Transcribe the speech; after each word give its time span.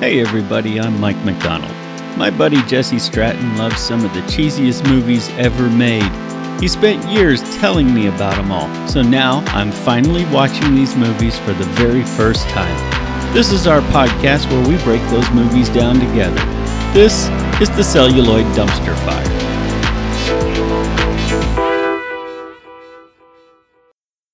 Hey 0.00 0.18
everybody, 0.18 0.80
I'm 0.80 0.98
Mike 0.98 1.22
McDonald. 1.26 1.76
My 2.16 2.30
buddy 2.30 2.62
Jesse 2.62 2.98
Stratton 2.98 3.58
loves 3.58 3.78
some 3.78 4.02
of 4.02 4.14
the 4.14 4.20
cheesiest 4.20 4.88
movies 4.88 5.28
ever 5.36 5.68
made. 5.68 6.10
He 6.58 6.68
spent 6.68 7.06
years 7.06 7.42
telling 7.58 7.92
me 7.92 8.06
about 8.06 8.36
them 8.36 8.50
all, 8.50 8.88
so 8.88 9.02
now 9.02 9.44
I'm 9.48 9.70
finally 9.70 10.24
watching 10.32 10.74
these 10.74 10.96
movies 10.96 11.38
for 11.40 11.52
the 11.52 11.66
very 11.74 12.02
first 12.02 12.48
time. 12.48 12.74
This 13.34 13.52
is 13.52 13.66
our 13.66 13.82
podcast 13.92 14.50
where 14.50 14.66
we 14.66 14.82
break 14.84 15.02
those 15.10 15.30
movies 15.32 15.68
down 15.68 16.00
together. 16.00 16.40
This 16.94 17.28
is 17.60 17.68
the 17.76 17.84
Celluloid 17.84 18.46
Dumpster 18.56 18.96
Fire. 19.04 19.28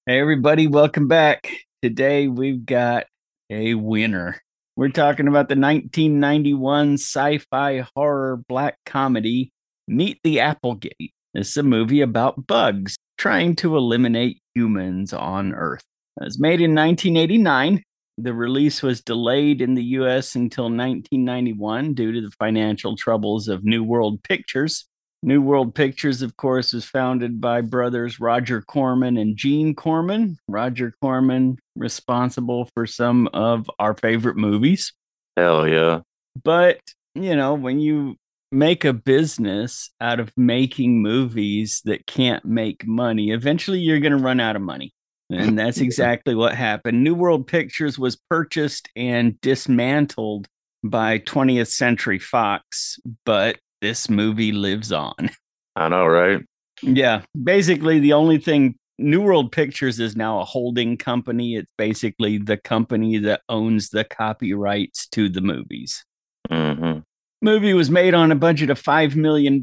Hey 0.07 0.21
everybody, 0.21 0.69
welcome 0.69 1.09
back. 1.09 1.51
Today 1.83 2.29
we've 2.29 2.65
got 2.65 3.07
a 3.51 3.75
winner. 3.75 4.41
We're 4.77 4.91
talking 4.91 5.27
about 5.27 5.49
the 5.49 5.57
1991 5.57 6.95
sci 6.99 7.39
fi 7.51 7.87
horror 7.95 8.43
black 8.47 8.77
comedy, 8.85 9.51
Meet 9.89 10.21
the 10.23 10.41
Applegate. 10.41 11.15
It's 11.33 11.57
a 11.57 11.63
movie 11.63 12.03
about 12.03 12.47
bugs 12.47 12.95
trying 13.17 13.57
to 13.57 13.79
eliminate 13.79 14.43
humans 14.55 15.15
on 15.15 15.55
Earth. 15.55 15.83
It 16.21 16.25
was 16.25 16.39
made 16.39 16.61
in 16.61 16.75
1989. 16.75 17.83
The 18.19 18.35
release 18.35 18.83
was 18.83 19.01
delayed 19.01 19.63
in 19.63 19.77
the 19.77 19.85
US 19.85 20.35
until 20.35 20.65
1991 20.65 21.95
due 21.95 22.13
to 22.13 22.21
the 22.21 22.33
financial 22.39 22.99
troubles 22.99 23.49
of 23.49 23.65
New 23.65 23.83
World 23.83 24.23
Pictures. 24.25 24.87
New 25.23 25.41
World 25.41 25.75
Pictures, 25.75 26.23
of 26.23 26.37
course, 26.37 26.73
was 26.73 26.85
founded 26.85 27.41
by 27.41 27.61
brothers 27.61 28.21
Roger 28.21 28.63
Corman 28.63 29.17
and 29.17 29.37
Gene 29.37 29.75
Corman. 29.75 30.39
Roger 30.49 30.95
Corman 31.01 31.59
responsible 31.75 32.69
for 32.75 32.87
some 32.87 33.29
of 33.33 33.71
our 33.79 33.95
favorite 33.95 34.37
movies. 34.37 34.93
Hell 35.37 35.67
yeah. 35.67 36.01
But, 36.43 36.81
you 37.15 37.35
know, 37.35 37.55
when 37.55 37.81
you 37.81 38.17
make 38.53 38.85
a 38.85 38.93
business 38.93 39.91
out 40.01 40.21
of 40.21 40.33
making 40.37 41.03
movies 41.03 41.83
that 41.85 42.07
can't 42.07 42.45
make 42.45 42.87
money, 42.87 43.31
eventually 43.31 43.81
you're 43.81 44.01
going 44.01 44.17
to 44.17 44.23
run 44.23 44.41
out 44.41 44.57
of 44.57 44.63
money. 44.63 44.93
And 45.31 45.59
that's 45.59 45.79
exactly 45.79 46.35
what 46.35 46.55
happened. 46.55 47.03
New 47.03 47.15
World 47.15 47.47
Pictures 47.47 47.99
was 47.99 48.17
purchased 48.31 48.89
and 48.95 49.41
dismantled 49.41 50.47
by 50.85 51.19
20th 51.21 51.69
Century 51.69 52.19
Fox, 52.19 52.99
but 53.25 53.59
this 53.87 54.11
movie 54.11 54.51
lives 54.51 54.91
on. 54.91 55.31
I 55.77 55.89
know, 55.89 56.07
right? 56.07 56.41
Yeah. 56.83 57.23
Basically, 57.41 58.01
the 58.01 58.15
only 58.15 58.39
thing 58.39 58.75
New 58.99 59.21
World 59.21 59.53
Pictures 59.53 60.01
is 60.01 60.17
now 60.17 60.41
a 60.41 60.45
holding 60.45 60.97
company. 60.97 61.55
It's 61.55 61.71
basically 61.79 62.39
the 62.39 62.57
company 62.57 63.19
that 63.19 63.43
owns 63.49 63.91
the 63.91 64.03
copyrights 64.03 65.07
to 65.11 65.29
the 65.29 65.41
movies. 65.41 66.05
Mm-hmm. 66.51 66.99
Movie 67.43 67.75
was 67.75 67.91
made 67.91 68.15
on 68.15 68.33
a 68.33 68.35
budget 68.35 68.71
of 68.71 68.83
$5 68.83 69.15
million, 69.15 69.61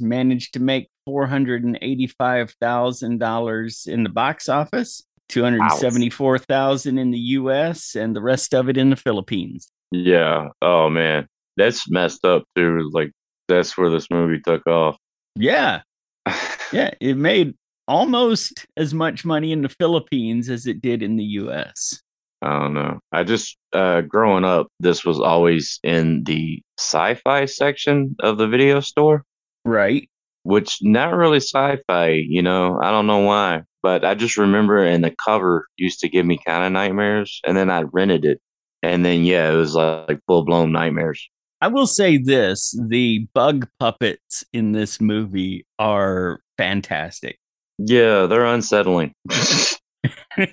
managed 0.00 0.54
to 0.54 0.60
make 0.60 0.88
$485,000 1.08 3.86
in 3.86 4.02
the 4.02 4.08
box 4.08 4.48
office, 4.48 5.04
274,000 5.28 6.98
in 6.98 7.12
the 7.12 7.18
US, 7.18 7.94
and 7.94 8.16
the 8.16 8.22
rest 8.22 8.54
of 8.54 8.68
it 8.68 8.76
in 8.76 8.90
the 8.90 8.96
Philippines. 8.96 9.70
Yeah. 9.92 10.48
Oh 10.60 10.90
man, 10.90 11.28
that's 11.56 11.88
messed 11.88 12.24
up 12.24 12.42
too. 12.56 12.90
Like 12.92 13.12
that's 13.48 13.76
where 13.78 13.90
this 13.90 14.08
movie 14.10 14.40
took 14.44 14.66
off. 14.66 14.96
Yeah. 15.36 15.82
Yeah. 16.72 16.90
It 17.00 17.16
made 17.16 17.54
almost 17.86 18.66
as 18.76 18.92
much 18.92 19.24
money 19.24 19.52
in 19.52 19.62
the 19.62 19.68
Philippines 19.68 20.48
as 20.50 20.66
it 20.66 20.82
did 20.82 21.00
in 21.00 21.14
the 21.16 21.22
US. 21.24 22.02
I 22.42 22.58
don't 22.58 22.74
know. 22.74 22.98
I 23.12 23.22
just 23.22 23.56
uh 23.72 24.00
growing 24.00 24.44
up, 24.44 24.66
this 24.80 25.04
was 25.04 25.20
always 25.20 25.78
in 25.84 26.24
the 26.24 26.60
sci-fi 26.76 27.44
section 27.44 28.16
of 28.20 28.36
the 28.38 28.48
video 28.48 28.80
store, 28.80 29.22
Right. 29.64 30.10
which 30.42 30.78
not 30.82 31.14
really 31.14 31.38
sci-fi, 31.38 32.08
you 32.28 32.42
know. 32.42 32.80
I 32.82 32.90
don't 32.90 33.06
know 33.06 33.20
why, 33.20 33.62
but 33.82 34.04
I 34.04 34.14
just 34.14 34.36
remember 34.36 34.84
and 34.84 35.04
the 35.04 35.14
cover 35.24 35.66
used 35.76 36.00
to 36.00 36.08
give 36.08 36.26
me 36.26 36.38
kind 36.44 36.64
of 36.64 36.72
nightmares, 36.72 37.40
and 37.46 37.56
then 37.56 37.70
I 37.70 37.82
rented 37.82 38.24
it, 38.24 38.40
and 38.82 39.04
then 39.04 39.22
yeah, 39.22 39.52
it 39.52 39.56
was 39.56 39.76
like 39.76 40.18
full-blown 40.26 40.72
nightmares. 40.72 41.28
I 41.60 41.68
will 41.68 41.86
say 41.86 42.18
this 42.18 42.78
the 42.88 43.26
bug 43.34 43.68
puppets 43.80 44.44
in 44.52 44.72
this 44.72 45.00
movie 45.00 45.66
are 45.78 46.40
fantastic. 46.58 47.38
Yeah, 47.78 48.26
they're 48.26 48.44
unsettling. 48.44 49.14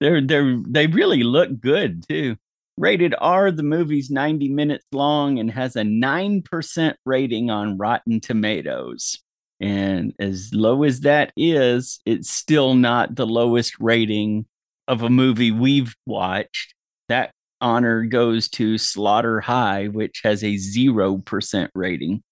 they're 0.00 0.20
they're 0.20 0.62
they 0.66 0.86
really 0.86 1.22
look 1.22 1.60
good 1.60 2.06
too. 2.08 2.36
Rated 2.76 3.14
R, 3.18 3.50
the 3.50 3.64
movie's 3.64 4.08
90 4.08 4.50
minutes 4.50 4.84
long 4.92 5.40
and 5.40 5.50
has 5.50 5.74
a 5.74 5.82
9% 5.82 6.94
rating 7.04 7.50
on 7.50 7.76
Rotten 7.76 8.20
Tomatoes. 8.20 9.18
And 9.60 10.14
as 10.20 10.50
low 10.54 10.84
as 10.84 11.00
that 11.00 11.32
is, 11.36 11.98
it's 12.06 12.30
still 12.30 12.74
not 12.74 13.16
the 13.16 13.26
lowest 13.26 13.74
rating 13.80 14.46
of 14.86 15.02
a 15.02 15.10
movie 15.10 15.50
we've 15.50 15.96
watched. 16.06 16.74
That 17.08 17.32
honor 17.60 18.04
goes 18.04 18.48
to 18.50 18.78
Slaughter 18.78 19.40
High, 19.40 19.86
which 19.88 20.20
has 20.24 20.42
a 20.42 20.54
0% 20.54 21.68
rating. 21.74 22.22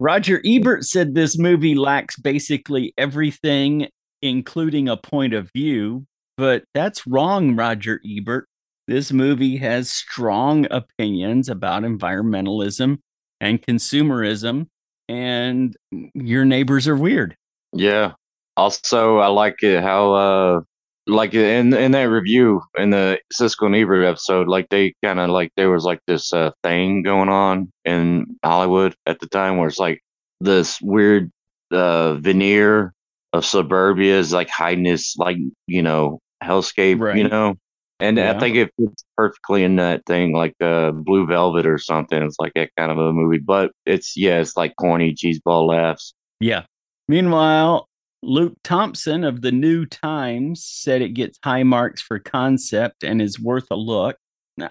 Roger 0.00 0.40
Ebert 0.46 0.84
said 0.84 1.14
this 1.14 1.38
movie 1.38 1.74
lacks 1.74 2.16
basically 2.18 2.94
everything, 2.96 3.88
including 4.22 4.88
a 4.88 4.96
point 4.96 5.34
of 5.34 5.50
view, 5.54 6.06
but 6.36 6.64
that's 6.72 7.06
wrong, 7.06 7.54
Roger 7.54 8.00
Ebert. 8.06 8.46
This 8.88 9.12
movie 9.12 9.58
has 9.58 9.90
strong 9.90 10.66
opinions 10.70 11.48
about 11.48 11.82
environmentalism 11.82 12.98
and 13.40 13.60
consumerism, 13.60 14.68
and 15.08 15.76
your 16.14 16.44
neighbors 16.44 16.88
are 16.88 16.96
weird. 16.96 17.36
Yeah. 17.74 18.12
Also, 18.56 19.18
I 19.18 19.28
like 19.28 19.62
it 19.62 19.82
how, 19.82 20.12
uh, 20.14 20.60
like 21.10 21.34
in 21.34 21.74
in 21.74 21.92
that 21.92 22.04
review 22.04 22.62
in 22.78 22.90
the 22.90 23.20
Siskel 23.34 23.66
and 23.66 23.76
Ebert 23.76 24.04
episode, 24.04 24.48
like 24.48 24.68
they 24.70 24.94
kind 25.04 25.20
of 25.20 25.30
like 25.30 25.52
there 25.56 25.70
was 25.70 25.84
like 25.84 26.00
this 26.06 26.32
uh, 26.32 26.50
thing 26.62 27.02
going 27.02 27.28
on 27.28 27.70
in 27.84 28.38
Hollywood 28.44 28.94
at 29.06 29.20
the 29.20 29.26
time 29.28 29.58
where 29.58 29.68
it's 29.68 29.78
like 29.78 30.00
this 30.40 30.80
weird 30.80 31.30
uh, 31.72 32.14
veneer 32.14 32.94
of 33.32 33.44
suburbia 33.44 34.18
is 34.18 34.32
like 34.32 34.48
hiding 34.50 34.84
this 34.84 35.16
like 35.16 35.36
you 35.66 35.82
know 35.82 36.20
hellscape, 36.42 37.04
you 37.16 37.28
know. 37.28 37.56
And 38.00 38.18
Yeah. 38.18 38.32
I 38.32 38.38
think 38.38 38.56
it 38.56 38.72
fits 38.78 39.04
perfectly 39.16 39.62
in 39.62 39.76
that 39.76 40.06
thing, 40.06 40.32
like 40.32 40.54
uh, 40.60 40.90
Blue 40.92 41.26
Velvet 41.26 41.66
or 41.66 41.78
something. 41.78 42.22
It's 42.22 42.38
like 42.38 42.52
that 42.54 42.70
kind 42.78 42.90
of 42.90 42.98
a 42.98 43.12
movie, 43.12 43.38
but 43.38 43.72
it's 43.84 44.16
yeah, 44.16 44.40
it's 44.40 44.56
like 44.56 44.74
corny 44.76 45.12
cheeseball 45.14 45.68
laughs. 45.68 46.14
Yeah. 46.40 46.64
Meanwhile, 47.08 47.88
Luke 48.22 48.56
Thompson 48.62 49.24
of 49.24 49.40
the 49.40 49.52
New 49.52 49.86
Times 49.86 50.64
said 50.64 51.00
it 51.00 51.14
gets 51.14 51.38
high 51.42 51.62
marks 51.62 52.02
for 52.02 52.18
concept 52.18 53.02
and 53.02 53.22
is 53.22 53.40
worth 53.40 53.66
a 53.70 53.76
look. 53.76 54.16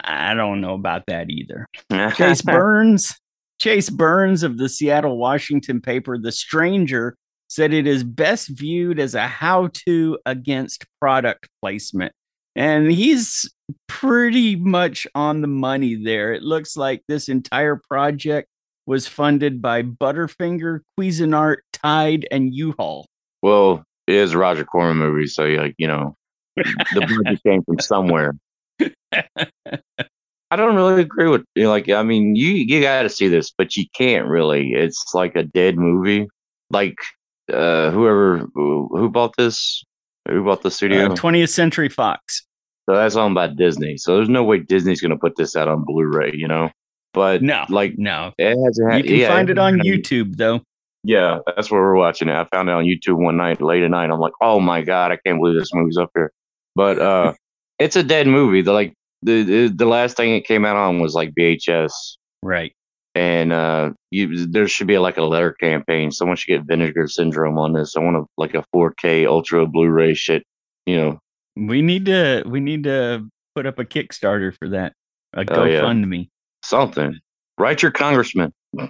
I 0.04 0.34
don't 0.34 0.60
know 0.60 0.74
about 0.74 1.06
that 1.06 1.30
either. 1.30 1.66
Chase 2.14 2.42
Burns, 2.42 3.18
Chase 3.60 3.90
Burns 3.90 4.42
of 4.42 4.56
the 4.56 4.68
Seattle 4.68 5.18
Washington 5.18 5.80
paper 5.80 6.16
The 6.16 6.32
Stranger 6.32 7.16
said 7.48 7.74
it 7.74 7.86
is 7.86 8.04
best 8.04 8.48
viewed 8.48 9.00
as 9.00 9.16
a 9.16 9.26
how-to 9.26 10.18
against 10.24 10.86
product 11.00 11.48
placement. 11.60 12.12
And 12.54 12.90
he's 12.90 13.52
pretty 13.88 14.54
much 14.54 15.06
on 15.14 15.40
the 15.40 15.48
money 15.48 15.96
there. 15.96 16.32
It 16.32 16.42
looks 16.42 16.76
like 16.76 17.02
this 17.08 17.28
entire 17.28 17.80
project 17.88 18.48
was 18.86 19.08
funded 19.08 19.60
by 19.60 19.82
Butterfinger, 19.82 20.80
Cuisinart, 20.98 21.58
Tide, 21.72 22.26
and 22.30 22.54
U-Haul. 22.54 23.06
Well, 23.42 23.84
it 24.06 24.14
is 24.14 24.32
a 24.32 24.38
Roger 24.38 24.64
Corman 24.64 24.96
movie, 24.98 25.26
so 25.26 25.44
you 25.44 25.58
like 25.58 25.74
you 25.78 25.86
know, 25.86 26.14
the 26.56 27.20
budget 27.24 27.42
came 27.42 27.62
from 27.64 27.78
somewhere. 27.78 28.34
I 30.52 30.56
don't 30.56 30.74
really 30.74 31.00
agree 31.02 31.28
with 31.28 31.44
you 31.54 31.64
know, 31.64 31.70
like 31.70 31.88
I 31.88 32.02
mean 32.02 32.34
you 32.34 32.48
you 32.52 32.80
got 32.80 33.02
to 33.02 33.08
see 33.08 33.28
this, 33.28 33.52
but 33.56 33.76
you 33.76 33.84
can't 33.94 34.26
really. 34.26 34.72
It's 34.72 35.14
like 35.14 35.36
a 35.36 35.42
dead 35.44 35.76
movie. 35.76 36.26
Like 36.70 36.96
uh 37.52 37.90
whoever 37.90 38.46
who, 38.54 38.88
who 38.92 39.08
bought 39.10 39.36
this, 39.36 39.84
who 40.28 40.44
bought 40.44 40.62
the 40.62 40.70
studio, 40.70 41.06
Uh, 41.06 41.14
20th 41.14 41.50
Century 41.50 41.88
Fox. 41.88 42.44
so 42.88 42.96
that's 42.96 43.16
owned 43.16 43.34
by 43.34 43.46
Disney. 43.48 43.96
So 43.96 44.16
there's 44.16 44.28
no 44.28 44.42
way 44.44 44.58
Disney's 44.58 45.00
gonna 45.00 45.16
put 45.18 45.36
this 45.36 45.54
out 45.56 45.68
on 45.68 45.84
Blu-ray, 45.84 46.32
you 46.34 46.48
know. 46.48 46.70
But 47.12 47.42
No, 47.42 47.64
like 47.68 47.94
no. 47.98 48.32
it 48.38 48.56
hasn't. 48.64 48.96
You 48.98 49.02
can 49.04 49.16
yeah, 49.16 49.28
find 49.28 49.50
it 49.50 49.58
on 49.58 49.78
YouTube, 49.80 50.36
though. 50.36 50.60
Yeah, 51.02 51.38
that's 51.46 51.70
where 51.70 51.80
we're 51.80 51.96
watching 51.96 52.28
it. 52.28 52.34
I 52.34 52.44
found 52.44 52.68
it 52.68 52.72
on 52.72 52.84
YouTube 52.84 53.16
one 53.22 53.36
night, 53.38 53.60
late 53.62 53.82
at 53.82 53.90
night. 53.90 54.10
I'm 54.10 54.20
like, 54.20 54.34
oh 54.42 54.60
my 54.60 54.82
god, 54.82 55.12
I 55.12 55.16
can't 55.24 55.38
believe 55.40 55.58
this 55.58 55.72
movie's 55.72 55.96
up 55.96 56.10
here. 56.14 56.30
But 56.74 56.98
uh, 57.00 57.32
it's 57.78 57.96
a 57.96 58.02
dead 58.02 58.26
movie. 58.26 58.60
The 58.62 58.72
like 58.72 58.92
the, 59.22 59.42
the 59.42 59.68
the 59.68 59.86
last 59.86 60.16
thing 60.16 60.34
it 60.34 60.44
came 60.46 60.64
out 60.64 60.76
on 60.76 61.00
was 61.00 61.14
like 61.14 61.32
VHS, 61.38 61.92
Right. 62.42 62.72
and 63.14 63.52
uh, 63.52 63.90
you 64.10 64.46
there 64.46 64.68
should 64.68 64.86
be 64.86 64.98
like 64.98 65.16
a 65.16 65.22
letter 65.22 65.52
campaign. 65.54 66.10
Someone 66.10 66.36
should 66.36 66.48
get 66.52 66.66
Vinegar 66.66 67.08
Syndrome 67.08 67.56
on 67.58 67.72
this. 67.72 67.96
I 67.96 68.00
want 68.00 68.16
a 68.18 68.24
like 68.36 68.54
a 68.54 68.64
4K 68.74 69.26
Ultra 69.26 69.66
Blu-ray 69.66 70.14
shit. 70.14 70.42
You 70.86 70.96
know, 70.96 71.18
We 71.56 71.80
need 71.82 72.06
to 72.06 72.42
we 72.46 72.60
need 72.60 72.84
to 72.84 73.26
put 73.54 73.64
up 73.66 73.78
a 73.78 73.84
Kickstarter 73.84 74.54
for 74.58 74.68
that. 74.70 74.92
A 75.34 75.44
Oh, 75.50 75.64
yeah. 75.64 75.80
GoFundMe. 75.80 76.28
Something. 76.62 77.18
Write 77.58 77.82
your 77.82 77.90
congressman. 77.90 78.52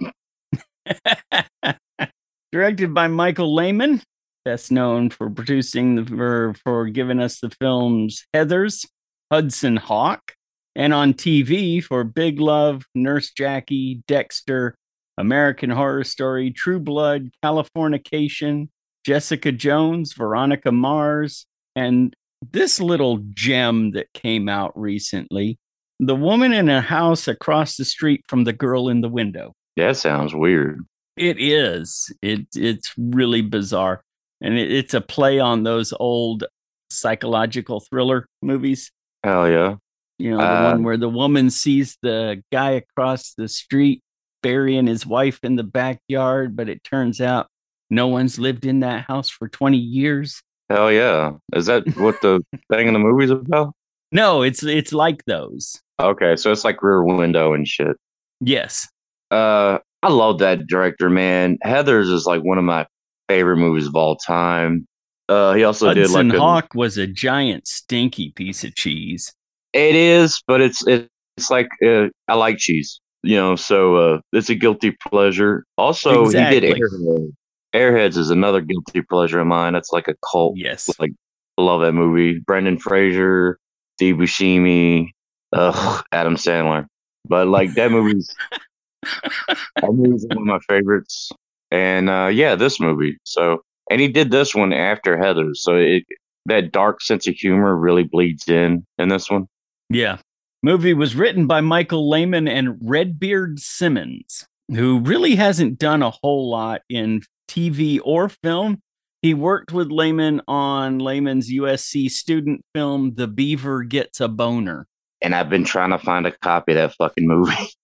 Directed 2.51 2.93
by 2.93 3.07
Michael 3.07 3.55
Lehmann, 3.55 4.01
best 4.43 4.73
known 4.73 5.09
for 5.09 5.29
producing 5.29 5.95
the 5.95 6.05
for, 6.05 6.53
for 6.65 6.87
giving 6.87 7.21
us 7.21 7.39
the 7.39 7.49
films 7.49 8.25
Heathers, 8.35 8.85
Hudson 9.31 9.77
Hawk, 9.77 10.33
and 10.75 10.93
on 10.93 11.13
TV 11.13 11.81
for 11.81 12.03
Big 12.03 12.41
Love, 12.41 12.83
Nurse 12.93 13.31
Jackie, 13.31 14.03
Dexter, 14.05 14.75
American 15.17 15.69
Horror 15.69 16.03
Story, 16.03 16.51
True 16.51 16.79
Blood, 16.79 17.29
Californication, 17.41 18.67
Jessica 19.05 19.53
Jones, 19.53 20.11
Veronica 20.13 20.73
Mars, 20.73 21.45
and 21.77 22.13
this 22.51 22.81
little 22.81 23.19
gem 23.29 23.91
that 23.91 24.11
came 24.13 24.49
out 24.49 24.77
recently 24.77 25.57
The 25.99 26.15
Woman 26.15 26.51
in 26.51 26.67
a 26.67 26.81
House 26.81 27.29
Across 27.29 27.77
the 27.77 27.85
Street 27.85 28.25
from 28.27 28.43
the 28.43 28.53
Girl 28.53 28.89
in 28.89 28.99
the 28.99 29.09
Window. 29.09 29.53
That 29.77 29.95
sounds 29.95 30.35
weird. 30.35 30.83
It 31.17 31.37
is. 31.39 32.13
It 32.21 32.47
it's 32.55 32.93
really 32.97 33.41
bizarre, 33.41 34.03
and 34.41 34.57
it, 34.57 34.71
it's 34.71 34.93
a 34.93 35.01
play 35.01 35.39
on 35.39 35.63
those 35.63 35.93
old 35.99 36.45
psychological 36.89 37.79
thriller 37.79 38.25
movies. 38.41 38.91
Hell 39.23 39.49
yeah. 39.49 39.75
You 40.17 40.31
know, 40.31 40.37
the 40.37 40.43
Uh, 40.43 40.71
one 40.71 40.83
where 40.83 40.97
the 40.97 41.09
woman 41.09 41.49
sees 41.49 41.97
the 42.01 42.43
guy 42.51 42.71
across 42.71 43.33
the 43.33 43.47
street 43.47 44.01
burying 44.43 44.87
his 44.87 45.05
wife 45.05 45.39
in 45.43 45.55
the 45.55 45.63
backyard, 45.63 46.55
but 46.55 46.69
it 46.69 46.83
turns 46.83 47.21
out 47.21 47.47
no 47.89 48.07
one's 48.07 48.39
lived 48.39 48.65
in 48.65 48.79
that 48.81 49.05
house 49.07 49.29
for 49.29 49.47
twenty 49.47 49.77
years. 49.77 50.41
Hell 50.69 50.91
yeah. 50.91 51.33
Is 51.53 51.65
that 51.65 51.83
what 51.97 52.21
the 52.21 52.41
thing 52.71 52.87
in 52.87 52.93
the 52.93 52.99
movie's 52.99 53.31
about? 53.31 53.73
No, 54.11 54.41
it's 54.41 54.63
it's 54.63 54.93
like 54.93 55.25
those. 55.25 55.79
Okay, 55.99 56.35
so 56.35 56.51
it's 56.51 56.63
like 56.63 56.81
Rear 56.81 57.03
Window 57.03 57.53
and 57.53 57.67
shit. 57.67 57.97
Yes. 58.39 58.87
Uh, 59.29 59.79
I 60.03 60.09
love 60.09 60.39
that 60.39 60.67
director, 60.67 61.09
man. 61.09 61.57
Heathers 61.63 62.11
is 62.11 62.25
like 62.25 62.41
one 62.41 62.57
of 62.57 62.63
my 62.63 62.87
favorite 63.29 63.57
movies 63.57 63.87
of 63.87 63.95
all 63.95 64.15
time. 64.15 64.87
Uh, 65.29 65.53
he 65.53 65.63
also 65.63 65.93
did 65.93 66.07
Hudson 66.07 66.29
like 66.29 66.37
a, 66.37 66.39
Hawk 66.39 66.73
was 66.75 66.97
a 66.97 67.07
giant 67.07 67.67
stinky 67.67 68.31
piece 68.31 68.63
of 68.63 68.75
cheese. 68.75 69.31
It 69.73 69.95
is, 69.95 70.43
but 70.47 70.59
it's 70.59 70.85
it, 70.87 71.07
it's 71.37 71.49
like 71.49 71.69
uh, 71.85 72.07
I 72.27 72.33
like 72.33 72.57
cheese, 72.57 72.99
you 73.23 73.37
know. 73.37 73.55
So 73.55 73.95
uh, 73.95 74.19
it's 74.33 74.49
a 74.49 74.55
guilty 74.55 74.91
pleasure. 75.07 75.65
Also, 75.77 76.25
he 76.25 76.33
did 76.33 76.63
Airheads. 76.63 77.33
Airheads 77.73 78.17
is 78.17 78.29
another 78.29 78.59
guilty 78.59 79.01
pleasure 79.01 79.39
of 79.39 79.47
mine. 79.47 79.73
That's 79.73 79.93
like 79.93 80.09
a 80.09 80.15
cult. 80.29 80.55
Yes. 80.57 80.89
Like 80.99 81.11
I 81.57 81.61
love 81.61 81.81
that 81.81 81.93
movie. 81.93 82.39
Brendan 82.39 82.77
Fraser, 82.77 83.57
Steve 83.95 84.15
Buscemi, 84.15 85.11
ugh, 85.53 86.03
Adam 86.11 86.35
Sandler. 86.35 86.87
But 87.25 87.47
like 87.47 87.73
that 87.75 87.91
movie's 87.91 88.35
that 89.01 89.91
movie's 89.93 90.25
one 90.27 90.37
of 90.37 90.43
my 90.43 90.59
favorites. 90.67 91.31
And 91.71 92.09
uh, 92.09 92.29
yeah, 92.31 92.55
this 92.55 92.79
movie. 92.79 93.17
So 93.23 93.61
and 93.89 93.99
he 93.99 94.07
did 94.07 94.31
this 94.31 94.55
one 94.55 94.73
after 94.73 95.17
Heather. 95.17 95.53
So 95.53 95.75
it 95.75 96.03
that 96.45 96.71
dark 96.71 97.01
sense 97.01 97.27
of 97.27 97.35
humor 97.35 97.75
really 97.75 98.03
bleeds 98.03 98.47
in 98.47 98.85
in 98.97 99.09
this 99.09 99.29
one. 99.29 99.47
Yeah. 99.89 100.17
Movie 100.63 100.93
was 100.93 101.15
written 101.15 101.47
by 101.47 101.61
Michael 101.61 102.07
Lehmann 102.09 102.47
and 102.47 102.77
Redbeard 102.83 103.59
Simmons, 103.59 104.45
who 104.69 104.99
really 104.99 105.35
hasn't 105.35 105.79
done 105.79 106.03
a 106.03 106.11
whole 106.11 106.49
lot 106.49 106.81
in 106.87 107.21
TV 107.47 107.99
or 108.03 108.29
film. 108.29 108.79
He 109.23 109.33
worked 109.33 109.71
with 109.71 109.91
Lehmann 109.91 110.41
on 110.47 110.99
Lehmann's 110.99 111.51
USC 111.51 112.09
student 112.09 112.63
film, 112.75 113.13
The 113.15 113.27
Beaver 113.27 113.83
Gets 113.83 114.19
a 114.19 114.27
Boner. 114.27 114.87
and 115.21 115.35
I've 115.35 115.49
been 115.49 115.63
trying 115.63 115.91
to 115.91 115.99
find 115.99 116.25
a 116.25 116.31
copy 116.31 116.71
of 116.73 116.77
that 116.77 116.95
fucking 116.95 117.27
movie. 117.27 117.53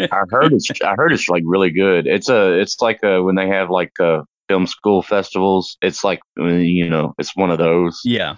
I 0.00 0.22
heard 0.30 0.52
it's 0.52 0.68
I 0.82 0.94
heard 0.96 1.12
it's 1.12 1.28
like 1.28 1.42
really 1.46 1.70
good. 1.70 2.06
It's 2.06 2.28
a 2.28 2.58
it's 2.58 2.80
like 2.80 3.02
a, 3.02 3.22
when 3.22 3.34
they 3.34 3.48
have 3.48 3.70
like 3.70 3.92
uh, 4.00 4.22
film 4.48 4.66
school 4.66 5.02
festivals. 5.02 5.76
It's 5.82 6.02
like 6.02 6.20
uh, 6.38 6.46
you 6.46 6.88
know 6.88 7.14
it's 7.18 7.36
one 7.36 7.50
of 7.50 7.58
those. 7.58 8.00
yeah. 8.04 8.36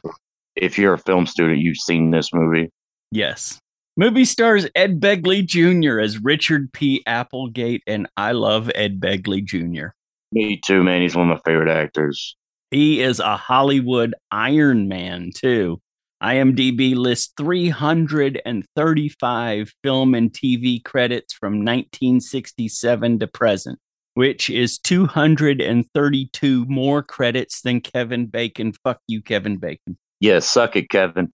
If 0.55 0.79
you're 0.79 0.93
a 0.93 0.99
film 0.99 1.27
student, 1.27 1.61
you've 1.61 1.79
seen 1.79 2.11
this 2.11 2.35
movie. 2.35 2.69
Yes. 3.11 3.59
Movie 3.97 4.27
stars 4.27 4.67
Ed 4.75 5.01
Begley 5.01 5.45
Jr. 5.45 5.99
as 5.99 6.19
Richard 6.23 6.73
P. 6.73 7.03
Applegate, 7.07 7.83
and 7.87 8.07
I 8.17 8.33
love 8.33 8.71
Ed 8.75 9.01
Begley 9.01 9.43
Jr. 9.45 9.89
Me 10.33 10.61
too, 10.63 10.83
man. 10.83 11.03
He's 11.03 11.15
one 11.15 11.31
of 11.31 11.37
my 11.37 11.41
favorite 11.51 11.71
actors. 11.71 12.37
He 12.71 13.03
is 13.03 13.21
a 13.21 13.37
Hollywood 13.37 14.15
Iron 14.31 14.89
Man, 14.89 15.31
too. 15.35 15.81
IMDb 16.23 16.95
lists 16.95 17.33
335 17.37 19.73
film 19.83 20.15
and 20.15 20.33
TV 20.33 20.85
credits 20.85 21.35
from 21.35 21.55
1967 21.55 23.19
to 23.19 23.27
present, 23.27 23.81
which 24.15 24.49
is 24.49 24.79
232 24.79 26.65
more 26.67 27.03
credits 27.03 27.63
than 27.63 27.81
Kevin 27.81 28.27
Bacon. 28.27 28.73
Fuck 28.85 29.01
you, 29.09 29.21
Kevin 29.21 29.57
Bacon. 29.57 29.99
Yeah, 30.21 30.39
suck 30.39 30.77
it, 30.77 30.91
Kevin. 30.91 31.33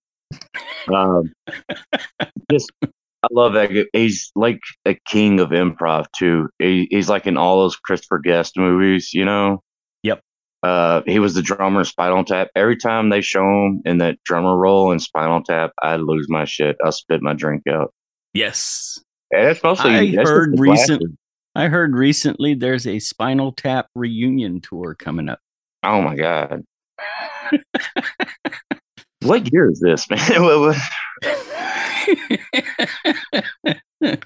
um, 0.91 1.31
just 2.51 2.71
I 3.21 3.27
love 3.31 3.53
that. 3.53 3.87
He's 3.93 4.31
like 4.35 4.61
a 4.85 4.95
king 5.05 5.39
of 5.39 5.49
improv 5.49 6.05
too. 6.17 6.49
He, 6.57 6.87
he's 6.89 7.09
like 7.09 7.27
in 7.27 7.37
all 7.37 7.61
those 7.61 7.75
Christopher 7.75 8.19
Guest 8.19 8.57
movies, 8.57 9.13
you 9.13 9.25
know. 9.25 9.61
Yep. 10.63 10.69
Uh, 10.71 11.01
he 11.05 11.19
was 11.19 11.33
the 11.35 11.41
drummer 11.41 11.79
in 11.79 11.85
Spinal 11.85 12.23
Tap. 12.25 12.49
Every 12.55 12.75
time 12.77 13.09
they 13.09 13.21
show 13.21 13.43
him 13.43 13.81
in 13.85 13.97
that 13.99 14.17
drummer 14.25 14.57
role 14.57 14.91
in 14.91 14.99
Spinal 14.99 15.41
Tap, 15.43 15.71
I 15.81 15.95
lose 15.95 16.27
my 16.29 16.45
shit. 16.45 16.75
I 16.83 16.89
spit 16.89 17.21
my 17.21 17.33
drink 17.33 17.63
out. 17.69 17.93
Yes. 18.33 18.99
And 19.31 19.47
that's 19.47 19.63
mostly. 19.63 19.91
I 19.91 20.15
that's 20.15 20.29
heard 20.29 20.57
the 20.57 20.61
recent- 20.61 20.99
glasses. 20.99 21.15
I 21.55 21.67
heard 21.67 21.95
recently 21.95 22.53
there's 22.53 22.85
a 22.87 22.99
Spinal 22.99 23.51
Tap 23.53 23.87
reunion 23.95 24.61
tour 24.61 24.95
coming 24.95 25.29
up. 25.29 25.39
Oh 25.83 26.01
my 26.01 26.15
god. 26.15 26.63
what 29.23 29.51
year 29.51 29.69
is 29.71 29.79
this, 29.79 30.09
man? 30.09 30.19
What- 30.43 30.59
what- 30.59 30.77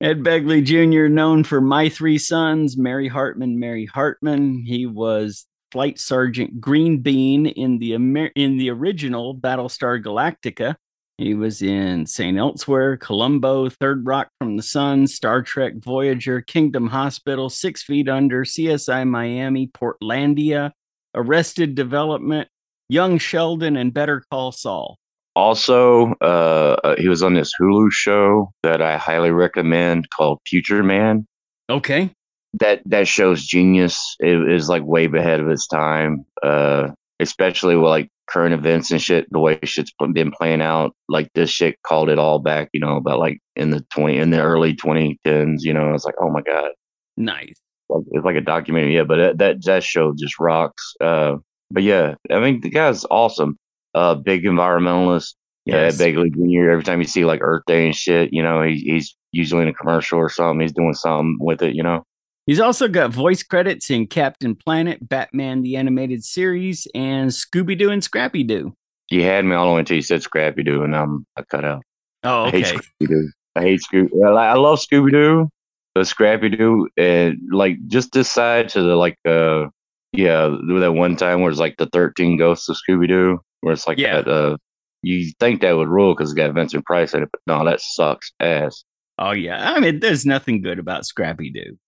Ed 0.00 0.22
Begley 0.22 0.64
Jr., 0.64 1.08
known 1.12 1.42
for 1.44 1.60
My 1.60 1.88
Three 1.88 2.18
Sons, 2.18 2.76
Mary 2.76 3.08
Hartman, 3.08 3.58
Mary 3.58 3.84
Hartman. 3.86 4.64
He 4.64 4.86
was 4.86 5.44
Flight 5.70 5.98
Sergeant 5.98 6.60
Green 6.60 6.98
Bean 6.98 7.46
in 7.46 7.78
the 7.78 7.94
Amer- 7.94 8.32
in 8.34 8.56
the 8.56 8.70
original 8.70 9.34
Battlestar 9.34 10.02
Galactica. 10.02 10.76
He 11.18 11.34
was 11.34 11.62
in 11.62 12.06
St. 12.06 12.38
Elsewhere, 12.38 12.96
Columbo, 12.96 13.68
Third 13.68 14.06
Rock 14.06 14.28
from 14.40 14.56
the 14.56 14.62
Sun, 14.62 15.08
Star 15.08 15.42
Trek 15.42 15.74
Voyager, 15.76 16.40
Kingdom 16.40 16.86
Hospital, 16.86 17.50
Six 17.50 17.82
Feet 17.82 18.08
Under, 18.08 18.44
CSI 18.44 19.06
Miami, 19.06 19.66
Portlandia, 19.66 20.70
Arrested 21.16 21.74
Development, 21.74 22.48
Young 22.88 23.18
Sheldon, 23.18 23.76
and 23.76 23.92
Better 23.92 24.22
Call 24.30 24.52
Saul. 24.52 24.96
Also, 25.34 26.14
uh, 26.20 26.76
uh, 26.84 26.96
he 26.98 27.08
was 27.08 27.22
on 27.22 27.34
this 27.34 27.52
Hulu 27.60 27.90
show 27.90 28.52
that 28.62 28.80
I 28.80 28.96
highly 28.96 29.30
recommend 29.30 30.08
called 30.10 30.40
Future 30.46 30.82
Man. 30.82 31.26
Okay. 31.68 32.10
That 32.54 32.80
that 32.86 33.06
show's 33.06 33.44
genius. 33.44 34.16
It 34.20 34.50
is 34.50 34.68
like 34.68 34.82
way 34.84 35.04
ahead 35.06 35.40
of 35.40 35.48
its 35.48 35.66
time, 35.66 36.24
uh, 36.42 36.88
especially 37.20 37.76
with 37.76 37.84
like 37.90 38.08
current 38.26 38.54
events 38.54 38.90
and 38.90 39.00
shit. 39.00 39.26
The 39.30 39.38
way 39.38 39.58
shit's 39.64 39.92
been 40.12 40.30
playing 40.30 40.62
out, 40.62 40.94
like 41.08 41.30
this 41.34 41.50
shit 41.50 41.76
called 41.86 42.08
it 42.08 42.18
all 42.18 42.38
back. 42.38 42.70
You 42.72 42.80
know, 42.80 42.96
about 42.96 43.18
like 43.18 43.38
in 43.56 43.70
the 43.70 43.84
twenty 43.90 44.16
in 44.18 44.30
the 44.30 44.40
early 44.40 44.74
twenty 44.74 45.18
tens. 45.24 45.64
You 45.64 45.74
know, 45.74 45.92
it's 45.94 46.04
like 46.06 46.14
oh 46.20 46.30
my 46.30 46.40
god, 46.40 46.70
Nice. 47.18 47.60
like, 47.90 48.04
it's 48.12 48.24
like 48.24 48.36
a 48.36 48.40
documentary. 48.40 48.94
Yeah, 48.96 49.04
but 49.04 49.16
that 49.16 49.38
that, 49.38 49.64
that 49.64 49.82
show 49.84 50.14
just 50.18 50.40
rocks. 50.40 50.94
Uh, 51.02 51.36
but 51.70 51.82
yeah, 51.82 52.14
I 52.30 52.38
mean 52.40 52.60
the 52.62 52.70
guy's 52.70 53.04
awesome. 53.10 53.58
Uh, 53.94 54.14
big 54.14 54.44
environmentalist. 54.44 55.34
Yeah, 55.66 55.84
Yes. 55.84 55.98
Begley 56.00 56.32
Jr. 56.32 56.70
Every 56.70 56.82
time 56.84 57.00
you 57.00 57.06
see 57.06 57.26
like 57.26 57.40
Earth 57.42 57.64
Day 57.66 57.84
and 57.84 57.94
shit, 57.94 58.32
you 58.32 58.42
know, 58.42 58.62
he, 58.62 58.76
he's 58.76 59.14
usually 59.32 59.62
in 59.62 59.68
a 59.68 59.74
commercial 59.74 60.18
or 60.18 60.30
something. 60.30 60.60
He's 60.60 60.72
doing 60.72 60.94
something 60.94 61.36
with 61.40 61.60
it, 61.62 61.74
you 61.74 61.82
know. 61.82 62.04
He's 62.48 62.60
also 62.60 62.88
got 62.88 63.12
voice 63.12 63.42
credits 63.42 63.90
in 63.90 64.06
Captain 64.06 64.54
Planet, 64.56 65.06
Batman 65.06 65.60
the 65.60 65.76
Animated 65.76 66.24
Series, 66.24 66.88
and 66.94 67.30
Scooby 67.30 67.78
Doo 67.78 67.90
and 67.90 68.02
Scrappy 68.02 68.42
Doo. 68.42 68.72
You 69.10 69.22
had 69.22 69.44
me 69.44 69.54
all 69.54 69.68
the 69.68 69.74
way 69.74 69.80
until 69.80 69.96
you 69.96 70.02
said 70.02 70.22
Scrappy 70.22 70.62
Doo, 70.62 70.82
and 70.82 70.96
I'm 70.96 71.26
I 71.36 71.42
cut 71.42 71.64
out. 71.64 71.82
Oh, 72.24 72.44
I 72.46 72.50
hate 72.50 72.66
okay. 72.66 72.76
Scooby 72.78 73.08
Doo. 73.08 73.30
I 73.54 73.60
hate 73.60 73.80
Scooby. 73.82 74.08
I, 74.26 74.46
I 74.46 74.54
love 74.54 74.80
Scooby 74.80 75.12
Doo, 75.12 75.50
but 75.94 76.06
Scrappy 76.06 76.48
Doo, 76.48 76.88
and 76.96 77.36
like 77.52 77.76
just 77.86 78.12
this 78.12 78.32
side 78.32 78.70
to 78.70 78.82
the 78.82 78.96
like, 78.96 79.18
uh, 79.26 79.66
yeah, 80.14 80.48
that 80.80 80.92
one 80.94 81.16
time 81.16 81.42
where 81.42 81.50
it's 81.50 81.60
like 81.60 81.76
the 81.76 81.86
thirteen 81.92 82.38
ghosts 82.38 82.70
of 82.70 82.78
Scooby 82.88 83.08
Doo, 83.08 83.40
where 83.60 83.74
it's 83.74 83.86
like 83.86 83.98
Yeah. 83.98 84.22
that. 84.22 84.28
Uh, 84.28 84.56
you 85.02 85.30
think 85.38 85.60
that 85.60 85.76
would 85.76 85.88
rule 85.88 86.14
because 86.14 86.30
it's 86.30 86.36
got 86.36 86.52
Vincent 86.54 86.84
Price 86.86 87.12
in 87.12 87.22
it, 87.24 87.28
but 87.30 87.40
no, 87.46 87.62
that 87.64 87.80
sucks 87.80 88.32
ass. 88.40 88.84
Oh, 89.18 89.30
yeah. 89.32 89.70
I 89.72 89.80
mean, 89.80 90.00
there's 90.00 90.24
nothing 90.26 90.62
good 90.62 90.78
about 90.78 91.04
Scrappy 91.06 91.50
Doo. 91.50 91.78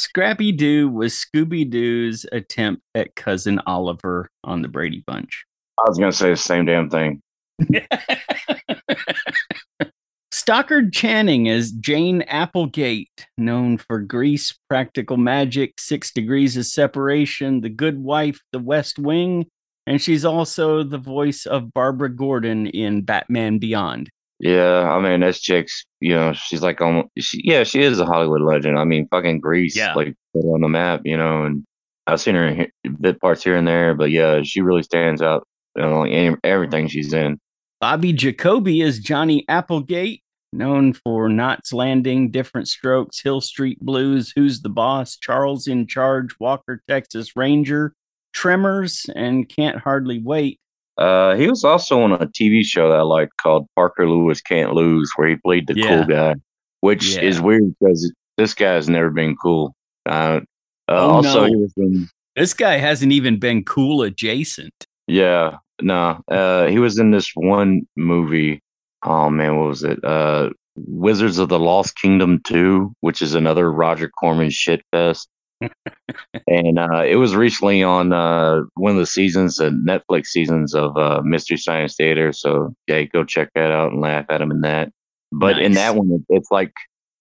Scrappy 0.00 0.50
Doo 0.50 0.88
was 0.88 1.12
Scooby 1.12 1.68
Doo's 1.68 2.24
attempt 2.32 2.80
at 2.94 3.14
cousin 3.16 3.60
Oliver 3.66 4.30
on 4.44 4.62
the 4.62 4.68
Brady 4.68 5.04
Bunch. 5.06 5.44
I 5.78 5.82
was 5.86 5.98
gonna 5.98 6.10
say 6.10 6.30
the 6.30 6.36
same 6.36 6.64
damn 6.64 6.88
thing. 6.88 7.20
Stockard 10.32 10.94
Channing 10.94 11.50
as 11.50 11.72
Jane 11.72 12.22
Applegate, 12.22 13.26
known 13.36 13.76
for 13.76 13.98
Grease, 14.00 14.58
Practical 14.70 15.18
Magic, 15.18 15.74
Six 15.78 16.14
Degrees 16.14 16.56
of 16.56 16.64
Separation, 16.64 17.60
The 17.60 17.68
Good 17.68 17.98
Wife, 17.98 18.40
The 18.52 18.58
West 18.58 18.98
Wing, 18.98 19.48
and 19.86 20.00
she's 20.00 20.24
also 20.24 20.82
the 20.82 20.96
voice 20.96 21.44
of 21.44 21.74
Barbara 21.74 22.08
Gordon 22.08 22.68
in 22.68 23.02
Batman 23.02 23.58
Beyond. 23.58 24.08
Yeah, 24.40 24.90
I 24.90 24.98
mean, 25.00 25.20
this 25.20 25.40
chick's, 25.40 25.84
you 26.00 26.14
know, 26.14 26.32
she's 26.32 26.62
like, 26.62 26.80
almost, 26.80 27.08
she, 27.18 27.42
yeah, 27.44 27.62
she 27.62 27.82
is 27.82 28.00
a 28.00 28.06
Hollywood 28.06 28.40
legend. 28.40 28.78
I 28.78 28.84
mean, 28.84 29.06
fucking 29.10 29.40
Grease, 29.40 29.76
Yeah. 29.76 29.92
like, 29.94 30.14
put 30.34 30.44
on 30.46 30.62
the 30.62 30.68
map, 30.68 31.02
you 31.04 31.16
know, 31.16 31.44
and 31.44 31.62
I've 32.06 32.20
seen 32.22 32.34
her 32.36 32.48
in 32.48 32.66
bit 33.00 33.20
parts 33.20 33.44
here 33.44 33.56
and 33.56 33.68
there, 33.68 33.94
but 33.94 34.10
yeah, 34.10 34.40
she 34.42 34.62
really 34.62 34.82
stands 34.82 35.20
out, 35.20 35.46
you 35.76 35.82
know, 35.82 36.00
like 36.00 36.38
everything 36.42 36.88
she's 36.88 37.12
in. 37.12 37.38
Bobby 37.80 38.12
Jacoby 38.14 38.80
is 38.80 38.98
Johnny 38.98 39.44
Applegate, 39.48 40.22
known 40.54 40.94
for 40.94 41.28
Knots 41.28 41.72
Landing, 41.72 42.30
Different 42.30 42.66
Strokes, 42.66 43.20
Hill 43.22 43.40
Street 43.42 43.78
Blues, 43.80 44.32
Who's 44.34 44.62
the 44.62 44.68
Boss, 44.70 45.16
Charles 45.18 45.66
in 45.68 45.86
Charge, 45.86 46.34
Walker, 46.40 46.82
Texas 46.88 47.36
Ranger, 47.36 47.92
Tremors, 48.32 49.06
and 49.14 49.48
Can't 49.48 49.78
Hardly 49.78 50.18
Wait. 50.18 50.58
Uh, 51.00 51.34
he 51.34 51.48
was 51.48 51.64
also 51.64 52.00
on 52.02 52.12
a 52.12 52.26
TV 52.26 52.62
show 52.62 52.88
that 52.90 52.98
I 52.98 53.02
liked 53.02 53.36
called 53.38 53.66
Parker 53.74 54.08
Lewis 54.08 54.40
Can't 54.42 54.74
Lose, 54.74 55.10
where 55.16 55.28
he 55.28 55.36
played 55.36 55.66
the 55.66 55.74
Yeah. 55.74 55.88
cool 55.88 56.04
guy, 56.04 56.34
which 56.80 57.16
Yeah. 57.16 57.22
is 57.22 57.40
weird 57.40 57.74
because 57.80 58.12
this 58.36 58.52
guy's 58.54 58.88
never 58.88 59.10
been 59.10 59.34
cool. 59.36 59.74
Uh, 60.06 60.40
uh, 60.88 60.92
Oh, 60.92 61.10
also, 61.16 61.40
no. 61.40 61.46
he 61.46 61.56
was 61.56 61.72
in 61.78 62.08
This 62.36 62.54
guy 62.54 62.76
hasn't 62.76 63.12
even 63.12 63.38
been 63.38 63.64
cool 63.64 64.02
adjacent. 64.02 64.72
Yeah, 65.08 65.56
no. 65.82 66.20
Uh 66.30 66.66
he 66.68 66.78
was 66.78 66.98
in 66.98 67.10
this 67.10 67.32
one 67.34 67.82
movie. 67.96 68.60
Oh 69.02 69.30
man, 69.30 69.56
what 69.56 69.68
was 69.68 69.82
it? 69.82 69.98
Uh 70.04 70.50
Wizards 70.76 71.38
of 71.38 71.48
the 71.48 71.58
Lost 71.58 71.96
Kingdom 71.96 72.40
2, 72.44 72.92
which 73.00 73.20
is 73.20 73.34
another 73.34 73.70
Roger 73.72 74.08
Corman 74.08 74.50
shit 74.50 74.82
fest. 74.92 75.28
And 76.46 76.78
uh 76.78 77.02
it 77.06 77.16
was 77.16 77.34
recently 77.36 77.82
on 77.82 78.12
uh 78.12 78.60
one 78.74 78.92
of 78.92 78.98
the 78.98 79.06
seasons, 79.06 79.56
the 79.56 79.70
Netflix 79.70 80.26
seasons 80.28 80.74
of 80.74 80.96
uh 80.96 81.20
Mystery 81.24 81.56
Science 81.56 81.96
Theater. 81.96 82.32
So 82.32 82.74
yeah, 82.86 83.02
go 83.02 83.24
check 83.24 83.50
that 83.54 83.70
out 83.70 83.92
and 83.92 84.00
laugh 84.00 84.26
at 84.28 84.40
him 84.40 84.50
in 84.50 84.62
that. 84.62 84.90
But 85.32 85.58
in 85.58 85.72
that 85.72 85.94
one 85.96 86.24
it's 86.28 86.50
like 86.50 86.72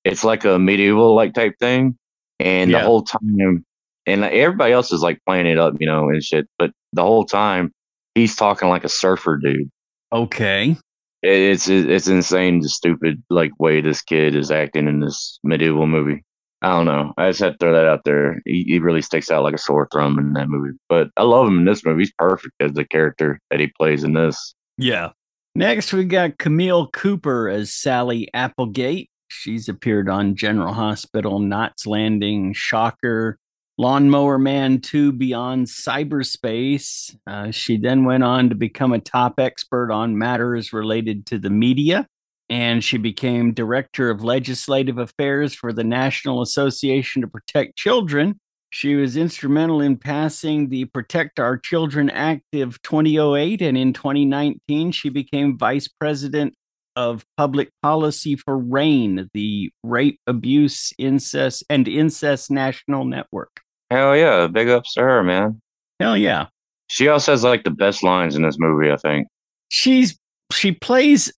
it's 0.05 0.24
like 0.24 0.46
a 0.46 0.58
medieval 0.58 1.15
like 1.15 1.34
type 1.34 1.53
thing. 1.60 1.98
And 2.39 2.72
Yeah. 2.72 2.79
the 2.79 2.86
whole 2.86 3.03
time 3.03 3.65
and 4.05 4.24
everybody 4.24 4.74
else 4.74 4.91
is 4.91 5.01
like 5.01 5.19
playing 5.27 5.46
it 5.46 5.60
up, 5.60 5.75
you 5.79 5.86
know, 5.86 6.10
and 6.10 6.24
shit. 6.24 6.48
But 6.58 6.72
the 6.93 7.03
whole 7.03 7.25
time 7.25 7.72
he's 8.15 8.36
talking 8.36 8.69
like 8.69 8.84
a 8.84 8.89
surfer 8.89 9.38
dude. 9.38 9.69
Okay. 10.12 10.77
It's 11.22 11.67
it's 11.67 12.08
insane 12.08 12.62
the 12.62 12.69
stupid 12.69 13.22
like 13.29 13.51
way 13.60 13.81
this 13.81 14.01
kid 14.01 14.36
is 14.36 14.51
acting 14.51 14.88
in 14.88 15.01
this 15.01 15.39
medieval 15.43 15.86
movie. 15.86 16.24
I 16.62 16.70
don't 16.70 16.86
know. 16.86 17.13
I 17.18 17.30
just 17.30 17.39
had 17.39 17.54
to 17.54 17.58
throw 17.58 17.74
that 17.74 17.88
out 17.88 18.04
there. 18.04 18.42
He, 18.46 18.63
he 18.68 18.80
really 18.80 19.01
sticks 19.01 19.32
out 19.32 19.44
like 19.44 19.54
a 19.54 19.60
sore 19.60 19.88
thumb 19.92 20.20
in 20.20 20.34
that 20.34 20.50
movie. 20.50 20.78
But 20.89 21.10
I 21.16 21.24
love 21.24 21.48
him 21.48 21.60
in 21.60 21.66
this 21.66 21.86
movie. 21.86 22.01
He's 22.01 22.13
perfect 22.18 22.54
as 22.60 22.74
the 22.74 22.86
character 22.86 23.39
that 23.50 23.60
he 23.60 23.68
plays 23.68 24.04
in 24.04 24.13
this. 24.13 24.54
Yeah. 24.78 25.10
Next, 25.56 25.94
we 25.94 26.06
got 26.06 26.38
Camille 26.38 26.88
Cooper 26.88 27.50
as 27.50 27.74
Sally 27.74 28.30
Applegate. 28.34 29.10
She's 29.30 29.70
appeared 29.70 30.10
on 30.10 30.36
General 30.36 30.74
Hospital, 30.74 31.39
Knots 31.39 31.86
Landing, 31.86 32.54
Shocker, 32.54 33.38
Lawnmower 33.78 34.38
Man 34.38 34.82
2 34.82 35.13
Beyond 35.13 35.68
Cyberspace. 35.68 37.16
Uh, 37.25 37.51
she 37.51 37.78
then 37.78 38.04
went 38.04 38.24
on 38.24 38.50
to 38.50 38.56
become 38.56 38.92
a 38.92 39.00
top 39.00 39.39
expert 39.39 39.92
on 39.92 40.18
matters 40.18 40.74
related 40.74 41.25
to 41.28 41.38
the 41.38 41.50
media. 41.50 42.06
And 42.50 42.84
she 42.84 42.98
became 42.98 43.53
Director 43.53 44.10
of 44.10 44.24
Legislative 44.24 44.98
Affairs 44.98 45.53
for 45.53 45.72
the 45.72 45.84
National 45.84 46.41
Association 46.41 47.22
to 47.22 47.27
Protect 47.27 47.75
Children. 47.75 48.39
She 48.72 48.96
was 48.96 49.18
instrumental 49.18 49.82
in 49.82 49.98
passing 49.98 50.70
the 50.70 50.86
Protect 50.86 51.39
Our 51.39 51.58
Children 51.58 52.10
Act 52.10 52.44
of 52.56 52.82
2008. 52.82 53.62
And 53.62 53.77
in 53.77 53.94
2019, 53.94 54.91
she 54.91 55.10
became 55.10 55.58
Vice 55.58 55.88
President 55.88 56.53
of 56.96 57.24
Public 57.38 57.70
Policy 57.82 58.36
for 58.36 58.58
RAINN, 58.58 59.29
the 59.34 59.72
Rape, 59.84 60.20
Abuse, 60.27 60.91
Incest, 60.98 61.63
and 61.70 61.88
Incest 61.88 62.51
National 62.51 63.06
Network. 63.06 63.62
Hell 63.89 64.15
yeah, 64.15 64.48
big 64.48 64.70
ups 64.70 64.94
to 64.96 65.01
her, 65.01 65.24
man. 65.24 65.62
Hell 66.00 66.18
yeah. 66.18 66.48
She 66.88 67.08
also 67.08 67.32
has 67.32 67.44
like 67.44 67.63
the 67.63 67.72
best 67.72 68.03
lines 68.03 68.36
in 68.36 68.41
this 68.41 68.58
movie, 68.60 68.91
I 68.91 68.98
think. 68.98 69.27
she's 69.70 70.18
she 70.51 70.72
plays 70.72 71.32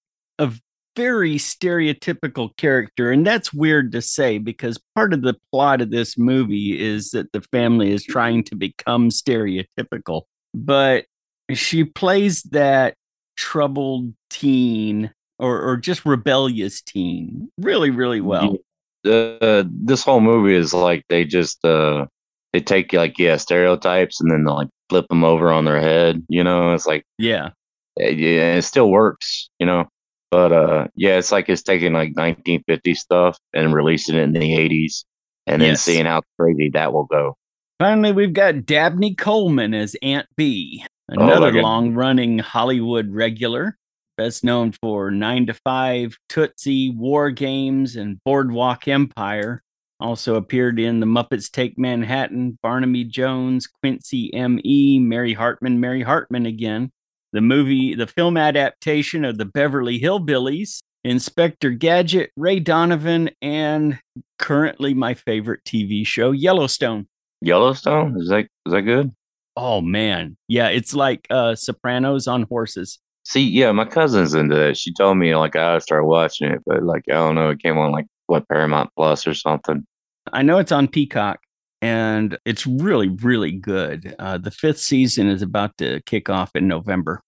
very 0.95 1.35
stereotypical 1.35 2.55
character 2.57 3.11
and 3.11 3.25
that's 3.25 3.53
weird 3.53 3.91
to 3.91 4.01
say 4.01 4.37
because 4.37 4.79
part 4.95 5.13
of 5.13 5.21
the 5.21 5.35
plot 5.51 5.81
of 5.81 5.91
this 5.91 6.17
movie 6.17 6.79
is 6.79 7.11
that 7.11 7.31
the 7.31 7.41
family 7.51 7.91
is 7.91 8.03
trying 8.03 8.43
to 8.43 8.55
become 8.55 9.09
stereotypical 9.09 10.23
but 10.53 11.05
she 11.53 11.83
plays 11.83 12.43
that 12.43 12.95
troubled 13.37 14.13
teen 14.29 15.11
or, 15.39 15.61
or 15.61 15.77
just 15.77 16.05
rebellious 16.05 16.81
teen 16.81 17.49
really 17.57 17.89
really 17.89 18.21
well 18.21 18.57
Uh, 19.03 19.63
this 19.65 20.03
whole 20.03 20.19
movie 20.21 20.53
is 20.53 20.75
like 20.75 21.03
they 21.09 21.25
just 21.25 21.63
uh 21.65 22.05
they 22.53 22.59
take 22.59 22.93
like 22.93 23.17
yeah 23.17 23.35
stereotypes 23.35 24.21
and 24.21 24.29
then 24.29 24.43
they 24.43 24.51
like 24.51 24.67
flip 24.89 25.07
them 25.07 25.23
over 25.23 25.51
on 25.51 25.65
their 25.65 25.79
head. 25.81 26.21
You 26.29 26.43
know, 26.43 26.73
it's 26.75 26.85
like 26.85 27.03
yeah 27.17 27.49
yeah, 27.97 28.55
it 28.55 28.61
still 28.61 28.91
works, 28.91 29.49
you 29.57 29.65
know. 29.65 29.87
But 30.31 30.51
uh, 30.53 30.87
yeah, 30.95 31.17
it's 31.17 31.31
like 31.31 31.49
it's 31.49 31.61
taking 31.61 31.91
like 31.93 32.15
1950 32.15 32.93
stuff 32.95 33.37
and 33.53 33.73
releasing 33.73 34.15
it 34.15 34.23
in 34.23 34.31
the 34.31 34.39
80s, 34.39 35.03
and 35.45 35.61
then 35.61 35.71
Yes. 35.71 35.81
seeing 35.83 36.05
how 36.05 36.21
crazy 36.39 36.69
that 36.73 36.93
will 36.93 37.03
go. 37.05 37.35
Finally, 37.79 38.13
we've 38.13 38.33
got 38.33 38.65
Dabney 38.65 39.13
Coleman 39.15 39.73
as 39.73 39.95
Aunt 40.01 40.27
B, 40.37 40.85
Oh, 41.09 41.15
another 41.15 41.47
goodness. 41.47 41.63
long 41.63 41.93
running 41.95 42.37
Hollywood 42.39 43.11
regular, 43.11 43.77
best 44.17 44.43
known 44.43 44.71
for 44.71 45.11
Nine 45.11 45.47
to 45.47 45.53
Five, 45.65 46.15
Tootsie, 46.29 46.91
War 46.95 47.29
Games, 47.31 47.95
and 47.97 48.17
Boardwalk 48.23 48.87
Empire. 48.87 49.61
Also 49.99 50.35
appeared 50.35 50.79
in 50.79 50.99
The 50.99 51.05
Muppets 51.05 51.51
Take 51.51 51.77
Manhattan, 51.77 52.57
Barnaby 52.63 53.03
Jones, 53.03 53.67
Quincy 53.67 54.33
M.E., 54.33 54.99
Mary 54.99 55.33
Hartman, 55.33 55.79
Mary 55.79 56.01
Hartman 56.03 56.45
again. 56.45 56.89
The 57.33 57.41
movie, 57.41 57.95
the 57.95 58.07
film 58.07 58.35
adaptation 58.35 59.23
of 59.23 59.37
the 59.37 59.45
Beverly 59.45 59.99
Hillbillies, 59.99 60.79
Inspector 61.03 61.69
Gadget, 61.71 62.31
Ray 62.35 62.59
Donovan, 62.59 63.29
and 63.41 63.99
currently 64.37 64.93
my 64.93 65.13
favorite 65.13 65.61
TV 65.65 66.05
show, 66.05 66.31
Yellowstone. 66.31 67.07
Yellowstone 67.41 68.19
is 68.19 68.29
that 68.29 68.47
is 68.65 68.73
that 68.73 68.81
good? 68.83 69.11
Oh 69.55 69.81
man. 69.81 70.37
Yeah, 70.47 70.67
it's 70.67 70.93
like 70.93 71.25
uh 71.29 71.55
Sopranos 71.55 72.27
on 72.27 72.43
horses. 72.43 72.99
See, 73.23 73.43
yeah, 73.43 73.71
my 73.71 73.85
cousin's 73.85 74.33
into 74.33 74.55
that. 74.55 74.77
She 74.77 74.93
told 74.93 75.17
me 75.17 75.35
like 75.35 75.55
I 75.55 75.59
gotta 75.59 75.81
start 75.81 76.05
watching 76.05 76.51
it, 76.51 76.61
but 76.65 76.83
like 76.83 77.03
I 77.09 77.13
don't 77.13 77.35
know, 77.35 77.49
it 77.49 77.61
came 77.61 77.77
on 77.77 77.91
like 77.91 78.07
what 78.27 78.47
Paramount 78.47 78.91
Plus 78.95 79.25
or 79.25 79.33
something. 79.33 79.85
I 80.33 80.41
know 80.43 80.59
it's 80.59 80.71
on 80.71 80.87
Peacock 80.87 81.39
and 81.81 82.37
it's 82.45 82.65
really 82.67 83.09
really 83.09 83.51
good. 83.51 84.15
Uh 84.19 84.37
the 84.37 84.51
5th 84.51 84.79
season 84.79 85.29
is 85.29 85.41
about 85.41 85.77
to 85.77 86.01
kick 86.05 86.29
off 86.29 86.51
in 86.55 86.67
November. 86.67 87.21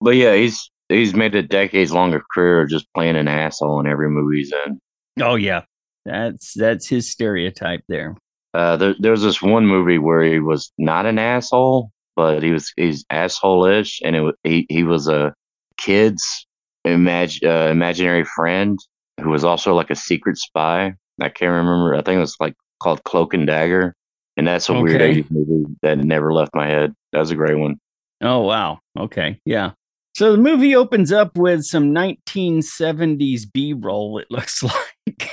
But 0.00 0.16
yeah, 0.16 0.34
he's 0.34 0.70
he's 0.88 1.14
made 1.14 1.34
a 1.34 1.42
decades 1.42 1.92
longer 1.92 2.22
career 2.32 2.62
of 2.62 2.70
just 2.70 2.86
playing 2.94 3.16
an 3.16 3.28
asshole 3.28 3.80
in 3.80 3.86
every 3.86 4.10
movie 4.10 4.38
he's 4.38 4.52
in. 4.66 4.80
Oh 5.20 5.34
yeah. 5.34 5.62
That's 6.04 6.54
that's 6.54 6.86
his 6.88 7.10
stereotype 7.10 7.82
there. 7.88 8.16
Uh, 8.54 8.76
there, 8.76 8.94
there 8.98 9.10
was 9.10 9.22
this 9.22 9.42
one 9.42 9.66
movie 9.66 9.98
where 9.98 10.22
he 10.22 10.38
was 10.40 10.72
not 10.78 11.04
an 11.04 11.18
asshole, 11.18 11.90
but 12.16 12.42
he 12.42 12.50
was 12.50 12.72
he's 12.76 13.04
asshole-ish, 13.10 14.00
and 14.02 14.16
it 14.16 14.34
he 14.42 14.66
he 14.70 14.84
was 14.84 15.06
a 15.06 15.34
kid's 15.76 16.46
imag- 16.86 17.44
uh, 17.44 17.70
imaginary 17.70 18.24
friend 18.24 18.78
who 19.20 19.28
was 19.28 19.44
also 19.44 19.74
like 19.74 19.90
a 19.90 19.96
secret 19.96 20.38
spy. 20.38 20.94
I 21.20 21.28
can't 21.28 21.50
remember. 21.52 21.94
I 21.94 22.02
think 22.02 22.16
it 22.16 22.20
was 22.20 22.36
like 22.40 22.54
called 22.80 23.02
Cloak 23.04 23.34
and 23.34 23.46
Dagger, 23.46 23.94
and 24.36 24.46
that's 24.46 24.68
a 24.68 24.74
weird 24.74 25.02
Okay. 25.02 25.22
80s 25.22 25.30
movie 25.30 25.66
that 25.82 25.98
never 25.98 26.32
left 26.32 26.54
my 26.54 26.66
head. 26.68 26.94
That 27.12 27.18
was 27.20 27.30
a 27.30 27.36
great 27.36 27.58
one. 27.58 27.76
Oh 28.20 28.40
wow. 28.40 28.78
Okay. 28.98 29.40
Yeah. 29.44 29.72
So 30.16 30.32
the 30.32 30.38
movie 30.38 30.74
opens 30.74 31.12
up 31.12 31.36
with 31.36 31.62
some 31.64 31.94
1970s 31.94 33.42
B-roll 33.52 34.18
it 34.18 34.26
looks 34.30 34.62
like. 34.64 35.30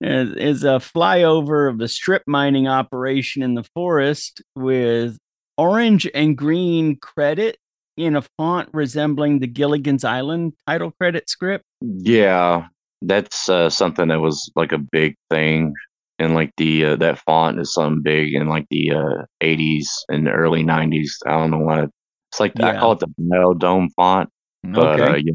is, 0.00 0.32
is 0.36 0.64
a 0.64 0.78
flyover 0.78 1.70
of 1.70 1.78
the 1.78 1.88
strip 1.88 2.22
mining 2.26 2.66
operation 2.66 3.42
in 3.42 3.54
the 3.54 3.64
forest 3.74 4.42
with 4.56 5.16
orange 5.56 6.08
and 6.14 6.36
green 6.36 6.96
credit 6.96 7.58
in 7.96 8.16
a 8.16 8.22
font 8.36 8.68
resembling 8.72 9.38
the 9.40 9.46
Gilligan's 9.46 10.04
Island 10.04 10.52
title 10.66 10.92
credit 10.92 11.28
script. 11.28 11.64
yeah, 11.80 12.66
that's 13.02 13.48
uh, 13.48 13.70
something 13.70 14.08
that 14.08 14.20
was 14.20 14.50
like 14.56 14.72
a 14.72 14.78
big 14.78 15.14
thing 15.30 15.74
and 16.18 16.34
like 16.34 16.52
the 16.56 16.84
uh, 16.84 16.96
that 16.96 17.18
font 17.20 17.60
is 17.60 17.72
something 17.72 18.02
big 18.02 18.34
in 18.34 18.48
like 18.48 18.66
the 18.70 18.90
uh, 18.92 19.24
80s 19.40 19.86
and 20.08 20.26
the 20.26 20.32
early 20.32 20.64
90s 20.64 21.12
i 21.26 21.30
don't 21.30 21.50
know 21.50 21.58
what 21.58 21.90
it's 22.30 22.40
like 22.40 22.54
i 22.62 22.72
call 22.72 22.92
it 22.92 22.98
the 23.00 23.08
metal 23.18 23.54
dome 23.54 23.88
font 23.96 24.28
but 24.74 25.00
Okay. 25.00 25.10
uh, 25.10 25.14
yeah 25.14 25.32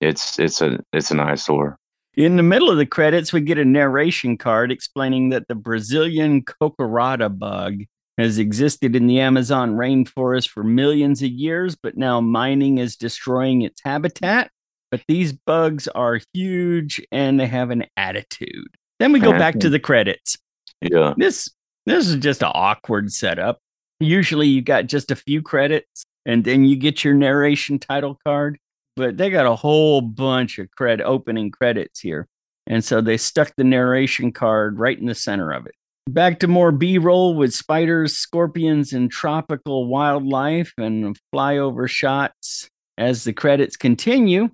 it's 0.00 0.38
it's 0.38 0.60
a 0.60 0.78
it's 0.92 1.10
an 1.10 1.20
eyesore 1.20 1.76
In 2.16 2.36
the 2.36 2.42
middle 2.42 2.70
of 2.70 2.76
the 2.76 2.86
credits, 2.86 3.32
we 3.32 3.40
get 3.40 3.58
a 3.58 3.64
narration 3.64 4.36
card 4.36 4.72
explaining 4.72 5.30
that 5.30 5.48
the 5.48 5.54
Brazilian 5.54 6.42
cocorata 6.42 7.28
bug 7.36 7.82
has 8.18 8.38
existed 8.38 8.94
in 8.96 9.06
the 9.06 9.20
Amazon 9.20 9.72
rainforest 9.72 10.48
for 10.48 10.62
millions 10.62 11.22
of 11.22 11.30
years, 11.30 11.76
but 11.76 11.96
now 11.96 12.20
mining 12.20 12.78
is 12.78 12.96
destroying 12.96 13.62
its 13.62 13.80
habitat. 13.84 14.50
But 14.90 15.02
these 15.06 15.32
bugs 15.32 15.86
are 15.88 16.20
huge 16.32 17.00
and 17.12 17.38
they 17.38 17.46
have 17.46 17.70
an 17.70 17.86
attitude. 17.96 18.68
Then 18.98 19.12
we 19.12 19.20
go 19.20 19.32
back 19.32 19.54
to 19.54 19.58
mm-hmm. 19.60 19.72
the 19.72 19.78
credits. 19.78 20.36
yeah 20.82 21.14
This 21.16 21.48
this 21.86 22.08
is 22.08 22.16
just 22.16 22.42
an 22.42 22.52
awkward 22.54 23.12
setup. 23.12 23.58
Usually 24.00 24.46
you 24.46 24.62
got 24.62 24.86
just 24.86 25.10
a 25.10 25.16
few 25.16 25.42
credits 25.42 26.04
and 26.26 26.44
then 26.44 26.64
you 26.64 26.76
get 26.76 27.04
your 27.04 27.14
narration 27.14 27.78
title 27.78 28.18
card, 28.24 28.58
but 28.96 29.16
they 29.16 29.30
got 29.30 29.46
a 29.46 29.56
whole 29.56 30.00
bunch 30.00 30.58
of 30.58 30.70
credit 30.72 31.04
opening 31.04 31.50
credits 31.50 32.00
here. 32.00 32.26
And 32.66 32.84
so 32.84 33.00
they 33.00 33.16
stuck 33.16 33.52
the 33.56 33.64
narration 33.64 34.32
card 34.32 34.78
right 34.78 34.98
in 34.98 35.06
the 35.06 35.14
center 35.14 35.50
of 35.50 35.66
it. 35.66 35.74
Back 36.08 36.40
to 36.40 36.48
more 36.48 36.72
B-roll 36.72 37.34
with 37.34 37.54
spiders, 37.54 38.16
scorpions, 38.16 38.92
and 38.92 39.10
tropical 39.10 39.86
wildlife 39.86 40.72
and 40.76 41.18
flyover 41.34 41.88
shots 41.88 42.68
as 42.98 43.24
the 43.24 43.32
credits 43.32 43.76
continue. 43.76 44.50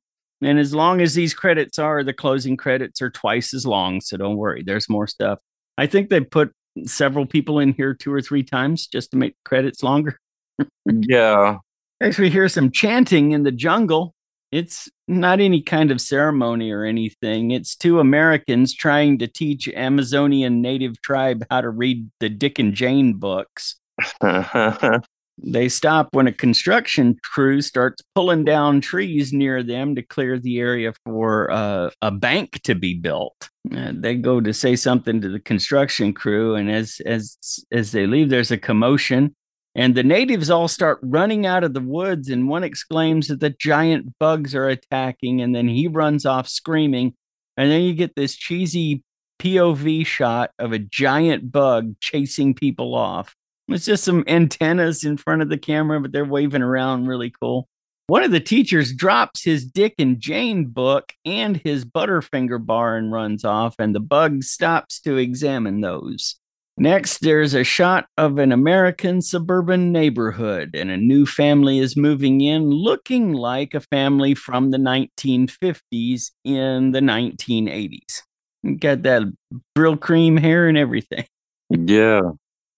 And 0.46 0.60
as 0.60 0.72
long 0.72 1.00
as 1.00 1.14
these 1.14 1.34
credits 1.34 1.76
are, 1.76 2.04
the 2.04 2.12
closing 2.12 2.56
credits 2.56 3.02
are 3.02 3.10
twice 3.10 3.52
as 3.52 3.66
long. 3.66 4.00
So 4.00 4.16
don't 4.16 4.36
worry, 4.36 4.62
there's 4.64 4.88
more 4.88 5.08
stuff. 5.08 5.40
I 5.76 5.88
think 5.88 6.08
they 6.08 6.20
put 6.20 6.52
several 6.84 7.26
people 7.26 7.58
in 7.58 7.72
here 7.72 7.94
two 7.94 8.12
or 8.12 8.22
three 8.22 8.44
times 8.44 8.86
just 8.86 9.10
to 9.10 9.16
make 9.16 9.34
credits 9.44 9.82
longer. 9.82 10.20
yeah 10.86 11.56
As 12.00 12.16
we 12.16 12.30
hear 12.30 12.48
some 12.48 12.70
chanting 12.70 13.32
in 13.32 13.42
the 13.42 13.50
jungle, 13.50 14.14
it's 14.52 14.88
not 15.08 15.40
any 15.40 15.62
kind 15.62 15.90
of 15.90 16.00
ceremony 16.00 16.70
or 16.70 16.84
anything. 16.84 17.50
It's 17.50 17.74
two 17.74 17.98
Americans 17.98 18.72
trying 18.72 19.18
to 19.18 19.26
teach 19.26 19.68
Amazonian 19.68 20.62
native 20.62 21.02
tribe 21.02 21.44
how 21.50 21.62
to 21.62 21.70
read 21.70 22.08
the 22.20 22.28
Dick 22.28 22.60
and 22.60 22.72
Jane 22.72 23.14
books. 23.14 23.80
They 25.38 25.68
stop 25.68 26.08
when 26.12 26.26
a 26.26 26.32
construction 26.32 27.18
crew 27.22 27.60
starts 27.60 28.02
pulling 28.14 28.44
down 28.44 28.80
trees 28.80 29.32
near 29.32 29.62
them 29.62 29.94
to 29.94 30.02
clear 30.02 30.38
the 30.38 30.58
area 30.58 30.94
for 31.04 31.50
uh, 31.50 31.90
a 32.00 32.10
bank 32.10 32.62
to 32.62 32.74
be 32.74 32.94
built. 32.94 33.50
Uh, 33.74 33.92
they 33.94 34.14
go 34.14 34.40
to 34.40 34.54
say 34.54 34.76
something 34.76 35.20
to 35.20 35.28
the 35.28 35.40
construction 35.40 36.14
crew, 36.14 36.54
and 36.54 36.70
as 36.70 37.00
as 37.04 37.36
as 37.70 37.92
they 37.92 38.06
leave, 38.06 38.30
there's 38.30 38.50
a 38.50 38.56
commotion, 38.56 39.34
and 39.74 39.94
the 39.94 40.02
natives 40.02 40.48
all 40.48 40.68
start 40.68 40.98
running 41.02 41.44
out 41.44 41.64
of 41.64 41.74
the 41.74 41.80
woods. 41.80 42.30
And 42.30 42.48
one 42.48 42.64
exclaims 42.64 43.28
that 43.28 43.40
the 43.40 43.50
giant 43.50 44.18
bugs 44.18 44.54
are 44.54 44.68
attacking, 44.68 45.42
and 45.42 45.54
then 45.54 45.68
he 45.68 45.86
runs 45.86 46.24
off 46.24 46.48
screaming. 46.48 47.14
And 47.58 47.70
then 47.70 47.82
you 47.82 47.94
get 47.94 48.16
this 48.16 48.34
cheesy 48.36 49.02
POV 49.38 50.06
shot 50.06 50.50
of 50.58 50.72
a 50.72 50.78
giant 50.78 51.52
bug 51.52 51.94
chasing 52.00 52.54
people 52.54 52.94
off. 52.94 53.34
It's 53.68 53.84
just 53.84 54.04
some 54.04 54.24
antennas 54.26 55.04
in 55.04 55.16
front 55.16 55.42
of 55.42 55.48
the 55.48 55.58
camera, 55.58 56.00
but 56.00 56.12
they're 56.12 56.24
waving 56.24 56.62
around 56.62 57.06
really 57.06 57.30
cool. 57.30 57.68
One 58.08 58.22
of 58.22 58.30
the 58.30 58.38
teachers 58.38 58.92
drops 58.92 59.42
his 59.42 59.64
Dick 59.64 59.94
and 59.98 60.20
Jane 60.20 60.66
book 60.66 61.12
and 61.24 61.56
his 61.56 61.84
Butterfinger 61.84 62.64
bar 62.64 62.96
and 62.96 63.10
runs 63.10 63.44
off, 63.44 63.74
and 63.80 63.92
the 63.92 64.00
bug 64.00 64.44
stops 64.44 65.00
to 65.00 65.16
examine 65.16 65.80
those. 65.80 66.36
Next, 66.78 67.18
there's 67.18 67.54
a 67.54 67.64
shot 67.64 68.06
of 68.16 68.38
an 68.38 68.52
American 68.52 69.22
suburban 69.22 69.90
neighborhood, 69.90 70.70
and 70.74 70.90
a 70.90 70.96
new 70.96 71.26
family 71.26 71.80
is 71.80 71.96
moving 71.96 72.42
in, 72.42 72.70
looking 72.70 73.32
like 73.32 73.74
a 73.74 73.80
family 73.80 74.34
from 74.34 74.70
the 74.70 74.78
1950s 74.78 76.30
in 76.44 76.92
the 76.92 77.00
1980s. 77.00 78.22
Got 78.78 79.02
that 79.02 79.22
Brylcreem 79.76 80.38
hair 80.38 80.68
and 80.68 80.78
everything. 80.78 81.24
yeah 81.70 82.20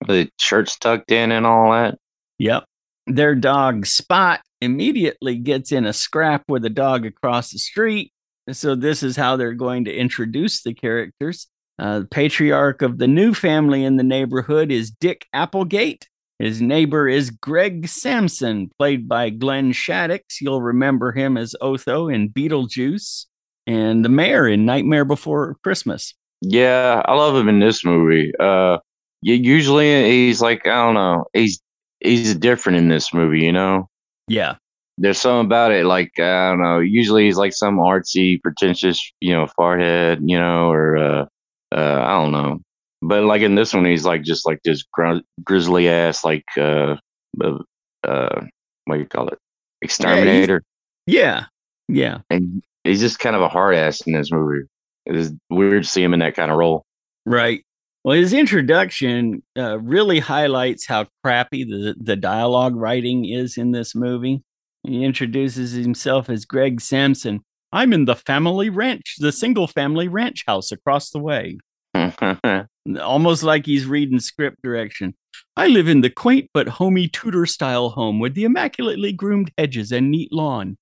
the 0.06 0.28
shirt's 0.38 0.78
tucked 0.78 1.10
in 1.10 1.32
and 1.32 1.46
all 1.46 1.72
that 1.72 1.98
Yep. 2.38 2.64
Their 3.06 3.34
dog 3.34 3.86
Spot 3.86 4.40
immediately 4.60 5.36
gets 5.36 5.72
in 5.72 5.86
a 5.86 5.92
scrap 5.92 6.44
with 6.48 6.64
a 6.64 6.70
dog 6.70 7.06
across 7.06 7.50
the 7.50 7.58
street. 7.58 8.12
So, 8.50 8.74
this 8.74 9.02
is 9.02 9.16
how 9.16 9.36
they're 9.36 9.52
going 9.52 9.84
to 9.84 9.94
introduce 9.94 10.62
the 10.62 10.72
characters. 10.72 11.48
Uh, 11.78 12.00
the 12.00 12.06
patriarch 12.06 12.82
of 12.82 12.98
the 12.98 13.06
new 13.06 13.34
family 13.34 13.84
in 13.84 13.96
the 13.96 14.02
neighborhood 14.02 14.72
is 14.72 14.90
Dick 14.90 15.26
Applegate. 15.32 16.08
His 16.38 16.62
neighbor 16.62 17.08
is 17.08 17.30
Greg 17.30 17.88
Sampson, 17.88 18.70
played 18.78 19.08
by 19.08 19.30
Glenn 19.30 19.72
Shadix. 19.72 20.40
You'll 20.40 20.62
remember 20.62 21.12
him 21.12 21.36
as 21.36 21.54
Otho 21.60 22.08
in 22.08 22.30
Beetlejuice 22.30 23.26
and 23.66 24.04
the 24.04 24.08
mayor 24.08 24.48
in 24.48 24.64
Nightmare 24.64 25.04
Before 25.04 25.56
Christmas. 25.62 26.14
Yeah, 26.40 27.02
I 27.04 27.14
love 27.14 27.36
him 27.36 27.48
in 27.48 27.58
this 27.58 27.84
movie. 27.84 28.32
Uh, 28.38 28.78
usually 29.22 30.04
he's 30.10 30.40
like 30.40 30.66
I 30.66 30.84
don't 30.84 30.94
know, 30.94 31.24
he's 31.32 31.60
he's 32.00 32.34
different 32.34 32.78
in 32.78 32.88
this 32.88 33.12
movie. 33.12 33.40
You 33.44 33.52
know, 33.52 33.88
Yeah. 34.28 34.56
there's 34.98 35.18
something 35.20 35.46
about 35.46 35.72
it. 35.72 35.86
Like 35.86 36.12
I 36.18 36.50
don't 36.50 36.62
know. 36.62 36.78
Usually 36.80 37.24
he's 37.26 37.36
like 37.38 37.52
some 37.52 37.78
artsy, 37.78 38.40
pretentious, 38.42 39.00
you 39.20 39.32
know, 39.34 39.46
farthead, 39.58 40.18
you 40.24 40.38
know, 40.38 40.70
or 40.70 40.96
uh, 40.96 41.26
uh, 41.72 42.02
I 42.04 42.10
don't 42.22 42.32
know. 42.32 42.60
But 43.00 43.24
like 43.24 43.42
in 43.42 43.54
this 43.54 43.72
one, 43.74 43.84
he's 43.84 44.04
like 44.04 44.22
just 44.22 44.46
like 44.46 44.60
this 44.64 44.82
gri- 44.92 45.22
grizzly 45.44 45.88
ass, 45.88 46.24
like 46.24 46.44
uh, 46.56 46.96
uh, 47.42 47.58
uh, 48.04 48.40
what 48.86 48.94
do 48.96 49.00
you 49.00 49.06
call 49.06 49.28
it, 49.28 49.38
exterminator, 49.82 50.62
Yeah. 51.06 51.44
Yeah. 51.88 52.18
and 52.28 52.60
he's 52.84 53.00
just 53.00 53.18
kind 53.20 53.36
of 53.36 53.42
a 53.42 53.48
hard 53.48 53.76
ass 53.76 54.00
in 54.00 54.14
this 54.14 54.32
movie. 54.32 54.64
It's 55.06 55.30
weird 55.48 55.84
to 55.84 55.88
see 55.88 56.02
him 56.02 56.12
in 56.12 56.20
that 56.20 56.34
kind 56.34 56.50
of 56.50 56.58
role. 56.58 56.84
Right. 57.24 57.62
Well, 58.08 58.16
his 58.16 58.32
introduction 58.32 59.42
uh, 59.54 59.78
really 59.80 60.18
highlights 60.18 60.86
how 60.86 61.08
crappy 61.22 61.64
the, 61.64 61.94
the 62.00 62.16
dialogue 62.16 62.74
writing 62.74 63.26
is 63.26 63.58
in 63.58 63.72
this 63.72 63.94
movie. 63.94 64.42
He 64.82 65.04
introduces 65.04 65.72
himself 65.72 66.30
as 66.30 66.46
Greg 66.46 66.80
Sampson. 66.80 67.40
I'm 67.70 67.92
in 67.92 68.06
the 68.06 68.16
family 68.16 68.70
ranch, 68.70 69.16
the 69.18 69.30
single 69.30 69.66
family 69.66 70.08
ranch 70.08 70.44
house 70.46 70.72
across 70.72 71.10
the 71.10 71.18
way. 71.18 71.58
Almost 72.98 73.42
like 73.42 73.66
he's 73.66 73.84
reading 73.84 74.20
script 74.20 74.62
direction. 74.62 75.14
I 75.54 75.66
live 75.66 75.86
in 75.86 76.00
the 76.00 76.08
quaint 76.08 76.48
but 76.54 76.66
homey 76.66 77.08
Tudor 77.08 77.44
style 77.44 77.90
home 77.90 78.20
with 78.20 78.32
the 78.32 78.44
immaculately 78.44 79.12
groomed 79.12 79.52
hedges 79.58 79.92
and 79.92 80.10
neat 80.10 80.32
lawn. 80.32 80.78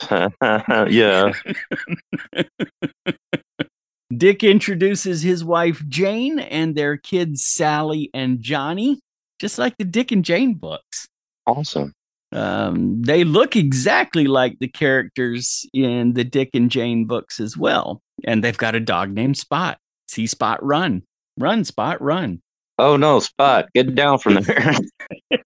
yeah. 0.10 1.32
Dick 4.16 4.42
introduces 4.42 5.22
his 5.22 5.44
wife 5.44 5.82
Jane 5.88 6.38
and 6.38 6.74
their 6.74 6.96
kids 6.96 7.44
Sally 7.44 8.10
and 8.12 8.40
Johnny, 8.40 9.00
just 9.38 9.58
like 9.58 9.76
the 9.78 9.84
Dick 9.84 10.10
and 10.10 10.24
Jane 10.24 10.54
books. 10.54 11.06
Awesome. 11.46 11.92
Um, 12.32 13.02
they 13.02 13.24
look 13.24 13.56
exactly 13.56 14.26
like 14.26 14.58
the 14.58 14.68
characters 14.68 15.66
in 15.72 16.14
the 16.14 16.24
Dick 16.24 16.50
and 16.54 16.70
Jane 16.70 17.06
books 17.06 17.40
as 17.40 17.56
well. 17.56 18.00
And 18.24 18.42
they've 18.42 18.56
got 18.56 18.74
a 18.74 18.80
dog 18.80 19.10
named 19.10 19.36
Spot. 19.36 19.78
See 20.08 20.26
Spot 20.26 20.62
run. 20.62 21.02
Run, 21.38 21.64
Spot, 21.64 22.00
run. 22.00 22.40
Oh 22.78 22.96
no, 22.96 23.20
Spot, 23.20 23.68
get 23.74 23.94
down 23.94 24.18
from 24.18 24.34
there. 24.42 24.74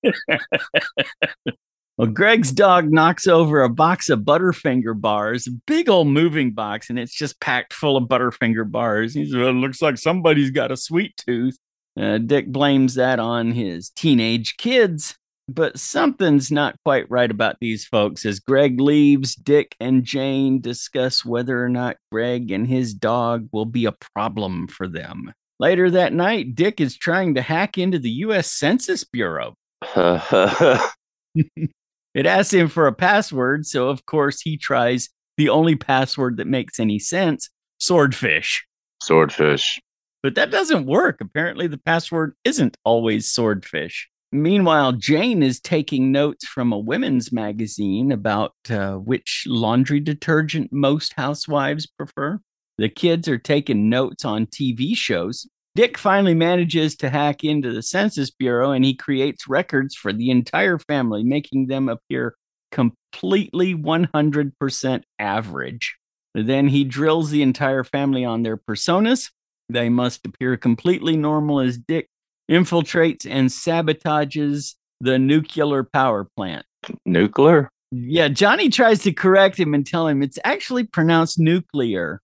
Well, 1.96 2.08
Greg's 2.08 2.50
dog 2.50 2.90
knocks 2.90 3.28
over 3.28 3.62
a 3.62 3.68
box 3.68 4.10
of 4.10 4.20
Butterfinger 4.20 5.00
bars, 5.00 5.46
a 5.46 5.52
big 5.52 5.88
old 5.88 6.08
moving 6.08 6.52
box, 6.52 6.90
and 6.90 6.98
it's 6.98 7.14
just 7.14 7.40
packed 7.40 7.72
full 7.72 7.96
of 7.96 8.08
Butterfinger 8.08 8.68
bars. 8.68 9.14
He 9.14 9.24
says, 9.24 9.36
well, 9.36 9.50
it 9.50 9.52
looks 9.52 9.80
like 9.80 9.96
somebody's 9.96 10.50
got 10.50 10.72
a 10.72 10.76
sweet 10.76 11.16
tooth. 11.16 11.56
Uh, 11.96 12.18
Dick 12.18 12.48
blames 12.48 12.94
that 12.94 13.20
on 13.20 13.52
his 13.52 13.90
teenage 13.90 14.56
kids, 14.56 15.14
but 15.46 15.78
something's 15.78 16.50
not 16.50 16.74
quite 16.84 17.08
right 17.08 17.30
about 17.30 17.58
these 17.60 17.84
folks. 17.84 18.26
As 18.26 18.40
Greg 18.40 18.80
leaves, 18.80 19.36
Dick 19.36 19.76
and 19.78 20.02
Jane 20.02 20.60
discuss 20.60 21.24
whether 21.24 21.64
or 21.64 21.68
not 21.68 21.98
Greg 22.10 22.50
and 22.50 22.66
his 22.66 22.92
dog 22.92 23.48
will 23.52 23.66
be 23.66 23.84
a 23.84 23.94
problem 24.16 24.66
for 24.66 24.88
them. 24.88 25.32
Later 25.60 25.88
that 25.92 26.12
night, 26.12 26.56
Dick 26.56 26.80
is 26.80 26.96
trying 26.96 27.36
to 27.36 27.42
hack 27.42 27.78
into 27.78 28.00
the 28.00 28.10
U.S. 28.10 28.50
Census 28.50 29.04
Bureau. 29.04 29.54
It 32.14 32.26
asks 32.26 32.52
him 32.52 32.68
for 32.68 32.86
a 32.86 32.92
password, 32.92 33.66
so 33.66 33.88
of 33.88 34.06
course 34.06 34.40
he 34.40 34.56
tries 34.56 35.08
the 35.36 35.48
only 35.48 35.74
password 35.74 36.36
that 36.36 36.46
makes 36.46 36.78
any 36.78 36.98
sense 36.98 37.50
swordfish. 37.78 38.64
Swordfish. 39.02 39.80
But 40.22 40.36
that 40.36 40.50
doesn't 40.50 40.86
work. 40.86 41.18
Apparently, 41.20 41.66
the 41.66 41.78
password 41.78 42.34
isn't 42.44 42.76
always 42.84 43.30
swordfish. 43.30 44.08
Meanwhile, 44.32 44.92
Jane 44.92 45.42
is 45.42 45.60
taking 45.60 46.10
notes 46.10 46.46
from 46.46 46.72
a 46.72 46.78
women's 46.78 47.30
magazine 47.30 48.10
about 48.10 48.54
uh, 48.70 48.94
which 48.94 49.44
laundry 49.46 50.00
detergent 50.00 50.72
most 50.72 51.12
housewives 51.12 51.86
prefer. 51.86 52.40
The 52.78 52.88
kids 52.88 53.28
are 53.28 53.38
taking 53.38 53.88
notes 53.88 54.24
on 54.24 54.46
TV 54.46 54.96
shows. 54.96 55.46
Dick 55.74 55.98
finally 55.98 56.34
manages 56.34 56.94
to 56.96 57.10
hack 57.10 57.42
into 57.42 57.72
the 57.72 57.82
Census 57.82 58.30
Bureau 58.30 58.70
and 58.70 58.84
he 58.84 58.94
creates 58.94 59.48
records 59.48 59.96
for 59.96 60.12
the 60.12 60.30
entire 60.30 60.78
family, 60.78 61.24
making 61.24 61.66
them 61.66 61.88
appear 61.88 62.36
completely 62.70 63.74
100% 63.74 65.02
average. 65.18 65.96
Then 66.34 66.68
he 66.68 66.84
drills 66.84 67.30
the 67.30 67.42
entire 67.42 67.84
family 67.84 68.24
on 68.24 68.42
their 68.42 68.56
personas. 68.56 69.30
They 69.68 69.88
must 69.88 70.26
appear 70.26 70.56
completely 70.56 71.16
normal 71.16 71.60
as 71.60 71.78
Dick 71.78 72.08
infiltrates 72.50 73.26
and 73.28 73.48
sabotages 73.48 74.74
the 75.00 75.18
nuclear 75.18 75.82
power 75.84 76.28
plant. 76.36 76.66
Nuclear? 77.04 77.70
Yeah, 77.90 78.28
Johnny 78.28 78.68
tries 78.68 79.02
to 79.02 79.12
correct 79.12 79.58
him 79.58 79.74
and 79.74 79.86
tell 79.86 80.06
him 80.08 80.22
it's 80.22 80.38
actually 80.44 80.84
pronounced 80.84 81.38
nuclear. 81.38 82.20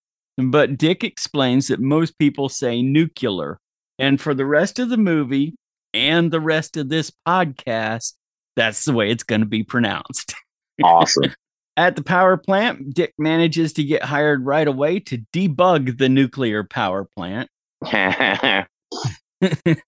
But 0.49 0.77
Dick 0.77 1.03
explains 1.03 1.67
that 1.67 1.79
most 1.79 2.17
people 2.17 2.49
say 2.49 2.81
nuclear. 2.81 3.59
And 3.99 4.19
for 4.19 4.33
the 4.33 4.45
rest 4.45 4.79
of 4.79 4.89
the 4.89 4.97
movie 4.97 5.55
and 5.93 6.31
the 6.31 6.39
rest 6.39 6.77
of 6.77 6.89
this 6.89 7.11
podcast, 7.27 8.13
that's 8.55 8.85
the 8.85 8.93
way 8.93 9.11
it's 9.11 9.23
going 9.23 9.41
to 9.41 9.47
be 9.47 9.63
pronounced. 9.63 10.33
Awesome. 10.83 11.33
At 11.77 11.95
the 11.95 12.03
power 12.03 12.35
plant, 12.35 12.93
Dick 12.93 13.13
manages 13.17 13.73
to 13.73 13.83
get 13.83 14.03
hired 14.03 14.45
right 14.45 14.67
away 14.67 14.99
to 15.01 15.19
debug 15.31 15.97
the 15.97 16.09
nuclear 16.09 16.63
power 16.63 17.07
plant. 17.15 17.49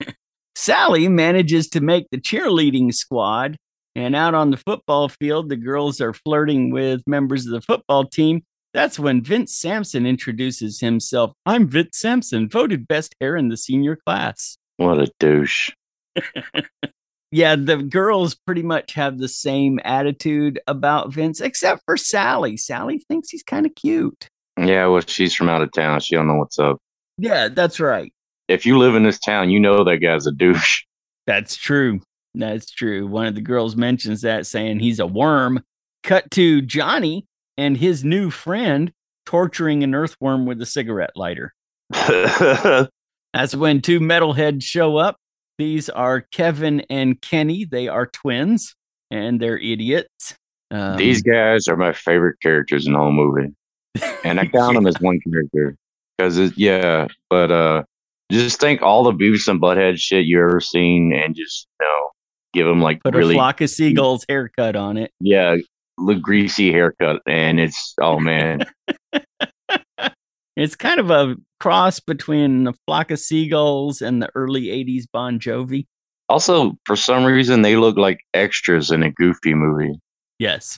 Sally 0.55 1.07
manages 1.07 1.67
to 1.69 1.81
make 1.81 2.07
the 2.09 2.19
cheerleading 2.19 2.93
squad. 2.93 3.57
And 3.95 4.15
out 4.15 4.33
on 4.33 4.49
the 4.49 4.57
football 4.57 5.09
field, 5.09 5.49
the 5.49 5.55
girls 5.55 6.01
are 6.01 6.13
flirting 6.13 6.71
with 6.71 7.01
members 7.05 7.45
of 7.45 7.51
the 7.51 7.61
football 7.61 8.05
team. 8.05 8.43
That's 8.73 8.97
when 8.97 9.21
Vince 9.23 9.55
Sampson 9.55 10.05
introduces 10.05 10.79
himself. 10.79 11.33
I'm 11.45 11.67
Vince 11.67 11.99
Sampson, 11.99 12.49
voted 12.49 12.87
best 12.87 13.15
hair 13.21 13.35
in 13.35 13.49
the 13.49 13.57
senior 13.57 13.95
class. 13.95 14.57
what 14.77 14.99
a 14.99 15.11
douche. 15.19 15.69
Yeah, 17.33 17.55
the 17.55 17.77
girls 17.77 18.35
pretty 18.35 18.61
much 18.61 18.93
have 18.93 19.17
the 19.17 19.27
same 19.27 19.79
attitude 19.83 20.59
about 20.67 21.11
Vince, 21.11 21.41
except 21.41 21.81
for 21.83 21.97
Sally. 21.97 22.57
Sally 22.57 22.99
thinks 22.99 23.31
he's 23.31 23.41
kind 23.41 23.65
of 23.65 23.73
cute. 23.73 24.27
Yeah, 24.55 24.85
well, 24.85 25.01
she's 25.01 25.33
from 25.33 25.49
out 25.49 25.63
of 25.63 25.71
town. 25.71 25.99
She 26.01 26.15
don't 26.15 26.27
know 26.27 26.35
what's 26.35 26.59
up. 26.59 26.77
Yeah, 27.17 27.47
that's 27.47 27.79
right. 27.79 28.13
If 28.47 28.67
you 28.67 28.77
live 28.77 28.93
in 28.93 29.01
this 29.01 29.17
town, 29.17 29.49
you 29.49 29.59
know 29.59 29.83
that 29.83 29.97
guy's 29.97 30.27
a 30.27 30.31
douche. 30.31 30.83
That's 31.25 31.55
true. 31.55 32.01
That's 32.35 32.69
true. 32.69 33.07
One 33.07 33.25
of 33.25 33.33
the 33.33 33.41
girls 33.41 33.75
mentions 33.75 34.21
that, 34.21 34.45
saying 34.45 34.79
he's 34.79 34.99
a 34.99 35.07
worm. 35.07 35.63
Cut 36.03 36.29
to 36.31 36.61
Johnny 36.61 37.25
and 37.57 37.77
his 37.77 38.03
new 38.03 38.29
friend 38.29 38.91
torturing 39.25 39.83
an 39.83 39.95
earthworm 39.95 40.45
with 40.45 40.61
a 40.61 40.65
cigarette 40.65 41.11
lighter. 41.15 41.53
That's 41.91 43.55
when 43.55 43.81
two 43.81 43.99
metalheads 43.99 44.63
show 44.63 44.97
up. 44.97 45.17
These 45.57 45.89
are 45.89 46.21
Kevin 46.21 46.81
and 46.89 47.19
Kenny. 47.21 47.65
They 47.65 47.87
are 47.87 48.07
twins 48.07 48.75
and 49.11 49.39
they're 49.39 49.57
idiots. 49.57 50.35
Um, 50.71 50.97
These 50.97 51.21
guys 51.21 51.67
are 51.67 51.77
my 51.77 51.93
favorite 51.93 52.37
characters 52.41 52.87
in 52.87 52.93
the 52.93 52.99
whole 52.99 53.11
movie. 53.11 53.53
And 54.23 54.39
I 54.39 54.47
count 54.47 54.73
them 54.75 54.87
as 54.87 54.99
one 54.99 55.19
character. 55.21 55.75
Because, 56.17 56.57
yeah, 56.57 57.07
but 57.29 57.51
uh, 57.51 57.83
just 58.31 58.59
think 58.59 58.81
all 58.81 59.03
the 59.03 59.11
Beavis 59.11 59.47
and 59.47 59.61
Butthead 59.61 59.99
shit 59.99 60.25
you 60.25 60.41
ever 60.41 60.59
seen 60.59 61.13
and 61.13 61.35
just, 61.35 61.67
you 61.79 61.85
know, 61.85 62.09
give 62.53 62.67
them 62.67 62.81
like 62.81 63.03
put 63.03 63.15
really, 63.15 63.35
a 63.35 63.37
flock 63.37 63.61
of 63.61 63.69
seagulls 63.69 64.25
haircut 64.29 64.75
on 64.75 64.97
it. 64.97 65.11
yeah, 65.19 65.57
the 65.97 66.15
greasy 66.15 66.71
haircut. 66.71 67.21
And 67.27 67.59
it's, 67.59 67.93
oh 68.01 68.19
man. 68.19 68.65
It's 70.55 70.75
kind 70.75 70.99
of 70.99 71.09
a 71.09 71.35
cross 71.59 71.99
between 71.99 72.65
the 72.65 72.73
flock 72.85 73.09
of 73.09 73.17
seagulls 73.17 74.03
and 74.03 74.21
the 74.21 74.29
early 74.35 74.65
80s 74.65 75.05
Bon 75.11 75.39
Jovi. 75.39 75.87
also, 76.29 76.73
for 76.85 76.95
some 76.95 77.25
reason, 77.25 77.63
they 77.63 77.75
look 77.75 77.97
like 77.97 78.19
extras 78.35 78.91
in 78.91 79.01
a 79.01 79.09
goofy 79.11 79.55
movie. 79.55 79.99
Yes. 80.37 80.77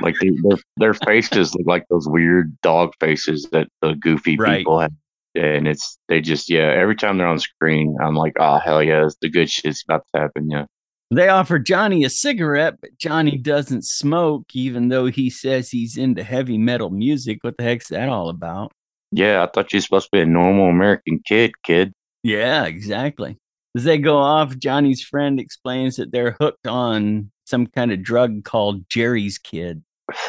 Like 0.00 0.16
they, 0.20 0.30
their 0.42 0.58
their 0.76 0.94
faces 0.94 1.54
look 1.54 1.68
like 1.68 1.84
those 1.88 2.08
weird 2.08 2.56
dog 2.62 2.94
faces 2.98 3.46
that 3.52 3.68
the 3.80 3.94
goofy 3.94 4.36
Right. 4.36 4.58
people 4.58 4.80
have. 4.80 4.90
And 5.36 5.68
it's 5.68 5.98
they 6.08 6.20
just 6.20 6.50
yeah. 6.50 6.72
Every 6.72 6.96
time 6.96 7.18
they're 7.18 7.28
on 7.28 7.38
screen, 7.38 7.96
I'm 8.02 8.16
like, 8.16 8.32
oh 8.40 8.58
hell 8.58 8.82
yeah, 8.82 9.08
the 9.20 9.30
good 9.30 9.48
shit's 9.48 9.84
about 9.88 10.04
to 10.16 10.20
happen. 10.20 10.50
Yeah, 10.50 10.64
They 11.12 11.28
offer 11.28 11.58
Johnny 11.58 12.04
a 12.04 12.10
cigarette, 12.10 12.80
but 12.80 12.96
Johnny 12.96 13.36
doesn't 13.36 13.84
smoke, 13.84 14.46
even 14.54 14.88
though 14.88 15.06
he 15.06 15.28
says 15.28 15.70
he's 15.70 15.98
into 15.98 16.22
heavy 16.22 16.56
metal 16.56 16.88
music. 16.88 17.38
What 17.42 17.58
the 17.58 17.64
heck's 17.64 17.88
that 17.88 18.08
all 18.08 18.30
about? 18.30 18.72
yeah. 19.10 19.42
I 19.42 19.46
thought 19.46 19.74
you're 19.74 19.82
supposed 19.82 20.06
to 20.06 20.10
be 20.12 20.20
a 20.22 20.26
normal 20.26 20.70
American 20.70 21.20
kid, 21.26 21.52
kid. 21.64 21.92
Yeah, 22.22 22.64
exactly. 22.64 23.36
As 23.76 23.84
they 23.84 23.98
go 23.98 24.16
off, 24.16 24.56
Johnny's 24.56 25.02
friend 25.02 25.38
explains 25.38 25.96
that 25.96 26.12
they're 26.12 26.36
hooked 26.40 26.66
on 26.66 27.30
some 27.44 27.66
kind 27.66 27.92
of 27.92 28.02
drug 28.02 28.44
called 28.44 28.88
Jerry's 28.88 29.36
Kid. 29.38 29.82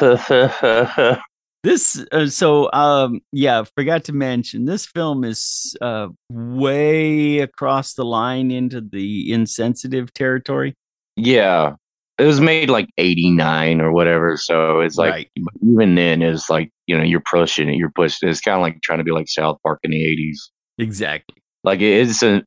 This, 1.64 2.04
uh, 2.12 2.28
so, 2.28 2.70
um, 2.72 3.20
yeah, 3.32 3.64
forgot 3.74 4.04
to 4.04 4.12
mention 4.12 4.66
this 4.66 4.84
film 4.86 5.24
is 5.24 5.74
uh, 5.80 6.08
way 6.30 7.38
across 7.40 7.94
the 7.94 8.04
line 8.04 8.50
into 8.52 8.82
the 8.82 9.32
insensitive 9.32 10.12
territory. 10.12 10.74
yeah, 11.16 11.74
it 12.18 12.24
was 12.24 12.40
made 12.40 12.70
like 12.70 12.88
'89 12.98 13.80
or 13.80 13.90
whatever. 13.92 14.36
So 14.36 14.80
it's 14.80 14.96
like 14.96 15.10
Right. 15.12 15.30
even 15.62 15.94
then, 15.96 16.22
it's 16.22 16.48
like 16.50 16.70
you 16.86 16.96
know 16.96 17.02
you're 17.02 17.22
pushing 17.28 17.68
it, 17.70 17.76
you're 17.76 17.90
pushing. 17.90 18.28
It. 18.28 18.32
It's 18.32 18.40
kind 18.42 18.56
of 18.56 18.62
like 18.62 18.80
trying 18.82 18.98
to 18.98 19.04
be 19.04 19.10
like 19.10 19.28
South 19.28 19.58
Park 19.64 19.80
in 19.84 19.90
the 19.90 20.04
'80s. 20.04 20.38
Exactly. 20.78 21.36
like 21.64 21.80
it 21.80 21.92
is 22.08 22.22
a, 22.22 22.44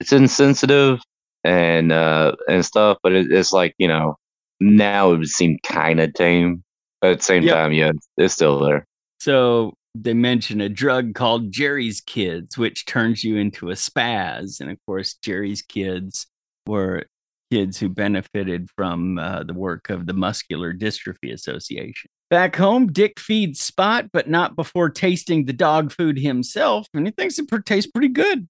it's 0.00 0.12
insensitive 0.12 1.00
and 1.44 1.92
uh 1.92 2.32
and 2.48 2.64
stuff 2.66 2.98
but 3.02 3.12
it, 3.12 3.30
it's 3.30 3.52
like 3.52 3.74
you 3.78 3.86
know 3.88 4.16
now 4.60 5.12
it 5.12 5.18
would 5.18 5.28
seem 5.28 5.56
kind 5.64 6.00
of 6.00 6.12
tame 6.14 6.62
but 7.00 7.12
at 7.12 7.18
the 7.18 7.24
same 7.24 7.42
Yep. 7.42 7.54
time 7.54 7.72
yeah 7.72 7.92
it's, 8.16 8.34
still 8.34 8.58
there 8.60 8.84
So 9.20 9.74
they 9.94 10.14
mention 10.14 10.60
a 10.60 10.68
drug 10.68 11.14
called 11.14 11.50
Jerry's 11.50 12.00
Kids, 12.00 12.56
which 12.56 12.86
turns 12.86 13.24
you 13.24 13.36
into 13.36 13.70
a 13.70 13.74
spaz. 13.74 14.60
And 14.60 14.70
of 14.70 14.78
course, 14.86 15.14
Jerry's 15.14 15.60
Kids 15.62 16.26
were 16.66 17.06
kids 17.50 17.78
who 17.78 17.88
benefited 17.88 18.68
from 18.76 19.18
uh, 19.18 19.42
the 19.42 19.54
work 19.54 19.90
of 19.90 20.06
the 20.06 20.12
Muscular 20.12 20.72
Dystrophy 20.74 21.32
Association. 21.32 22.10
Back 22.30 22.54
home, 22.54 22.92
Dick 22.92 23.18
feeds 23.18 23.60
Spot, 23.60 24.06
but 24.12 24.28
not 24.28 24.54
before 24.54 24.90
tasting 24.90 25.46
the 25.46 25.52
dog 25.54 25.90
food 25.90 26.18
himself. 26.18 26.86
And 26.94 27.06
he 27.06 27.10
thinks 27.10 27.38
it 27.38 27.48
tastes 27.66 27.90
pretty 27.90 28.08
good. 28.08 28.46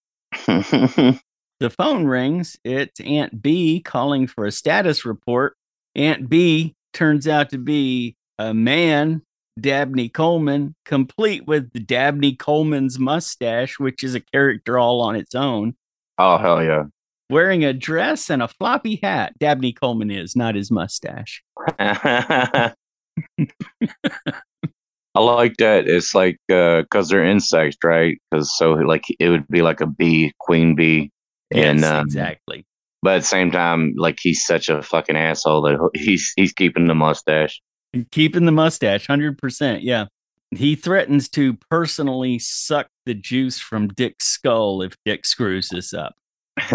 The 1.61 1.71
phone 1.71 2.05
rings. 2.05 2.57
It's 2.63 3.01
Aunt 3.01 3.43
B 3.43 3.81
calling 3.81 4.27
for 4.29 4.45
a 4.45 4.53
status 4.53 5.05
report. 5.05 5.57
Aunt 5.97 6.29
B 6.29 6.77
turns 6.93 7.27
out 7.27 7.51
to 7.51 7.59
be 7.59 8.15
a 8.39 8.55
man, 8.55 9.23
Dabney 9.61 10.09
Coleman, 10.09 10.75
complete 10.85 11.47
with 11.47 11.73
Dabney 11.87 12.35
Coleman's 12.37 12.99
mustache, 12.99 13.79
which 13.79 14.05
is 14.05 14.15
a 14.15 14.21
character 14.21 14.79
all 14.79 15.01
on 15.01 15.17
its 15.17 15.35
own, 15.35 15.75
oh 16.19 16.39
hell 16.39 16.63
yeah 16.63 16.85
wearing 17.31 17.63
a 17.65 17.73
dress 17.75 18.31
and 18.31 18.43
a 18.43 18.49
floppy 18.49 18.99
hat. 19.03 19.35
Dabney 19.39 19.73
Coleman 19.75 20.11
is, 20.11 20.35
not 20.35 20.55
his 20.55 20.71
mustache. 20.71 21.43
i 25.15 25.21
like 25.21 25.57
that 25.57 25.89
it's 25.89 26.15
like 26.15 26.39
uh 26.53 26.83
because 26.83 27.09
they're 27.09 27.25
insects 27.25 27.77
right 27.83 28.19
because 28.31 28.57
so 28.57 28.73
like 28.73 29.05
it 29.19 29.29
would 29.29 29.47
be 29.49 29.63
like 29.63 29.81
a 29.81 29.87
bee 29.87 30.33
queen 30.39 30.77
bee 30.77 31.11
and 31.51 31.81
Yes, 31.81 31.91
um, 31.91 32.07
exactly. 32.07 32.65
but 33.03 33.17
at 33.17 33.21
the 33.23 33.27
same 33.27 33.51
time 33.51 33.95
like 33.97 34.21
he's 34.21 34.45
such 34.45 34.69
a 34.69 34.83
fucking 34.83 35.17
asshole 35.17 35.63
that 35.63 35.91
he's 35.95 36.33
he's 36.37 36.53
keeping 36.53 36.87
the 36.87 36.95
mustache 36.95 37.61
Keeping 38.11 38.45
the 38.45 38.53
mustache, 38.53 39.07
100%. 39.07 39.81
Yeah. 39.83 40.07
He 40.51 40.77
threatens 40.77 41.29
to 41.31 41.55
personally 41.71 42.39
suck 42.39 42.89
the 43.05 43.15
juice 43.15 43.59
from 43.59 43.89
Dick's 43.89 44.27
skull 44.27 44.83
if 44.83 44.95
Dick 45.05 45.27
screws 45.27 45.69
this 45.69 45.93
up. 45.93 46.15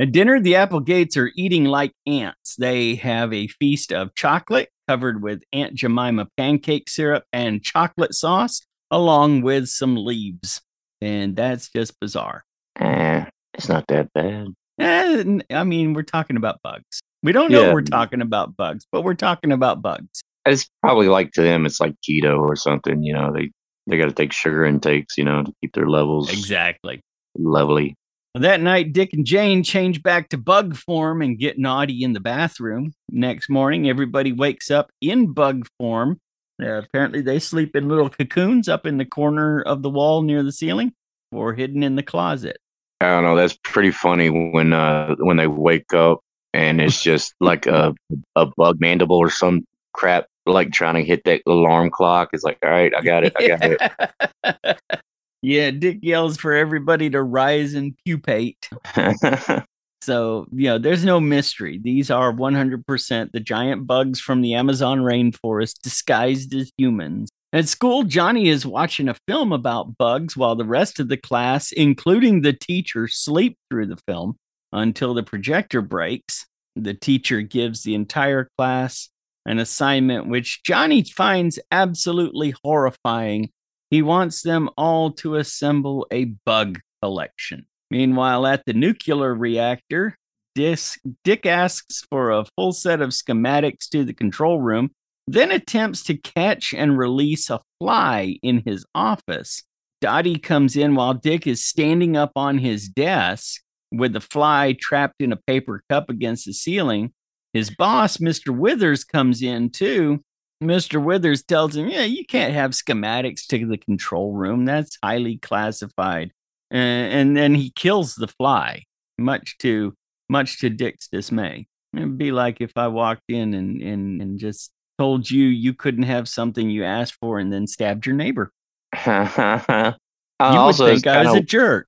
At 0.00 0.12
dinner, 0.12 0.38
the 0.38 0.54
Applegates 0.54 1.16
are 1.16 1.32
eating 1.34 1.64
like 1.64 1.92
ants. 2.06 2.54
They 2.56 2.94
have 2.96 3.32
a 3.32 3.48
feast 3.48 3.92
of 3.92 4.14
chocolate 4.14 4.68
covered 4.86 5.22
with 5.22 5.42
Aunt 5.52 5.74
Jemima 5.74 6.28
pancake 6.36 6.88
syrup 6.88 7.24
and 7.32 7.62
chocolate 7.62 8.14
sauce, 8.14 8.62
along 8.92 9.42
with 9.42 9.68
some 9.68 9.96
leaves. 9.96 10.60
And 11.00 11.34
that's 11.34 11.68
just 11.68 11.98
bizarre. 11.98 12.44
Eh, 12.78 13.24
it's 13.54 13.68
not 13.68 13.84
that 13.88 14.12
bad 14.12 14.48
Eh, 14.78 15.40
I 15.50 15.64
mean, 15.64 15.92
we're 15.92 16.02
talking 16.02 16.36
about 16.36 16.62
bugs. 16.62 17.00
We 17.22 17.32
don't 17.32 17.50
know 17.50 17.62
Yeah. 17.62 17.72
we're 17.72 17.82
talking 17.82 18.20
about 18.22 18.56
bugs, 18.56 18.86
but 18.92 19.02
we're 19.02 19.14
talking 19.14 19.52
about 19.52 19.82
bugs. 19.82 20.22
it's 20.46 20.68
probably 20.82 21.08
like 21.08 21.32
to 21.32 21.42
them 21.42 21.66
it's 21.66 21.80
like 21.80 21.94
keto 22.08 22.38
or 22.40 22.56
something 22.56 23.02
you 23.02 23.12
know 23.12 23.32
they 23.32 23.50
they 23.86 23.98
got 23.98 24.06
to 24.06 24.12
take 24.12 24.32
sugar 24.32 24.64
intakes 24.64 25.18
you 25.18 25.24
know 25.24 25.42
to 25.42 25.52
keep 25.60 25.72
their 25.74 25.88
levels 25.88 26.30
Exactly. 26.32 27.00
lovely 27.36 27.94
That 28.34 28.60
night, 28.60 28.92
Dick 28.92 29.10
and 29.12 29.26
Jane 29.26 29.62
change 29.64 30.02
back 30.02 30.28
to 30.30 30.38
bug 30.38 30.76
form 30.76 31.22
and 31.22 31.38
get 31.38 31.58
naughty 31.58 32.02
in 32.04 32.12
the 32.12 32.20
bathroom. 32.20 32.92
Next 33.10 33.48
morning, 33.50 33.88
everybody 33.88 34.32
wakes 34.32 34.70
up 34.70 34.90
in 35.00 35.32
bug 35.32 35.66
form. 35.78 36.20
Uh, 36.62 36.82
apparently, 36.82 37.20
they 37.22 37.38
sleep 37.40 37.74
in 37.74 37.88
little 37.88 38.08
cocoons 38.10 38.68
up 38.68 38.86
in 38.86 38.98
the 38.98 39.04
corner 39.04 39.62
of 39.62 39.82
the 39.82 39.90
wall 39.90 40.22
near 40.22 40.42
the 40.42 40.52
ceiling 40.52 40.92
or 41.32 41.54
hidden 41.54 41.82
in 41.82 41.96
the 41.96 42.02
closet. 42.02 42.58
I 43.00 43.06
don't 43.06 43.24
know. 43.24 43.34
That's 43.36 43.58
pretty 43.64 43.90
funny 43.90 44.28
when 44.30 44.72
uh 44.72 45.14
when 45.18 45.36
they 45.36 45.46
wake 45.48 45.92
up 45.94 46.20
and 46.54 46.80
it's 46.80 47.02
just 47.02 47.34
like 47.40 47.66
a 47.66 47.94
a 48.36 48.46
bug 48.56 48.80
mandible 48.80 49.16
or 49.16 49.30
some 49.30 49.64
crap 49.92 50.26
like 50.46 50.72
trying 50.72 50.94
to 50.94 51.04
hit 51.04 51.22
that 51.24 51.42
alarm 51.46 51.90
clock. 51.90 52.30
It's 52.32 52.44
like, 52.44 52.58
all 52.64 52.70
right, 52.70 52.92
I 52.96 53.02
got 53.02 53.24
it, 53.24 53.32
I 53.36 53.48
got 53.48 53.60
it. 53.62 54.80
yeah, 55.42 55.70
Dick 55.70 55.98
yells 56.02 56.38
for 56.38 56.54
everybody 56.54 57.10
to 57.10 57.22
rise 57.22 57.74
and 57.74 57.94
pupate. 58.04 58.68
so, 60.02 60.46
you 60.52 60.68
know, 60.68 60.78
there's 60.78 61.04
no 61.04 61.20
mystery. 61.20 61.78
These 61.82 62.10
are 62.10 62.32
100% 62.32 63.32
the 63.32 63.40
giant 63.40 63.86
bugs 63.86 64.20
from 64.20 64.40
the 64.40 64.54
Amazon 64.54 65.00
rainforest 65.00 65.80
disguised 65.82 66.54
as 66.54 66.72
humans. 66.78 67.28
At 67.52 67.68
school, 67.68 68.02
Johnny 68.02 68.48
is 68.48 68.66
watching 68.66 69.08
a 69.08 69.16
film 69.26 69.52
about 69.52 69.96
bugs 69.96 70.36
while 70.36 70.54
the 70.54 70.66
rest 70.66 71.00
of 71.00 71.08
the 71.08 71.16
class, 71.16 71.72
including 71.72 72.42
the 72.42 72.52
teacher, 72.52 73.08
sleep 73.08 73.56
through 73.70 73.86
the 73.86 73.98
film 74.06 74.36
until 74.72 75.14
the 75.14 75.22
projector 75.22 75.82
breaks. 75.82 76.46
The 76.76 76.94
teacher 76.94 77.42
gives 77.42 77.82
the 77.82 77.94
entire 77.94 78.50
class 78.56 79.08
an 79.46 79.58
assignment 79.58 80.28
which 80.28 80.62
Johnny 80.62 81.02
finds 81.02 81.58
absolutely 81.70 82.54
horrifying. 82.62 83.50
He 83.90 84.02
wants 84.02 84.42
them 84.42 84.68
all 84.76 85.12
to 85.12 85.36
assemble 85.36 86.06
a 86.10 86.26
bug 86.44 86.80
collection. 87.02 87.66
Meanwhile, 87.90 88.46
at 88.46 88.64
the 88.66 88.74
nuclear 88.74 89.34
reactor, 89.34 90.16
Dick 90.54 91.46
asks 91.46 92.04
for 92.10 92.30
a 92.30 92.44
full 92.56 92.72
set 92.72 93.00
of 93.00 93.10
schematics 93.10 93.88
to 93.90 94.04
the 94.04 94.12
control 94.12 94.60
room 94.60 94.90
then 95.28 95.52
attempts 95.52 96.02
to 96.04 96.16
catch 96.16 96.72
and 96.72 96.96
release 96.96 97.50
a 97.50 97.60
fly 97.78 98.38
in 98.42 98.62
his 98.64 98.84
office. 98.94 99.62
Dottie 100.00 100.38
comes 100.38 100.76
in 100.76 100.94
while 100.94 101.14
Dick 101.14 101.46
is 101.46 101.64
standing 101.64 102.16
up 102.16 102.32
on 102.34 102.58
his 102.58 102.88
desk 102.88 103.60
with 103.92 104.12
the 104.12 104.20
fly 104.20 104.76
trapped 104.78 105.20
in 105.20 105.32
a 105.32 105.36
paper 105.36 105.82
cup 105.88 106.10
against 106.10 106.46
the 106.46 106.52
ceiling. 106.52 107.12
His 107.52 107.70
boss, 107.70 108.18
Mr. 108.18 108.56
Withers, 108.56 109.04
comes 109.04 109.42
in 109.42 109.70
too. 109.70 110.22
Mr. 110.62 111.02
Withers 111.02 111.42
tells 111.42 111.76
him, 111.76 111.88
Yeah, 111.88 112.04
you 112.04 112.24
can't 112.26 112.52
have 112.52 112.72
schematics 112.72 113.46
to 113.46 113.66
the 113.66 113.78
control 113.78 114.32
room. 114.32 114.64
That's 114.64 114.98
highly 115.02 115.38
classified. 115.38 116.32
And, 116.70 117.12
and 117.12 117.36
then 117.36 117.54
he 117.54 117.70
kills 117.70 118.14
the 118.14 118.28
fly, 118.28 118.84
much 119.18 119.56
to 119.58 119.94
much 120.28 120.60
to 120.60 120.68
Dick's 120.68 121.08
dismay. 121.08 121.68
It'd 121.96 122.18
be 122.18 122.32
like 122.32 122.60
if 122.60 122.72
I 122.76 122.88
walked 122.88 123.22
in 123.28 123.54
and, 123.54 123.80
and, 123.80 124.20
and 124.20 124.38
just 124.38 124.70
told 124.98 125.30
you 125.30 125.46
you 125.46 125.72
couldn't 125.72 126.02
have 126.02 126.28
something 126.28 126.68
you 126.68 126.84
asked 126.84 127.16
for 127.20 127.38
and 127.38 127.52
then 127.52 127.66
stabbed 127.66 128.04
your 128.04 128.14
neighbor. 128.14 128.52
you 129.06 129.12
would 129.12 130.76
think 130.76 131.06
I 131.06 131.24
was 131.24 131.34
a 131.34 131.40
jerk. 131.40 131.86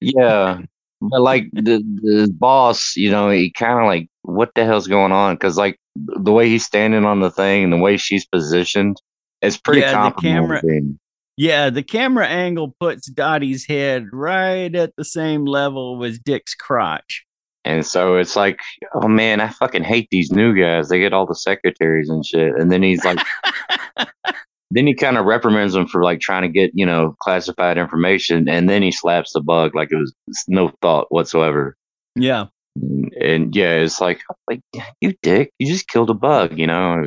yeah. 0.00 0.60
But 1.00 1.20
like 1.20 1.48
the, 1.52 1.82
the 2.02 2.32
boss, 2.32 2.96
you 2.96 3.10
know, 3.10 3.30
he 3.30 3.52
kind 3.52 3.78
of 3.78 3.86
like, 3.86 4.08
what 4.22 4.50
the 4.54 4.64
hell's 4.64 4.88
going 4.88 5.12
on? 5.12 5.36
Because 5.36 5.56
like 5.56 5.78
the 5.96 6.32
way 6.32 6.48
he's 6.48 6.64
standing 6.64 7.04
on 7.04 7.20
the 7.20 7.30
thing 7.30 7.64
and 7.64 7.72
the 7.72 7.78
way 7.78 7.96
she's 7.96 8.26
positioned, 8.26 9.00
it's 9.40 9.56
pretty 9.56 9.80
yeah, 9.80 10.10
the 10.10 10.20
camera. 10.20 10.62
Yeah, 11.36 11.70
the 11.70 11.84
camera 11.84 12.26
angle 12.26 12.74
puts 12.80 13.08
Dottie's 13.08 13.64
head 13.64 14.06
right 14.12 14.74
at 14.74 14.96
the 14.96 15.04
same 15.04 15.44
level 15.44 15.96
with 15.96 16.24
Dick's 16.24 16.54
crotch. 16.54 17.24
And 17.64 17.86
so 17.86 18.16
it's 18.16 18.34
like, 18.34 18.58
oh 18.94 19.08
man, 19.08 19.40
I 19.40 19.48
fucking 19.48 19.84
hate 19.84 20.08
these 20.10 20.32
new 20.32 20.58
guys. 20.58 20.88
They 20.88 20.98
get 20.98 21.12
all 21.12 21.26
the 21.26 21.34
secretaries 21.34 22.08
and 22.08 22.24
shit. 22.24 22.56
And 22.56 22.72
then 22.72 22.82
he's 22.82 23.04
like, 23.04 23.18
then 24.70 24.86
he 24.86 24.94
kind 24.94 25.16
of 25.16 25.24
reprimands 25.24 25.74
him 25.74 25.86
for 25.86 26.02
like 26.02 26.20
trying 26.20 26.42
to 26.42 26.48
get, 26.48 26.70
you 26.74 26.84
know, 26.84 27.16
classified 27.22 27.78
information. 27.78 28.48
And 28.48 28.68
then 28.68 28.82
he 28.82 28.92
slaps 28.92 29.32
the 29.32 29.40
bug 29.40 29.74
like 29.74 29.90
it 29.90 29.96
was 29.96 30.14
no 30.46 30.72
thought 30.82 31.06
whatsoever. 31.10 31.76
Yeah. 32.14 32.46
And, 32.76 33.12
and 33.14 33.56
yeah, 33.56 33.74
it's 33.76 34.00
like, 34.00 34.20
like 34.48 34.60
you 35.00 35.14
dick, 35.22 35.52
you 35.58 35.66
just 35.66 35.88
killed 35.88 36.10
a 36.10 36.14
bug, 36.14 36.58
you 36.58 36.66
know? 36.66 37.04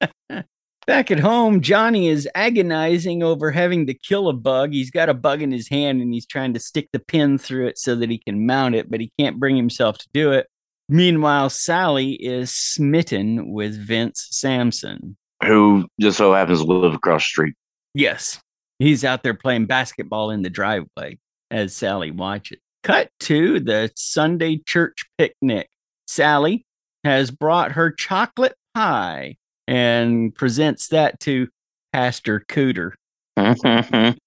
Back 0.86 1.10
at 1.10 1.20
home, 1.20 1.62
Johnny 1.62 2.08
is 2.08 2.28
agonizing 2.34 3.22
over 3.22 3.50
having 3.50 3.86
to 3.86 3.94
kill 3.94 4.28
a 4.28 4.34
bug. 4.34 4.72
He's 4.72 4.90
got 4.90 5.08
a 5.08 5.14
bug 5.14 5.40
in 5.40 5.50
his 5.50 5.68
hand 5.68 6.02
and 6.02 6.12
he's 6.12 6.26
trying 6.26 6.52
to 6.52 6.60
stick 6.60 6.90
the 6.92 6.98
pin 6.98 7.38
through 7.38 7.68
it 7.68 7.78
so 7.78 7.94
that 7.96 8.10
he 8.10 8.18
can 8.18 8.44
mount 8.44 8.74
it, 8.74 8.90
but 8.90 9.00
he 9.00 9.10
can't 9.18 9.40
bring 9.40 9.56
himself 9.56 9.96
to 9.96 10.08
do 10.12 10.32
it. 10.32 10.46
Meanwhile, 10.90 11.48
Sally 11.48 12.12
is 12.12 12.50
smitten 12.52 13.50
with 13.50 13.74
Vince 13.74 14.28
Sampson, 14.30 15.16
who 15.44 15.86
just 16.00 16.18
so 16.18 16.32
happens 16.32 16.60
to 16.60 16.66
live 16.66 16.94
across 16.94 17.22
the 17.22 17.26
street. 17.26 17.54
Yes, 17.94 18.40
he's 18.78 19.04
out 19.04 19.22
there 19.22 19.34
playing 19.34 19.66
basketball 19.66 20.30
in 20.30 20.42
the 20.42 20.50
driveway 20.50 21.18
as 21.50 21.74
Sally 21.74 22.10
watches. 22.10 22.58
Cut 22.82 23.08
to 23.20 23.60
the 23.60 23.90
Sunday 23.96 24.58
church 24.66 25.04
picnic. 25.16 25.68
Sally 26.06 26.66
has 27.04 27.30
brought 27.30 27.72
her 27.72 27.90
chocolate 27.90 28.54
pie 28.74 29.36
and 29.66 30.34
presents 30.34 30.88
that 30.88 31.20
to 31.20 31.48
Pastor 31.92 32.44
Cooter. 32.48 32.92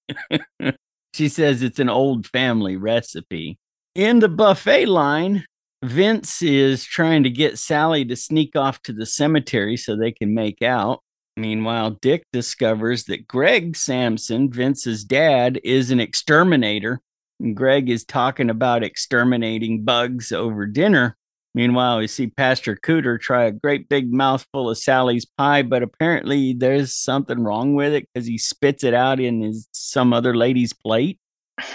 she 1.14 1.28
says 1.28 1.62
it's 1.62 1.78
an 1.78 1.88
old 1.88 2.26
family 2.26 2.76
recipe. 2.76 3.58
In 3.94 4.18
the 4.18 4.28
buffet 4.28 4.86
line, 4.86 5.44
Vince 5.84 6.42
is 6.42 6.84
trying 6.84 7.22
to 7.22 7.30
get 7.30 7.58
Sally 7.58 8.04
to 8.04 8.16
sneak 8.16 8.56
off 8.56 8.82
to 8.82 8.92
the 8.92 9.06
cemetery 9.06 9.76
so 9.76 9.96
they 9.96 10.12
can 10.12 10.34
make 10.34 10.62
out. 10.62 11.02
Meanwhile, 11.38 11.98
Dick 12.02 12.24
discovers 12.32 13.04
that 13.04 13.28
Greg 13.28 13.76
Sampson, 13.76 14.50
Vince's 14.50 15.04
dad, 15.04 15.60
is 15.62 15.90
an 15.90 16.00
exterminator. 16.00 17.00
And 17.40 17.56
Greg 17.56 17.88
is 17.88 18.04
talking 18.04 18.50
about 18.50 18.82
exterminating 18.82 19.84
bugs 19.84 20.32
over 20.32 20.66
dinner. 20.66 21.16
Meanwhile, 21.54 21.98
we 21.98 22.06
see 22.08 22.26
Pastor 22.26 22.76
Cooter 22.76 23.20
try 23.20 23.44
a 23.44 23.52
great 23.52 23.88
big 23.88 24.12
mouthful 24.12 24.68
of 24.70 24.78
Sally's 24.78 25.24
pie, 25.24 25.62
but 25.62 25.82
apparently 25.82 26.52
there's 26.52 26.94
something 26.94 27.42
wrong 27.42 27.74
with 27.74 27.94
it 27.94 28.08
because 28.12 28.26
he 28.26 28.38
spits 28.38 28.84
it 28.84 28.94
out 28.94 29.18
in 29.20 29.40
his 29.40 29.68
some 29.72 30.12
other 30.12 30.36
lady's 30.36 30.72
plate. 30.72 31.18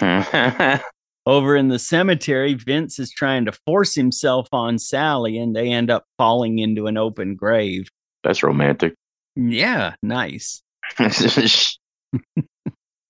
Over 1.26 1.56
in 1.56 1.68
the 1.68 1.78
cemetery, 1.78 2.52
Vince 2.52 2.98
is 2.98 3.10
trying 3.10 3.46
to 3.46 3.52
force 3.64 3.94
himself 3.94 4.46
on 4.52 4.78
Sally, 4.78 5.38
and 5.38 5.56
they 5.56 5.70
end 5.70 5.90
up 5.90 6.04
falling 6.18 6.58
into 6.58 6.86
an 6.86 6.98
open 6.98 7.34
grave. 7.34 7.88
That's 8.22 8.42
romantic. 8.42 8.94
Yeah, 9.36 9.94
nice. 10.02 10.62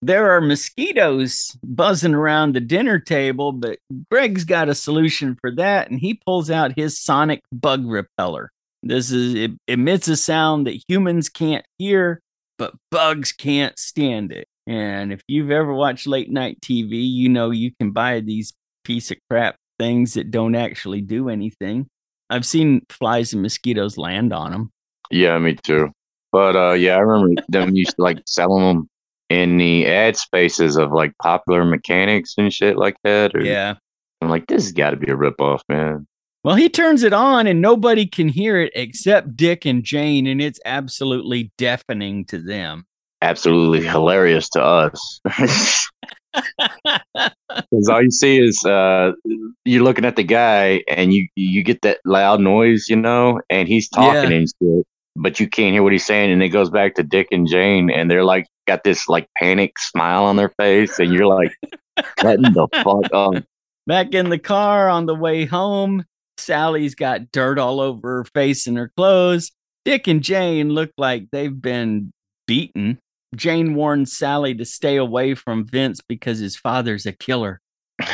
there 0.02 0.30
are 0.30 0.40
mosquitoes 0.40 1.56
buzzing 1.62 2.14
around 2.14 2.54
the 2.54 2.60
dinner 2.60 2.98
table, 2.98 3.52
but 3.52 3.78
Greg's 4.10 4.44
got 4.44 4.68
a 4.68 4.74
solution 4.74 5.36
for 5.40 5.50
that, 5.56 5.90
and 5.90 5.98
he 5.98 6.20
pulls 6.26 6.50
out 6.50 6.76
his 6.76 7.00
sonic 7.00 7.42
bug 7.52 7.86
repeller. 7.86 8.50
This 8.82 9.10
is 9.10 9.34
it 9.34 9.52
emits 9.66 10.08
a 10.08 10.16
sound 10.16 10.66
that 10.66 10.82
humans 10.88 11.30
can't 11.30 11.64
hear, 11.78 12.20
but 12.58 12.74
bugs 12.90 13.32
can't 13.32 13.78
stand 13.78 14.30
it. 14.30 14.46
And 14.66 15.12
if 15.12 15.22
you've 15.26 15.50
ever 15.50 15.72
watched 15.72 16.06
late 16.06 16.30
night 16.30 16.60
TV, 16.60 17.10
you 17.10 17.28
know 17.28 17.50
you 17.50 17.72
can 17.78 17.92
buy 17.92 18.20
these 18.20 18.52
piece 18.84 19.10
of 19.10 19.16
crap 19.30 19.56
things 19.78 20.14
that 20.14 20.30
don't 20.30 20.54
actually 20.54 21.00
do 21.00 21.28
anything. 21.28 21.86
I've 22.30 22.46
seen 22.46 22.82
flies 22.88 23.32
and 23.32 23.42
mosquitoes 23.42 23.98
land 23.98 24.32
on 24.32 24.52
them. 24.52 24.70
Yeah, 25.10 25.38
me 25.38 25.54
too. 25.54 25.92
But 26.34 26.56
uh, 26.56 26.72
yeah, 26.72 26.96
I 26.96 26.98
remember 26.98 27.40
them 27.46 27.76
used 27.76 27.94
to 27.94 28.02
like 28.02 28.18
selling 28.26 28.64
them 28.64 28.90
in 29.30 29.56
the 29.56 29.86
ad 29.86 30.16
spaces 30.16 30.76
of 30.76 30.90
like 30.90 31.16
popular 31.22 31.64
mechanics 31.64 32.34
and 32.36 32.52
shit 32.52 32.76
like 32.76 32.96
that. 33.04 33.36
Or, 33.36 33.40
yeah. 33.40 33.74
I'm 34.20 34.28
like, 34.28 34.48
this 34.48 34.64
has 34.64 34.72
got 34.72 34.90
to 34.90 34.96
be 34.96 35.12
a 35.12 35.14
ripoff, 35.14 35.60
man. 35.68 36.08
Well, 36.42 36.56
he 36.56 36.68
turns 36.68 37.04
it 37.04 37.12
on 37.12 37.46
and 37.46 37.60
nobody 37.60 38.04
can 38.04 38.28
hear 38.28 38.60
it 38.60 38.72
except 38.74 39.36
Dick 39.36 39.64
and 39.64 39.84
Jane, 39.84 40.26
and 40.26 40.42
it's 40.42 40.58
absolutely 40.64 41.52
deafening 41.56 42.24
to 42.24 42.38
them. 42.38 42.84
Absolutely 43.22 43.86
hilarious 43.86 44.48
to 44.50 44.62
us. 44.62 45.20
Because 46.34 47.88
all 47.88 48.02
you 48.02 48.10
see 48.10 48.40
is 48.40 48.60
uh, 48.64 49.12
you're 49.64 49.84
looking 49.84 50.04
at 50.04 50.16
the 50.16 50.24
guy 50.24 50.82
and 50.88 51.14
you 51.14 51.28
you 51.36 51.62
get 51.62 51.82
that 51.82 51.98
loud 52.04 52.40
noise, 52.40 52.86
you 52.88 52.96
know, 52.96 53.40
and 53.48 53.68
he's 53.68 53.88
talking 53.88 54.32
yeah. 54.32 54.38
and 54.38 54.48
shit, 54.48 54.86
but 55.16 55.40
you 55.40 55.48
can't 55.48 55.72
hear 55.72 55.82
what 55.82 55.92
he's 55.92 56.06
saying. 56.06 56.30
And 56.30 56.42
it 56.42 56.48
goes 56.48 56.70
back 56.70 56.94
to 56.94 57.02
Dick 57.02 57.28
and 57.30 57.48
Jane, 57.48 57.90
and 57.90 58.10
they're 58.10 58.24
like 58.24 58.46
got 58.66 58.84
this 58.84 59.08
like 59.08 59.28
panic 59.36 59.78
smile 59.78 60.24
on 60.24 60.36
their 60.36 60.50
face, 60.50 60.98
and 60.98 61.12
you're 61.12 61.26
like, 61.26 61.56
cutting 62.16 62.52
the 62.52 62.68
fuck 62.72 63.12
up. 63.12 63.44
Back 63.86 64.14
in 64.14 64.30
the 64.30 64.38
car 64.38 64.88
on 64.88 65.04
the 65.04 65.14
way 65.14 65.44
home, 65.44 66.06
Sally's 66.38 66.94
got 66.94 67.30
dirt 67.32 67.58
all 67.58 67.80
over 67.80 68.18
her 68.18 68.24
face 68.32 68.66
and 68.66 68.78
her 68.78 68.90
clothes. 68.96 69.52
Dick 69.84 70.08
and 70.08 70.22
Jane 70.22 70.70
look 70.70 70.90
like 70.96 71.26
they've 71.30 71.60
been 71.60 72.10
beaten. 72.46 72.98
Jane 73.36 73.74
warns 73.74 74.16
Sally 74.16 74.54
to 74.54 74.64
stay 74.64 74.96
away 74.96 75.34
from 75.34 75.66
Vince 75.66 76.00
because 76.08 76.38
his 76.38 76.56
father's 76.56 77.04
a 77.04 77.12
killer. 77.12 77.60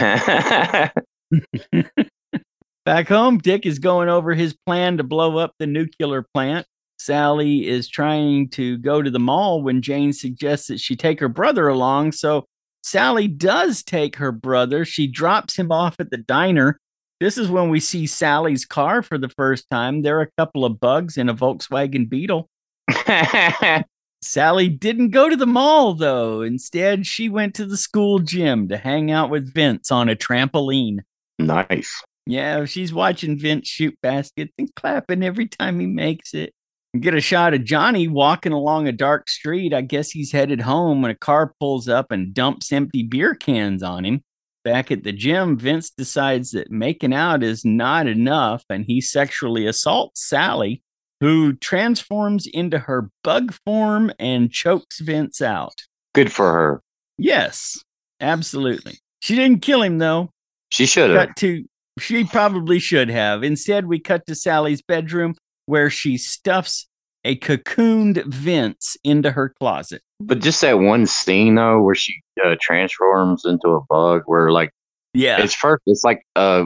Back 2.84 3.08
home, 3.08 3.38
Dick 3.38 3.66
is 3.66 3.78
going 3.78 4.08
over 4.08 4.34
his 4.34 4.56
plan 4.66 4.96
to 4.96 5.04
blow 5.04 5.38
up 5.38 5.52
the 5.58 5.66
nuclear 5.66 6.26
plant. 6.34 6.66
Sally 7.00 7.66
is 7.66 7.88
trying 7.88 8.50
to 8.50 8.76
go 8.76 9.00
to 9.00 9.10
the 9.10 9.18
mall 9.18 9.62
when 9.62 9.80
Jane 9.80 10.12
suggests 10.12 10.68
that 10.68 10.80
she 10.80 10.96
take 10.96 11.18
her 11.20 11.30
brother 11.30 11.66
along. 11.66 12.12
So 12.12 12.44
Sally 12.82 13.26
does 13.26 13.82
take 13.82 14.16
her 14.16 14.30
brother. 14.30 14.84
She 14.84 15.06
drops 15.06 15.56
him 15.56 15.72
off 15.72 15.96
at 15.98 16.10
the 16.10 16.18
diner. 16.18 16.78
This 17.18 17.38
is 17.38 17.48
when 17.48 17.70
we 17.70 17.80
see 17.80 18.06
Sally's 18.06 18.66
car 18.66 19.02
for 19.02 19.16
the 19.16 19.30
first 19.30 19.64
time. 19.70 20.02
There 20.02 20.18
are 20.18 20.24
a 20.24 20.30
couple 20.36 20.66
of 20.66 20.78
bugs 20.78 21.16
in 21.16 21.30
a 21.30 21.34
Volkswagen 21.34 22.06
Beetle. 22.06 22.50
Sally 24.22 24.68
didn't 24.68 25.10
go 25.10 25.30
to 25.30 25.36
the 25.36 25.46
mall, 25.46 25.94
though. 25.94 26.42
Instead, 26.42 27.06
she 27.06 27.30
went 27.30 27.54
to 27.54 27.64
the 27.64 27.78
school 27.78 28.18
gym 28.18 28.68
to 28.68 28.76
hang 28.76 29.10
out 29.10 29.30
with 29.30 29.54
Vince 29.54 29.90
on 29.90 30.10
a 30.10 30.16
trampoline. 30.16 30.98
nice. 31.38 32.02
Yeah, 32.26 32.66
she's 32.66 32.92
watching 32.92 33.38
Vince 33.38 33.66
shoot 33.66 33.96
baskets 34.02 34.52
and 34.58 34.72
clapping 34.76 35.22
every 35.22 35.48
time 35.48 35.80
he 35.80 35.86
makes 35.86 36.34
it. 36.34 36.52
We 36.92 37.00
get 37.00 37.14
a 37.14 37.20
shot 37.20 37.54
of 37.54 37.64
Johnny 37.64 38.08
walking 38.08 38.52
along 38.52 38.88
a 38.88 38.92
dark 38.92 39.28
street. 39.28 39.72
I 39.72 39.80
guess 39.80 40.10
he's 40.10 40.32
headed 40.32 40.60
home 40.60 41.02
when 41.02 41.10
a 41.12 41.16
car 41.16 41.54
pulls 41.60 41.88
up 41.88 42.10
and 42.10 42.34
dumps 42.34 42.72
empty 42.72 43.04
beer 43.04 43.34
cans 43.34 43.82
on 43.82 44.04
him. 44.04 44.22
Back 44.64 44.90
at 44.90 45.04
the 45.04 45.12
gym, 45.12 45.56
Vince 45.56 45.90
decides 45.90 46.50
that 46.50 46.70
making 46.70 47.14
out 47.14 47.42
is 47.42 47.64
not 47.64 48.06
enough 48.06 48.64
and 48.68 48.84
he 48.84 49.00
sexually 49.00 49.66
assaults 49.66 50.28
Sally, 50.28 50.82
who 51.20 51.54
transforms 51.54 52.46
into 52.46 52.78
her 52.78 53.10
bug 53.22 53.54
form 53.64 54.12
and 54.18 54.50
chokes 54.50 55.00
Vince 55.00 55.40
out. 55.40 55.74
Good 56.12 56.32
for 56.32 56.52
her. 56.52 56.82
Yes, 57.18 57.82
absolutely. 58.20 58.98
She 59.20 59.36
didn't 59.36 59.60
kill 59.62 59.82
him, 59.82 59.98
though 59.98 60.30
She 60.70 60.86
should 60.86 61.10
have. 61.10 61.28
cut 61.28 61.36
to 61.36 61.64
she 61.98 62.24
probably 62.24 62.78
should 62.78 63.10
have. 63.10 63.42
Instead, 63.44 63.86
we 63.86 64.00
cut 64.00 64.26
to 64.26 64.34
Sally's 64.34 64.80
bedroom 64.82 65.34
where 65.70 65.88
she 65.88 66.18
stuffs 66.18 66.86
a 67.24 67.36
cocooned 67.36 68.24
Vince 68.26 68.96
into 69.04 69.30
her 69.30 69.50
closet. 69.60 70.02
But 70.20 70.40
just 70.40 70.60
that 70.62 70.78
one 70.80 71.06
scene 71.06 71.54
though, 71.54 71.80
where 71.82 71.94
she 71.94 72.20
uh, 72.44 72.56
transforms 72.60 73.44
into 73.44 73.68
a 73.68 73.80
bug, 73.88 74.22
where 74.26 74.50
like 74.50 74.70
Yeah. 75.14 75.40
it's 75.42 75.54
first, 75.54 75.82
it's 75.86 76.04
like 76.04 76.22
a 76.36 76.64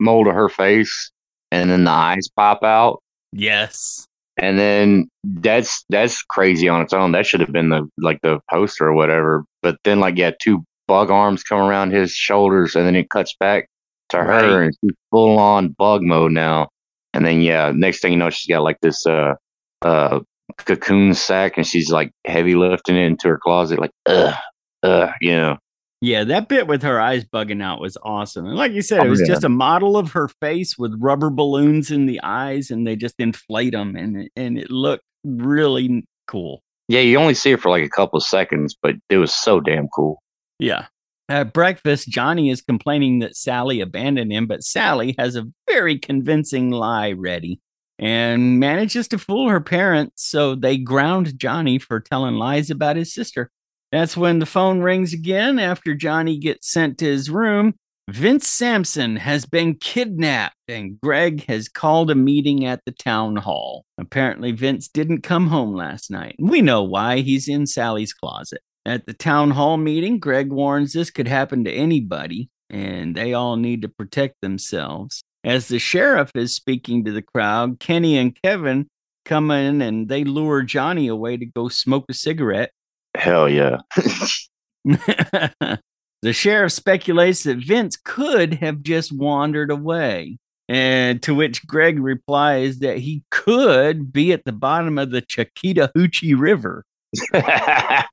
mold 0.00 0.26
of 0.26 0.34
her 0.34 0.48
face, 0.48 1.10
and 1.52 1.70
then 1.70 1.84
the 1.84 1.90
eyes 1.90 2.28
pop 2.34 2.62
out, 2.62 3.02
yes. 3.32 4.06
and 4.36 4.58
then 4.58 5.08
that's 5.24 5.84
that's 5.90 6.22
crazy 6.22 6.68
on 6.68 6.82
its 6.82 6.92
own. 6.92 7.12
That 7.12 7.26
should 7.26 7.40
have 7.40 7.52
been 7.52 7.68
the 7.70 7.88
like 7.98 8.20
the 8.22 8.40
poster 8.50 8.86
or 8.86 8.92
whatever. 8.94 9.44
But 9.62 9.76
then 9.84 10.00
like 10.00 10.16
yeah, 10.16 10.30
two 10.40 10.64
bug 10.88 11.10
arms 11.10 11.42
come 11.42 11.58
around 11.60 11.92
his 11.92 12.12
shoulders, 12.12 12.74
and 12.76 12.86
then 12.86 12.94
it 12.96 13.10
cuts 13.10 13.34
back 13.40 13.68
to 14.10 14.18
Right. 14.18 14.44
her, 14.44 14.62
and 14.62 14.74
she's 14.80 14.94
full 15.10 15.38
on 15.38 15.70
bug 15.70 16.02
mode 16.02 16.30
now. 16.32 16.68
And 17.16 17.26
then 17.26 17.40
yeah, 17.40 17.72
next 17.74 18.00
thing 18.00 18.12
you 18.12 18.18
know, 18.18 18.30
she's 18.30 18.46
got 18.52 18.62
like 18.62 18.78
this 18.82 19.06
uh 19.06 19.34
uh 19.82 20.20
cocoon 20.58 21.14
sack, 21.14 21.56
and 21.56 21.66
she's 21.66 21.90
like 21.90 22.12
heavy 22.26 22.54
lifting 22.54 22.96
it 22.96 23.06
into 23.06 23.28
her 23.28 23.38
closet, 23.38 23.78
like 23.78 23.90
ugh, 24.06 24.34
ugh, 24.82 25.10
you 25.20 25.32
know. 25.34 25.56
Yeah, 26.02 26.24
that 26.24 26.48
bit 26.48 26.66
with 26.66 26.82
her 26.82 27.00
eyes 27.00 27.24
bugging 27.24 27.62
out 27.62 27.80
was 27.80 27.96
awesome. 28.02 28.46
And 28.46 28.54
like 28.56 28.72
you 28.72 28.82
said, 28.82 29.00
it 29.00 29.06
Oh, 29.06 29.10
was 29.10 29.20
yeah. 29.20 29.26
just 29.28 29.44
a 29.44 29.48
model 29.48 29.96
of 29.96 30.12
her 30.12 30.28
face 30.42 30.76
with 30.76 30.94
rubber 31.00 31.30
balloons 31.30 31.90
in 31.90 32.04
the 32.04 32.20
eyes 32.22 32.70
and 32.70 32.86
they 32.86 32.96
just 32.96 33.14
inflate 33.18 33.72
them 33.72 33.96
and 33.96 34.16
it, 34.22 34.32
and 34.36 34.58
it 34.58 34.70
looked 34.70 35.02
really 35.24 36.04
cool. 36.28 36.60
Yeah, 36.88 37.00
you 37.00 37.16
only 37.18 37.32
see 37.34 37.52
it 37.52 37.60
for 37.60 37.70
like 37.70 37.82
a 37.82 37.88
couple 37.88 38.18
of 38.18 38.24
seconds, 38.24 38.76
but 38.80 38.94
it 39.08 39.16
was 39.16 39.34
so 39.34 39.58
damn 39.58 39.88
cool. 39.88 40.20
Yeah. 40.58 40.84
At 41.28 41.52
breakfast, 41.52 42.08
Johnny 42.08 42.50
is 42.50 42.60
complaining 42.60 43.18
that 43.18 43.36
Sally 43.36 43.80
abandoned 43.80 44.32
him, 44.32 44.46
but 44.46 44.62
Sally 44.62 45.14
has 45.18 45.34
a 45.34 45.46
very 45.68 45.98
convincing 45.98 46.70
lie 46.70 47.12
ready 47.12 47.60
and 47.98 48.60
manages 48.60 49.08
to 49.08 49.18
fool 49.18 49.48
her 49.48 49.60
parents. 49.60 50.24
So 50.24 50.54
they 50.54 50.78
ground 50.78 51.38
Johnny 51.38 51.78
for 51.78 51.98
telling 51.98 52.36
lies 52.36 52.70
about 52.70 52.96
his 52.96 53.12
sister. 53.12 53.50
That's 53.90 54.16
when 54.16 54.38
the 54.38 54.46
phone 54.46 54.80
rings 54.80 55.12
again 55.12 55.58
after 55.58 55.94
Johnny 55.94 56.38
gets 56.38 56.70
sent 56.70 56.98
to 56.98 57.06
his 57.06 57.30
room. 57.30 57.74
Vince 58.08 58.46
Sampson 58.46 59.16
has 59.16 59.46
been 59.46 59.74
kidnapped, 59.74 60.54
and 60.68 61.00
Greg 61.00 61.44
has 61.46 61.68
called 61.68 62.08
a 62.08 62.14
meeting 62.14 62.64
at 62.64 62.80
the 62.84 62.92
town 62.92 63.34
hall. 63.34 63.84
Apparently, 63.98 64.52
Vince 64.52 64.86
didn't 64.86 65.22
come 65.22 65.48
home 65.48 65.74
last 65.74 66.08
night. 66.08 66.36
We 66.38 66.62
know 66.62 66.84
why. 66.84 67.18
He's 67.18 67.48
in 67.48 67.66
Sally's 67.66 68.12
closet. 68.12 68.60
At 68.86 69.04
the 69.04 69.14
town 69.14 69.50
hall 69.50 69.78
meeting, 69.78 70.20
Greg 70.20 70.52
warns 70.52 70.92
this 70.92 71.10
could 71.10 71.26
happen 71.26 71.64
to 71.64 71.72
anybody, 71.72 72.50
and 72.70 73.16
they 73.16 73.34
all 73.34 73.56
need 73.56 73.82
to 73.82 73.88
protect 73.88 74.40
themselves. 74.40 75.24
As 75.42 75.66
the 75.66 75.80
sheriff 75.80 76.30
is 76.36 76.54
speaking 76.54 77.04
to 77.04 77.10
the 77.10 77.20
crowd, 77.20 77.80
Kenny 77.80 78.16
and 78.16 78.40
Kevin 78.44 78.86
come 79.24 79.50
in 79.50 79.82
and 79.82 80.08
they 80.08 80.22
lure 80.22 80.62
Johnny 80.62 81.08
away 81.08 81.36
to 81.36 81.46
go 81.46 81.68
smoke 81.68 82.04
a 82.08 82.14
cigarette. 82.14 82.70
Hell 83.16 83.48
yeah. 83.48 83.78
the 84.84 86.32
sheriff 86.32 86.70
speculates 86.70 87.42
that 87.42 87.58
Vince 87.58 87.96
could 87.96 88.54
have 88.54 88.84
just 88.84 89.10
wandered 89.10 89.72
away. 89.72 90.38
And 90.68 91.20
to 91.24 91.34
which 91.34 91.66
Greg 91.66 91.98
replies 91.98 92.78
that 92.78 92.98
he 92.98 93.24
could 93.32 94.12
be 94.12 94.32
at 94.32 94.44
the 94.44 94.52
bottom 94.52 94.96
of 94.96 95.10
the 95.10 95.22
Chickatawoochee 95.22 96.38
River. 96.38 96.84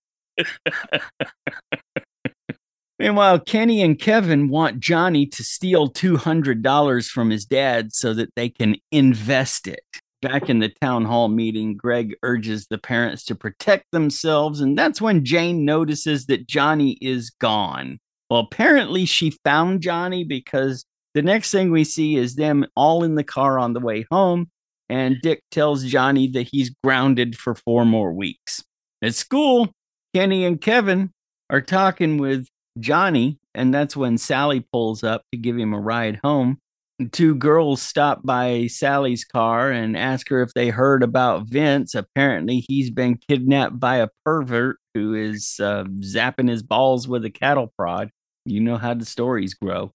Meanwhile, 2.99 3.39
Kenny 3.41 3.81
and 3.81 3.99
Kevin 3.99 4.47
want 4.47 4.79
Johnny 4.79 5.25
to 5.25 5.43
steal 5.43 5.89
$200 5.89 7.09
from 7.09 7.29
his 7.31 7.45
dad 7.45 7.93
so 7.93 8.13
that 8.13 8.29
they 8.35 8.49
can 8.49 8.77
invest 8.91 9.67
it. 9.67 9.83
Back 10.21 10.49
in 10.49 10.59
the 10.59 10.73
town 10.81 11.03
hall 11.03 11.27
meeting, 11.27 11.75
Greg 11.75 12.15
urges 12.23 12.67
the 12.67 12.77
parents 12.77 13.25
to 13.25 13.35
protect 13.35 13.87
themselves, 13.91 14.61
and 14.61 14.77
that's 14.77 15.01
when 15.01 15.25
Jane 15.25 15.65
notices 15.65 16.27
that 16.27 16.47
Johnny 16.47 16.97
is 17.01 17.29
gone. 17.29 17.99
Well, 18.29 18.39
apparently, 18.39 19.05
she 19.05 19.37
found 19.43 19.81
Johnny 19.81 20.23
because 20.23 20.85
the 21.13 21.21
next 21.21 21.51
thing 21.51 21.71
we 21.71 21.83
see 21.83 22.15
is 22.15 22.35
them 22.35 22.65
all 22.75 23.03
in 23.03 23.15
the 23.15 23.23
car 23.23 23.59
on 23.59 23.73
the 23.73 23.81
way 23.81 24.05
home, 24.09 24.49
and 24.87 25.17
Dick 25.21 25.41
tells 25.51 25.83
Johnny 25.83 26.29
that 26.29 26.47
he's 26.51 26.73
grounded 26.83 27.37
for 27.37 27.53
four 27.53 27.85
more 27.85 28.13
weeks. 28.13 28.63
At 29.01 29.15
school, 29.15 29.73
Kenny 30.13 30.45
and 30.45 30.61
Kevin 30.61 31.11
are 31.49 31.61
talking 31.61 32.17
with 32.17 32.47
Johnny, 32.79 33.39
and 33.55 33.73
that's 33.73 33.95
when 33.95 34.17
Sally 34.17 34.59
pulls 34.71 35.03
up 35.03 35.23
to 35.31 35.37
give 35.37 35.57
him 35.57 35.73
a 35.73 35.79
ride 35.79 36.19
home. 36.23 36.59
Two 37.11 37.33
girls 37.35 37.81
stop 37.81 38.21
by 38.23 38.67
Sally's 38.67 39.25
car 39.25 39.71
and 39.71 39.97
ask 39.97 40.29
her 40.29 40.41
if 40.41 40.53
they 40.53 40.69
heard 40.69 41.01
about 41.01 41.47
Vince. 41.47 41.95
Apparently, 41.95 42.63
he's 42.67 42.91
been 42.91 43.17
kidnapped 43.17 43.79
by 43.79 43.97
a 43.97 44.09
pervert 44.23 44.77
who 44.93 45.15
is 45.15 45.59
uh, 45.59 45.85
zapping 45.99 46.49
his 46.49 46.61
balls 46.61 47.07
with 47.07 47.25
a 47.25 47.31
cattle 47.31 47.73
prod. 47.77 48.09
You 48.45 48.59
know 48.59 48.77
how 48.77 48.93
the 48.93 49.05
stories 49.05 49.55
grow. 49.55 49.91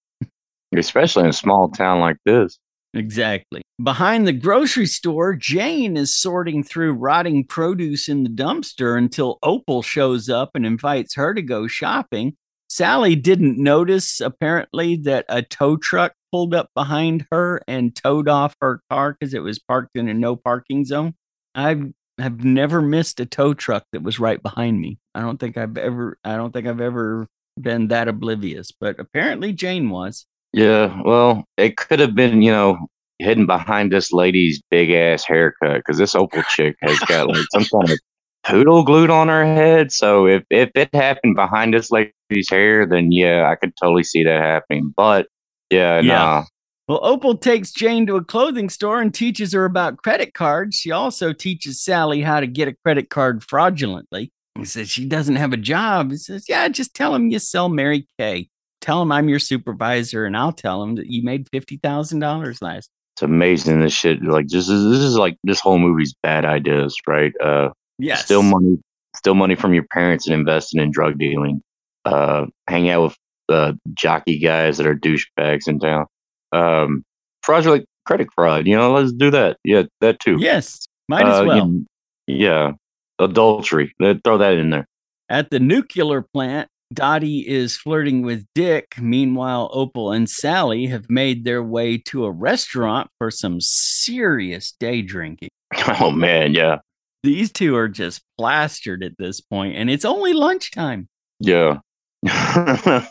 Especially 0.75 1.23
in 1.23 1.29
a 1.29 1.33
small 1.33 1.69
town 1.69 1.99
like 1.99 2.17
this. 2.25 2.59
Exactly. 2.93 3.61
Behind 3.81 4.27
the 4.27 4.33
grocery 4.33 4.87
store, 4.87 5.35
Jane 5.35 5.95
is 5.95 6.15
sorting 6.15 6.63
through 6.63 6.93
rotting 6.93 7.45
produce 7.45 8.09
in 8.09 8.23
the 8.23 8.29
dumpster 8.29 8.97
until 8.97 9.39
Opal 9.43 9.81
shows 9.81 10.27
up 10.27 10.51
and 10.55 10.65
invites 10.65 11.15
her 11.15 11.33
to 11.33 11.41
go 11.41 11.67
shopping. 11.67 12.35
Sally 12.67 13.15
didn't 13.15 13.57
notice, 13.57 14.21
apparently, 14.21 14.95
that 14.97 15.25
a 15.29 15.41
tow 15.41 15.77
truck 15.77 16.13
pulled 16.31 16.53
up 16.53 16.69
behind 16.75 17.25
her 17.31 17.61
and 17.67 17.95
towed 17.95 18.27
off 18.27 18.55
her 18.61 18.81
car 18.89 19.15
because 19.19 19.33
it 19.33 19.43
was 19.43 19.59
parked 19.59 19.95
in 19.95 20.07
a 20.07 20.13
no 20.13 20.35
parking 20.35 20.85
zone. 20.85 21.13
I've 21.55 21.91
have 22.19 22.43
never 22.43 22.81
missed 22.81 23.19
a 23.19 23.25
tow 23.25 23.53
truck 23.53 23.85
that 23.91 24.03
was 24.03 24.19
right 24.19 24.43
behind 24.43 24.79
me. 24.79 24.99
I 25.15 25.21
don't 25.21 25.39
think 25.39 25.57
I've 25.57 25.77
ever 25.77 26.17
I 26.23 26.35
don't 26.35 26.51
think 26.51 26.67
I've 26.67 26.81
ever 26.81 27.27
been 27.59 27.87
that 27.87 28.07
oblivious, 28.07 28.71
but 28.71 28.99
apparently 28.99 29.53
Jane 29.53 29.89
was. 29.89 30.25
Yeah, 30.53 30.99
well, 31.03 31.45
it 31.57 31.77
could 31.77 31.99
have 31.99 32.15
been, 32.15 32.41
you 32.41 32.51
know, 32.51 32.87
hidden 33.19 33.45
behind 33.45 33.91
this 33.91 34.11
lady's 34.11 34.61
big 34.71 34.91
ass 34.91 35.23
haircut 35.25 35.77
because 35.77 35.97
this 35.97 36.15
Opal 36.15 36.41
chick 36.43 36.75
has 36.81 36.97
got 37.01 37.27
like 37.27 37.45
some 37.51 37.65
kind 37.65 37.91
of 37.91 37.99
poodle 38.45 38.83
glued 38.83 39.09
on 39.09 39.27
her 39.27 39.45
head. 39.45 39.91
So 39.91 40.25
if 40.25 40.43
if 40.49 40.71
it 40.75 40.93
happened 40.93 41.35
behind 41.35 41.73
this 41.73 41.91
lady's 41.91 42.49
hair, 42.49 42.85
then 42.85 43.11
yeah, 43.11 43.49
I 43.49 43.55
could 43.55 43.73
totally 43.81 44.03
see 44.03 44.23
that 44.23 44.41
happening. 44.41 44.93
But 44.95 45.27
yeah, 45.69 45.99
Yeah. 45.99 46.13
nah. 46.13 46.45
Well, 46.87 47.01
Opal 47.03 47.37
takes 47.37 47.71
Jane 47.71 48.07
to 48.07 48.15
a 48.15 48.23
clothing 48.23 48.67
store 48.67 48.99
and 48.99 49.13
teaches 49.13 49.53
her 49.53 49.65
about 49.65 49.97
credit 49.97 50.33
cards. 50.33 50.75
She 50.75 50.89
also 50.89 51.33
teaches 51.33 51.83
Sally 51.83 52.23
how 52.23 52.39
to 52.39 52.47
get 52.47 52.67
a 52.67 52.73
credit 52.83 53.11
card 53.11 53.43
fraudulently. 53.43 54.31
He 54.57 54.65
says 54.65 54.89
she 54.89 55.05
doesn't 55.05 55.35
have 55.35 55.53
a 55.53 55.57
job. 55.57 56.09
He 56.09 56.17
says, 56.17 56.45
Yeah, 56.49 56.67
just 56.69 56.95
tell 56.95 57.13
him 57.13 57.29
you 57.29 57.37
sell 57.37 57.69
Mary 57.69 58.07
Kay. 58.17 58.49
Tell 58.81 59.01
him 59.01 59.11
I'm 59.11 59.27
your 59.29 59.39
supervisor, 59.39 60.25
and 60.25 60.37
I'll 60.37 60.53
tell 60.53 60.81
him 60.81 60.95
that 60.95 61.07
you 61.07 61.21
made 61.23 61.49
$50,000 61.51 62.61
last. 62.61 62.89
It's 63.15 63.21
amazing 63.21 63.81
this 63.81 63.93
shit. 63.93 64.23
Like 64.23 64.47
just 64.47 64.69
this 64.69 64.77
is 64.77 65.17
like 65.17 65.37
this 65.43 65.59
whole 65.59 65.77
movie's 65.77 66.15
bad 66.23 66.45
ideas, 66.45 66.95
right? 67.07 67.33
Uh 67.43 67.69
Yes. 67.97 68.23
steal 68.23 68.43
money 68.43 68.77
steal 69.17 69.35
money 69.35 69.55
from 69.55 69.73
your 69.73 69.83
parents 69.91 70.25
and 70.25 70.33
invest 70.33 70.73
it 70.73 70.81
in 70.81 70.89
drug 70.91 71.17
dealing. 71.19 71.61
Uh 72.05 72.45
hang 72.69 72.89
out 72.89 73.01
with 73.03 73.17
uh 73.49 73.73
jockey 73.93 74.39
guys 74.39 74.77
that 74.77 74.87
are 74.87 74.95
douchebags 74.95 75.67
in 75.67 75.79
town. 75.79 76.05
Um 76.53 77.03
fraudulent 77.43 77.85
credit 78.05 78.29
fraud, 78.33 78.65
you 78.67 78.75
know, 78.77 78.93
let's 78.93 79.11
do 79.11 79.29
that. 79.31 79.57
Yeah, 79.65 79.83
that 79.99 80.21
too. 80.21 80.37
Yes. 80.39 80.85
Might 81.09 81.25
as 81.27 81.41
Uh, 81.41 81.45
well. 81.45 81.57
you- 81.67 81.85
yeah, 82.27 82.71
adultery. 83.19 83.93
Throw 84.23 84.37
that 84.37 84.53
in 84.53 84.69
there. 84.69 84.85
At 85.27 85.49
the 85.49 85.59
nuclear 85.59 86.21
plant, 86.21 86.69
Dottie 86.93 87.47
is 87.47 87.77
flirting 87.77 88.23
with 88.23 88.45
Dick. 88.55 88.95
Meanwhile, 88.99 89.69
Opal 89.73 90.11
and 90.11 90.29
Sally 90.29 90.87
have 90.87 91.09
made 91.09 91.43
their 91.43 91.61
way 91.61 91.97
to 92.07 92.25
a 92.25 92.31
restaurant 92.31 93.09
for 93.19 93.29
some 93.29 93.59
serious 93.61 94.71
day 94.79 95.01
drinking. 95.01 95.49
Oh 96.01 96.09
man, 96.11 96.53
yeah, 96.55 96.77
These 97.23 97.51
two 97.51 97.75
are 97.75 97.87
just 97.87 98.21
plastered 98.39 99.03
at 99.03 99.13
this 99.19 99.39
point, 99.39 99.75
and 99.75 99.87
it's 99.89 100.03
only 100.05 100.33
lunchtime. 100.33 101.07
yeah. 101.39 101.77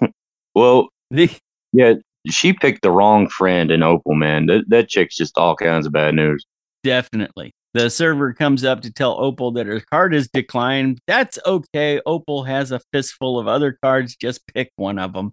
well, 0.55 0.89
The, 1.11 1.31
yeah, 1.73 1.95
she 2.29 2.53
picked 2.53 2.83
the 2.83 2.91
wrong 2.91 3.29
friend 3.29 3.71
in 3.71 3.83
Opal. 3.85 4.15
Man, 4.15 4.47
that 4.47 4.65
that 4.69 4.89
chick's 4.89 5.17
just 5.17 5.39
all 5.39 5.55
kinds 5.57 5.87
of 5.87 5.93
bad 5.93 6.15
news. 6.15 6.45
definitely. 6.83 7.53
The 7.79 7.91
server 7.91 8.33
comes 8.33 8.65
up 8.65 8.81
to 8.81 8.93
tell 8.93 9.21
Opal 9.21 9.53
that 9.53 9.69
her 9.69 9.79
card 9.79 10.13
is 10.13 10.27
declined. 10.27 10.99
That's 11.07 11.39
okay. 11.47 12.01
Opal 12.05 12.43
has 12.43 12.73
a 12.73 12.81
fistful 12.93 13.39
of 13.39 13.47
other 13.47 13.79
cards. 13.81 14.17
Just 14.17 14.45
pick 14.53 14.73
one 14.75 14.99
of 14.99 15.13
them. 15.13 15.33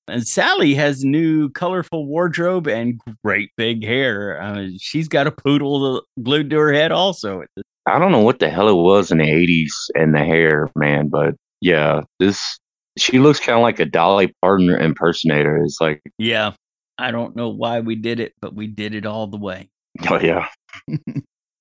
and 0.09 0.27
Sally 0.27 0.75
has 0.75 1.05
new 1.05 1.51
colorful 1.51 2.09
wardrobe 2.09 2.67
and 2.67 3.01
great 3.23 3.51
big 3.57 3.85
hair. 3.85 4.43
Uh, 4.43 4.71
she's 4.77 5.07
got 5.07 5.29
a 5.29 5.31
poodle 5.31 6.03
glued 6.21 6.51
to 6.51 6.59
her 6.59 6.73
head 6.73 6.91
also. 6.91 7.45
I 7.87 8.01
don't 8.01 8.11
know 8.11 8.19
what 8.23 8.41
the 8.41 8.51
hell 8.51 8.69
it 8.69 8.83
was 8.83 9.13
in 9.13 9.19
the 9.19 9.29
'80s 9.29 9.71
and 9.95 10.13
the 10.17 10.25
hair, 10.25 10.69
man, 10.75 11.11
but 11.11 11.37
yeah, 11.61 12.01
this 12.19 12.59
she 12.99 13.21
looks 13.21 13.39
kind 13.39 13.57
of 13.57 13.63
like 13.63 13.79
a 13.79 13.85
Dolly 13.85 14.35
Parton 14.43 14.71
impersonator. 14.71 15.63
It's 15.63 15.81
like, 15.81 16.03
Yeah. 16.19 16.55
I 16.99 17.11
don't 17.11 17.35
know 17.35 17.49
why 17.49 17.81
we 17.81 17.97
did 17.97 18.21
it, 18.21 18.35
but 18.41 18.55
we 18.55 18.69
did 18.69 18.95
it 18.95 19.05
all 19.05 19.27
the 19.27 19.37
way. 19.37 19.69
oh 20.11 20.21
yeah, 20.21 20.49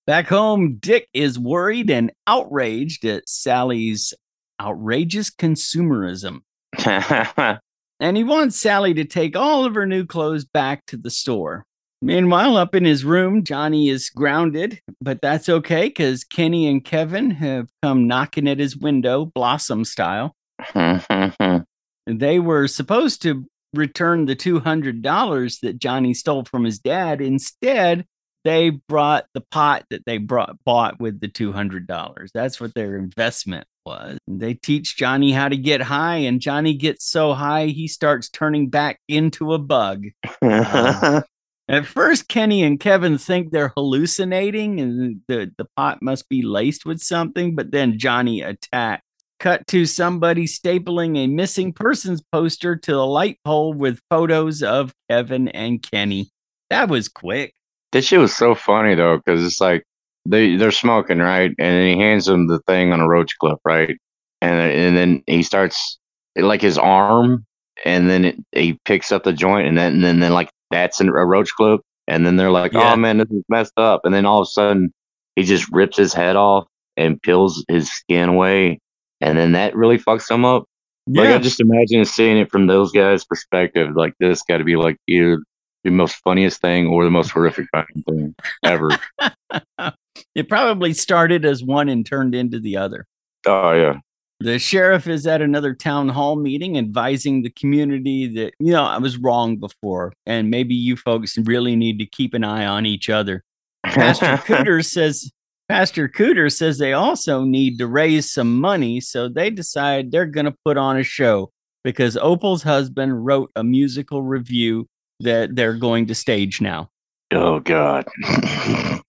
Back 0.05 0.27
home, 0.27 0.79
Dick 0.81 1.07
is 1.13 1.39
worried 1.39 1.89
and 1.89 2.11
outraged 2.27 3.05
at 3.05 3.29
Sally's 3.29 4.13
outrageous 4.59 5.29
consumerism. 5.29 6.39
and 6.85 8.17
he 8.17 8.23
wants 8.25 8.59
Sally 8.59 8.93
to 8.95 9.05
take 9.05 9.37
all 9.37 9.63
of 9.63 9.75
her 9.75 9.85
new 9.85 10.05
clothes 10.05 10.43
back 10.43 10.85
to 10.87 10.97
the 10.97 11.09
store. 11.09 11.65
Meanwhile, 12.01 12.57
up 12.57 12.75
in 12.75 12.83
his 12.83 13.05
room, 13.05 13.45
Johnny 13.45 13.87
is 13.87 14.09
grounded, 14.09 14.81
but 14.99 15.21
that's 15.21 15.47
okay 15.47 15.87
because 15.87 16.25
Kenny 16.25 16.67
and 16.67 16.83
Kevin 16.83 17.31
have 17.31 17.69
come 17.81 18.05
knocking 18.05 18.49
at 18.49 18.59
his 18.59 18.75
window, 18.75 19.25
Blossom 19.25 19.85
style. 19.85 20.35
They 22.05 22.37
were 22.39 22.67
supposed 22.67 23.21
to 23.21 23.45
return 23.73 24.25
the 24.25 24.35
$200 24.35 25.59
that 25.61 25.77
Johnny 25.77 26.13
stole 26.13 26.43
from 26.43 26.65
his 26.65 26.79
dad. 26.79 27.21
Instead, 27.21 28.05
they 28.43 28.69
brought 28.69 29.25
the 29.33 29.41
pot 29.41 29.85
that 29.89 30.05
they 30.05 30.17
brought 30.17 30.57
bought 30.63 30.99
with 30.99 31.19
the 31.19 31.27
$200. 31.27 32.29
That's 32.33 32.59
what 32.59 32.73
their 32.73 32.97
investment 32.97 33.67
was. 33.85 34.17
They 34.27 34.53
teach 34.53 34.97
Johnny 34.97 35.31
how 35.31 35.49
to 35.49 35.57
get 35.57 35.81
high, 35.81 36.17
and 36.17 36.41
Johnny 36.41 36.73
gets 36.73 37.05
so 37.05 37.33
high 37.33 37.67
he 37.67 37.87
starts 37.87 38.29
turning 38.29 38.69
back 38.69 38.99
into 39.07 39.53
a 39.53 39.59
bug. 39.59 40.05
Um, 40.41 41.23
at 41.67 41.85
first, 41.85 42.27
Kenny 42.27 42.63
and 42.63 42.79
Kevin 42.79 43.17
think 43.17 43.51
they're 43.51 43.73
hallucinating 43.75 44.79
and 44.79 45.21
the, 45.27 45.51
the 45.57 45.65
pot 45.75 46.01
must 46.01 46.27
be 46.29 46.41
laced 46.41 46.85
with 46.85 47.01
something, 47.01 47.55
but 47.55 47.71
then 47.71 47.97
Johnny 47.97 48.41
attacks. 48.41 49.03
Cut 49.39 49.67
to 49.67 49.85
somebody 49.85 50.45
stapling 50.45 51.17
a 51.17 51.27
missing 51.27 51.73
persons 51.73 52.21
poster 52.31 52.77
to 52.77 52.91
the 52.91 53.05
light 53.05 53.39
pole 53.43 53.73
with 53.73 53.99
photos 54.09 54.63
of 54.63 54.93
Kevin 55.09 55.49
and 55.49 55.83
Kenny. 55.83 56.29
That 56.69 56.87
was 56.87 57.09
quick. 57.09 57.53
That 57.93 58.03
shit 58.03 58.19
was 58.19 58.35
so 58.35 58.55
funny 58.55 58.95
though, 58.95 59.17
because 59.17 59.45
it's 59.45 59.61
like 59.61 59.83
they 60.25 60.55
they're 60.55 60.71
smoking 60.71 61.19
right, 61.19 61.51
and 61.51 61.55
then 61.57 61.95
he 61.95 62.01
hands 62.01 62.25
them 62.25 62.47
the 62.47 62.59
thing 62.67 62.91
on 62.91 62.99
a 62.99 63.07
roach 63.07 63.37
clip, 63.39 63.59
right, 63.63 63.97
and 64.41 64.59
and 64.59 64.97
then 64.97 65.23
he 65.27 65.43
starts 65.43 65.99
like 66.35 66.61
his 66.61 66.77
arm, 66.77 67.45
and 67.85 68.09
then 68.09 68.25
it, 68.25 68.35
he 68.51 68.79
picks 68.85 69.11
up 69.11 69.23
the 69.23 69.31
joint, 69.33 69.67
and 69.67 69.77
then 69.77 69.93
and 69.93 70.03
then, 70.03 70.19
then 70.19 70.33
like 70.33 70.49
that's 70.71 70.99
a 70.99 71.05
roach 71.11 71.53
clip, 71.55 71.81
and 72.07 72.25
then 72.25 72.35
they're 72.35 72.51
like, 72.51 72.73
oh, 72.73 72.79
Yeah. 72.79 72.93
oh 72.93 72.95
man, 72.95 73.17
this 73.17 73.29
is 73.29 73.43
messed 73.47 73.77
up, 73.77 74.01
and 74.05 74.13
then 74.13 74.25
all 74.25 74.41
of 74.41 74.47
a 74.47 74.51
sudden 74.51 74.91
he 75.35 75.43
just 75.43 75.71
rips 75.71 75.97
his 75.97 76.13
head 76.13 76.35
off 76.35 76.65
and 76.97 77.21
peels 77.21 77.63
his 77.69 77.91
skin 77.91 78.29
away, 78.29 78.79
and 79.21 79.37
then 79.37 79.51
that 79.51 79.75
really 79.75 79.99
fucks 79.99 80.29
him 80.29 80.45
up. 80.45 80.65
Like 81.05 81.29
I 81.29 81.37
just 81.37 81.59
imagine 81.59 82.05
seeing 82.05 82.37
it 82.37 82.49
from 82.49 82.65
those 82.67 82.91
guys' 82.91 83.25
perspective. 83.25 83.89
Like 83.95 84.13
this 84.19 84.41
got 84.41 84.59
to 84.59 84.63
be 84.63 84.77
like 84.77 84.97
either 85.07 85.43
the 85.83 85.91
most 85.91 86.15
funniest 86.17 86.61
thing 86.61 86.87
or 86.87 87.03
the 87.03 87.11
most 87.11 87.31
horrific 87.31 87.67
thing 88.07 88.35
ever. 88.63 88.89
it 90.35 90.49
probably 90.49 90.93
started 90.93 91.45
as 91.45 91.63
one 91.63 91.89
and 91.89 92.05
turned 92.05 92.35
into 92.35 92.59
the 92.59 92.77
other. 92.77 93.05
oh 93.45 93.73
yeah, 93.73 93.95
The 94.39 94.59
sheriff 94.59 95.07
is 95.07 95.27
at 95.27 95.41
another 95.41 95.73
town 95.73 96.09
hall 96.09 96.35
meeting 96.35 96.77
advising 96.77 97.41
the 97.41 97.49
community 97.51 98.27
that, 98.35 98.53
you 98.59 98.71
know, 98.71 98.83
I 98.83 98.97
was 98.97 99.17
wrong 99.17 99.57
before, 99.57 100.13
and 100.25 100.49
maybe 100.49 100.75
you 100.75 100.95
folks 100.95 101.37
really 101.37 101.75
need 101.75 101.99
to 101.99 102.05
keep 102.05 102.33
an 102.33 102.43
eye 102.43 102.65
on 102.65 102.85
each 102.85 103.09
other. 103.09 103.43
Pastor 103.83 104.25
Cooter 104.45 104.83
says 104.83 105.31
Pastor 105.69 106.09
Cooter 106.09 106.51
says 106.51 106.77
they 106.77 106.93
also 106.93 107.43
need 107.43 107.77
to 107.79 107.87
raise 107.87 108.31
some 108.31 108.59
money, 108.59 108.99
so 108.99 109.29
they 109.29 109.49
decide 109.49 110.11
they're 110.11 110.25
going 110.25 110.45
to 110.45 110.55
put 110.65 110.77
on 110.77 110.97
a 110.97 111.03
show 111.03 111.51
because 111.83 112.17
Opal's 112.17 112.63
husband 112.63 113.25
wrote 113.25 113.51
a 113.55 113.63
musical 113.63 114.21
review 114.23 114.87
that 115.23 115.55
they're 115.55 115.73
going 115.77 116.07
to 116.07 116.15
stage 116.15 116.61
now. 116.61 116.89
oh 117.31 117.59
god. 117.59 118.05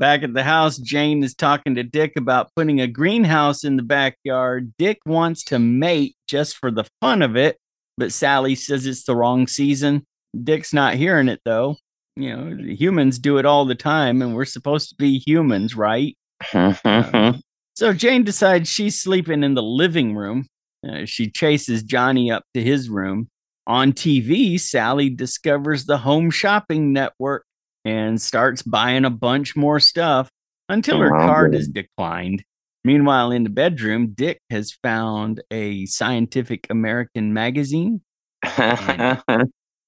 Back 0.00 0.24
at 0.24 0.34
the 0.34 0.42
house, 0.42 0.76
Jane 0.78 1.22
is 1.22 1.34
talking 1.34 1.76
to 1.76 1.84
Dick 1.84 2.14
about 2.16 2.50
putting 2.56 2.80
a 2.80 2.86
greenhouse 2.88 3.62
in 3.62 3.76
the 3.76 3.82
backyard. 3.82 4.72
Dick 4.76 4.98
wants 5.06 5.44
to 5.44 5.58
mate 5.60 6.16
just 6.26 6.56
for 6.56 6.72
the 6.72 6.84
fun 7.00 7.22
of 7.22 7.36
it, 7.36 7.58
but 7.96 8.12
Sally 8.12 8.56
says 8.56 8.86
it's 8.86 9.04
the 9.04 9.14
wrong 9.14 9.46
season. 9.46 10.04
Dick's 10.42 10.72
not 10.72 10.94
hearing 10.94 11.28
it 11.28 11.40
though. 11.44 11.76
You 12.16 12.36
know, 12.36 12.56
humans 12.74 13.18
do 13.18 13.38
it 13.38 13.46
all 13.46 13.64
the 13.64 13.74
time, 13.76 14.20
and 14.20 14.34
we're 14.34 14.44
supposed 14.44 14.88
to 14.90 14.94
be 14.96 15.18
humans, 15.24 15.76
right? 15.76 16.16
So 17.76 17.92
Jane 17.92 18.22
decides 18.22 18.68
she's 18.68 19.00
sleeping 19.00 19.42
in 19.42 19.54
the 19.54 19.62
living 19.62 20.14
room. 20.14 20.46
Uh, 20.88 21.06
she 21.06 21.28
chases 21.30 21.82
Johnny 21.82 22.30
up 22.30 22.44
to 22.54 22.62
his 22.62 22.88
room. 22.88 23.28
On 23.66 23.92
TV, 23.92 24.60
Sally 24.60 25.08
discovers 25.10 25.86
the 25.86 25.98
Home 25.98 26.30
Shopping 26.30 26.92
Network 26.92 27.44
and 27.84 28.20
starts 28.20 28.62
buying 28.62 29.04
a 29.04 29.10
bunch 29.10 29.56
more 29.56 29.80
stuff 29.80 30.28
until 30.68 30.98
her 31.00 31.14
Oh, 31.14 31.18
card 31.18 31.54
is 31.54 31.68
declined. 31.68 32.44
Meanwhile, 32.84 33.30
in 33.30 33.44
the 33.44 33.50
bedroom, 33.50 34.12
Dick 34.14 34.40
has 34.50 34.72
found 34.82 35.42
a 35.50 35.86
Scientific 35.86 36.66
American 36.68 37.32
magazine. 37.32 38.02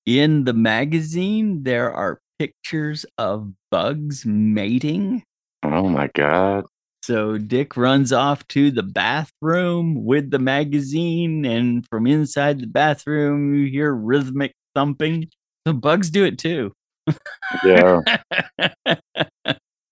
In 0.07 0.45
the 0.45 0.53
magazine, 0.55 1.65
there 1.65 1.93
are 1.93 2.21
pictures 2.39 3.05
of 3.19 3.53
bugs 3.71 4.25
mating. 4.25 5.23
oh 5.65 5.89
my 5.89 6.09
god. 6.15 6.65
So 7.07 7.39
Dick 7.39 7.77
runs 7.77 8.13
off 8.13 8.45
to 8.49 8.73
the 8.73 8.83
bathroom 8.83 10.05
with 10.05 10.33
the 10.33 10.41
magazine, 10.41 11.45
and 11.45 11.87
from 11.87 12.05
inside 12.05 12.59
the 12.59 12.67
bathroom, 12.67 13.55
you 13.55 13.71
hear 13.71 13.95
rhythmic 13.95 14.55
thumping. 14.75 15.29
The 15.67 15.73
bugs 15.73 16.11
do 16.11 16.25
it 16.25 16.37
too. 16.37 16.73
Yeah. 17.65 18.01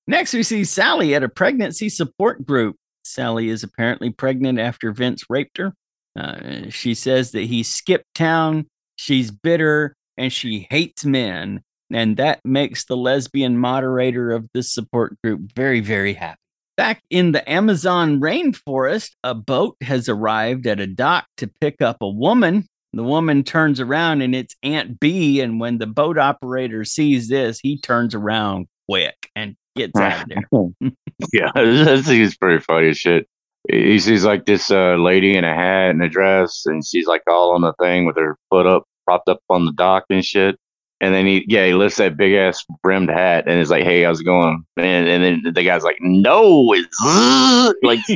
Next, 0.09 0.35
we 0.35 0.43
see 0.43 0.65
Sally 0.65 1.15
at 1.15 1.23
a 1.23 1.29
pregnancy 1.29 1.89
support 1.89 2.45
group. 2.45 2.75
Sally 3.05 3.49
is 3.49 3.63
apparently 3.63 4.11
pregnant 4.11 4.59
after 4.59 4.91
Vince 4.91 5.23
raped 5.31 5.59
her. 5.59 5.73
Uh, 6.19 6.69
she 6.69 6.95
says 6.95 7.31
that 7.31 7.45
he 7.45 7.63
skipped 7.63 8.13
town, 8.17 8.67
she's 8.97 9.31
bitter, 9.31 9.95
and 10.17 10.33
she 10.33 10.67
hates 10.69 11.05
men. 11.05 11.63
And 11.93 12.17
that 12.17 12.41
makes 12.45 12.87
the 12.87 12.97
lesbian 12.97 13.57
moderator 13.57 14.33
of 14.33 14.49
this 14.53 14.73
support 14.73 15.17
group 15.23 15.53
very, 15.55 15.79
very 15.79 16.15
happy. 16.15 16.41
Back 16.77 17.03
in 17.09 17.33
the 17.33 17.49
Amazon 17.49 18.21
rainforest, 18.21 19.11
a 19.23 19.35
boat 19.35 19.77
has 19.81 20.09
arrived 20.09 20.67
at 20.67 20.81
a 20.81 20.89
dock 20.89 21.27
to 21.37 21.47
pick 21.47 21.81
up 21.81 21.99
a 22.01 22.09
woman. 22.09 22.67
The 22.93 23.05
woman 23.05 23.45
turns 23.45 23.79
around 23.81 24.23
and 24.23 24.35
it's 24.35 24.57
Aunt 24.63 24.99
Bea. 24.99 25.41
And 25.41 25.61
when 25.61 25.79
the 25.79 25.87
boat 25.87 26.19
operator 26.19 26.85
sees 26.85 27.29
this, 27.29 27.61
he 27.61 27.79
turns 27.79 28.15
around 28.15 28.67
quick 28.89 29.31
and 29.37 29.57
gets 29.77 29.99
out 29.99 30.23
of 30.23 30.29
there. 30.29 30.91
yeah, 31.33 31.51
this 31.55 32.07
thing 32.07 32.21
is 32.21 32.37
pretty 32.37 32.63
funny 32.63 32.93
shit. 32.93 33.29
He 33.71 33.99
sees 33.99 34.25
like 34.25 34.45
this 34.45 34.71
uh, 34.71 34.97
lady 34.97 35.37
in 35.37 35.45
a 35.45 35.55
hat 35.55 35.91
and 35.91 36.03
a 36.03 36.09
dress, 36.09 36.67
and 36.67 36.85
she's 36.85 37.07
like 37.07 37.23
all 37.27 37.55
on 37.55 37.63
the 37.63 37.73
thing 37.81 38.05
with 38.05 38.17
her 38.17 38.37
foot 38.51 38.67
up, 38.67 38.85
propped 39.07 39.29
up 39.29 39.41
on 39.49 39.65
the 39.65 39.73
dock 39.73 40.05
and 40.11 40.25
shit. 40.25 40.59
And 41.05 41.15
then 41.15 41.27
he, 41.27 41.45
yeah, 41.47 41.67
he 41.67 41.75
lifts 41.75 41.99
that 41.99 42.17
big 42.17 42.33
ass 42.33 42.65
brimmed 42.83 43.11
hat 43.11 43.45
and 43.47 43.61
is 43.61 43.69
like, 43.69 43.85
"Hey, 43.85 44.05
how's 44.05 44.23
it 44.23 44.25
going?" 44.25 44.65
And, 44.79 45.07
and 45.07 45.23
then 45.23 45.53
the 45.53 45.63
guy's 45.63 45.83
like, 45.83 45.99
"No, 46.01 46.73
it's 46.73 46.99
like 47.83 48.01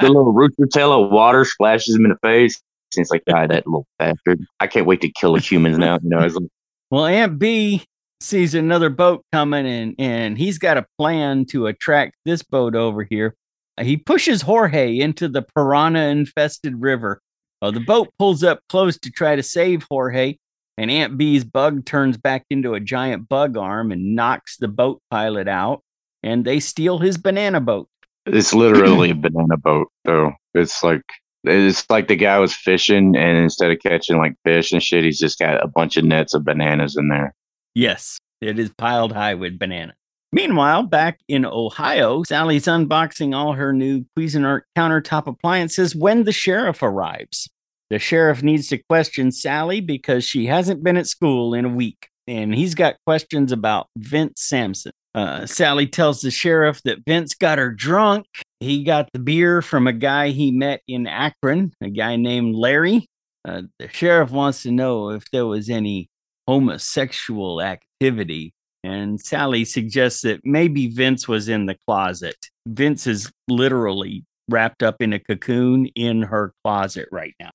the 0.00 0.08
little 0.08 0.32
rooster 0.32 0.66
tail 0.66 0.92
of 0.92 1.12
water 1.12 1.44
splashes 1.44 1.94
him 1.94 2.04
in 2.04 2.10
the 2.10 2.18
face." 2.18 2.60
And 2.96 3.02
it's 3.02 3.12
like, 3.12 3.22
"God, 3.26 3.52
that 3.52 3.64
little 3.64 3.86
bastard! 4.00 4.44
I 4.58 4.66
can't 4.66 4.86
wait 4.86 5.02
to 5.02 5.08
kill 5.08 5.34
the 5.34 5.40
humans 5.40 5.78
now." 5.78 6.00
You 6.02 6.08
know, 6.08 6.18
it's 6.18 6.34
like, 6.34 6.48
Well, 6.90 7.06
Aunt 7.06 7.38
Bea 7.38 7.84
sees 8.18 8.56
another 8.56 8.90
boat 8.90 9.24
coming 9.32 9.66
and 9.66 9.94
and 9.96 10.36
he's 10.36 10.58
got 10.58 10.78
a 10.78 10.86
plan 10.98 11.44
to 11.44 11.68
attract 11.68 12.16
this 12.24 12.42
boat 12.42 12.74
over 12.74 13.04
here. 13.04 13.36
He 13.80 13.96
pushes 13.96 14.42
Jorge 14.42 14.98
into 14.98 15.28
the 15.28 15.42
piranha 15.42 16.08
infested 16.08 16.80
river. 16.82 17.20
Well, 17.62 17.70
the 17.70 17.78
boat 17.78 18.12
pulls 18.18 18.42
up 18.42 18.58
close 18.68 18.98
to 18.98 19.12
try 19.12 19.36
to 19.36 19.44
save 19.44 19.86
Jorge, 19.88 20.38
and 20.76 20.90
Aunt 20.90 21.16
Bea's 21.16 21.44
bug 21.44 21.84
turns 21.84 22.16
back 22.16 22.44
into 22.50 22.74
a 22.74 22.80
giant 22.80 23.28
bug 23.28 23.56
arm 23.56 23.92
and 23.92 24.14
knocks 24.14 24.56
the 24.56 24.68
boat 24.68 25.00
pilot 25.10 25.48
out, 25.48 25.82
and 26.22 26.44
they 26.44 26.60
steal 26.60 26.98
his 26.98 27.16
banana 27.16 27.60
boat. 27.60 27.88
It's 28.26 28.54
literally 28.54 29.10
a 29.10 29.14
banana 29.14 29.56
boat, 29.56 29.88
though. 30.04 30.32
It's 30.54 30.82
like 30.82 31.02
it's 31.44 31.88
like 31.90 32.08
the 32.08 32.16
guy 32.16 32.38
was 32.38 32.54
fishing, 32.54 33.14
and 33.16 33.38
instead 33.38 33.70
of 33.70 33.78
catching 33.80 34.16
like 34.18 34.34
fish 34.44 34.72
and 34.72 34.82
shit, 34.82 35.04
he's 35.04 35.18
just 35.18 35.38
got 35.38 35.62
a 35.62 35.68
bunch 35.68 35.96
of 35.96 36.04
nets 36.04 36.34
of 36.34 36.44
bananas 36.44 36.96
in 36.96 37.08
there. 37.08 37.34
Yes, 37.74 38.18
it 38.40 38.58
is 38.58 38.70
piled 38.76 39.12
high 39.12 39.34
with 39.34 39.58
bananas. 39.58 39.96
Meanwhile, 40.32 40.84
back 40.84 41.20
in 41.28 41.44
Ohio, 41.44 42.24
Sally's 42.24 42.64
unboxing 42.64 43.36
all 43.36 43.52
her 43.52 43.72
new 43.72 44.04
Cuisinart 44.18 44.62
countertop 44.76 45.28
appliances 45.28 45.94
when 45.94 46.24
the 46.24 46.32
sheriff 46.32 46.82
arrives. 46.82 47.48
The 47.94 48.00
sheriff 48.00 48.42
needs 48.42 48.66
to 48.70 48.82
question 48.88 49.30
Sally 49.30 49.80
because 49.80 50.24
she 50.24 50.46
hasn't 50.46 50.82
been 50.82 50.96
at 50.96 51.06
school 51.06 51.54
in 51.54 51.64
a 51.64 51.68
week, 51.68 52.08
and 52.26 52.52
he's 52.52 52.74
got 52.74 52.96
questions 53.06 53.52
about 53.52 53.86
Vince 53.96 54.42
Sampson. 54.42 54.90
Uh, 55.14 55.46
Sally 55.46 55.86
tells 55.86 56.20
the 56.20 56.32
sheriff 56.32 56.82
that 56.82 57.04
Vince 57.06 57.36
got 57.36 57.58
her 57.58 57.70
drunk. 57.70 58.26
He 58.58 58.82
got 58.82 59.08
the 59.12 59.20
beer 59.20 59.62
from 59.62 59.86
a 59.86 59.92
guy 59.92 60.30
he 60.30 60.50
met 60.50 60.80
in 60.88 61.06
Akron, 61.06 61.72
a 61.80 61.88
guy 61.88 62.16
named 62.16 62.56
Larry. 62.56 63.06
Uh, 63.44 63.62
the 63.78 63.86
sheriff 63.86 64.32
wants 64.32 64.64
to 64.64 64.72
know 64.72 65.10
if 65.10 65.30
there 65.30 65.46
was 65.46 65.70
any 65.70 66.08
homosexual 66.48 67.62
activity 67.62 68.52
and 68.82 69.20
Sally 69.20 69.64
suggests 69.64 70.22
that 70.22 70.40
maybe 70.42 70.88
Vince 70.88 71.28
was 71.28 71.48
in 71.48 71.66
the 71.66 71.76
closet. 71.86 72.48
Vince 72.66 73.06
is 73.06 73.30
literally 73.46 74.24
wrapped 74.50 74.82
up 74.82 74.96
in 75.00 75.12
a 75.12 75.20
cocoon 75.20 75.86
in 75.94 76.22
her 76.22 76.52
closet 76.64 77.06
right 77.12 77.34
now. 77.38 77.50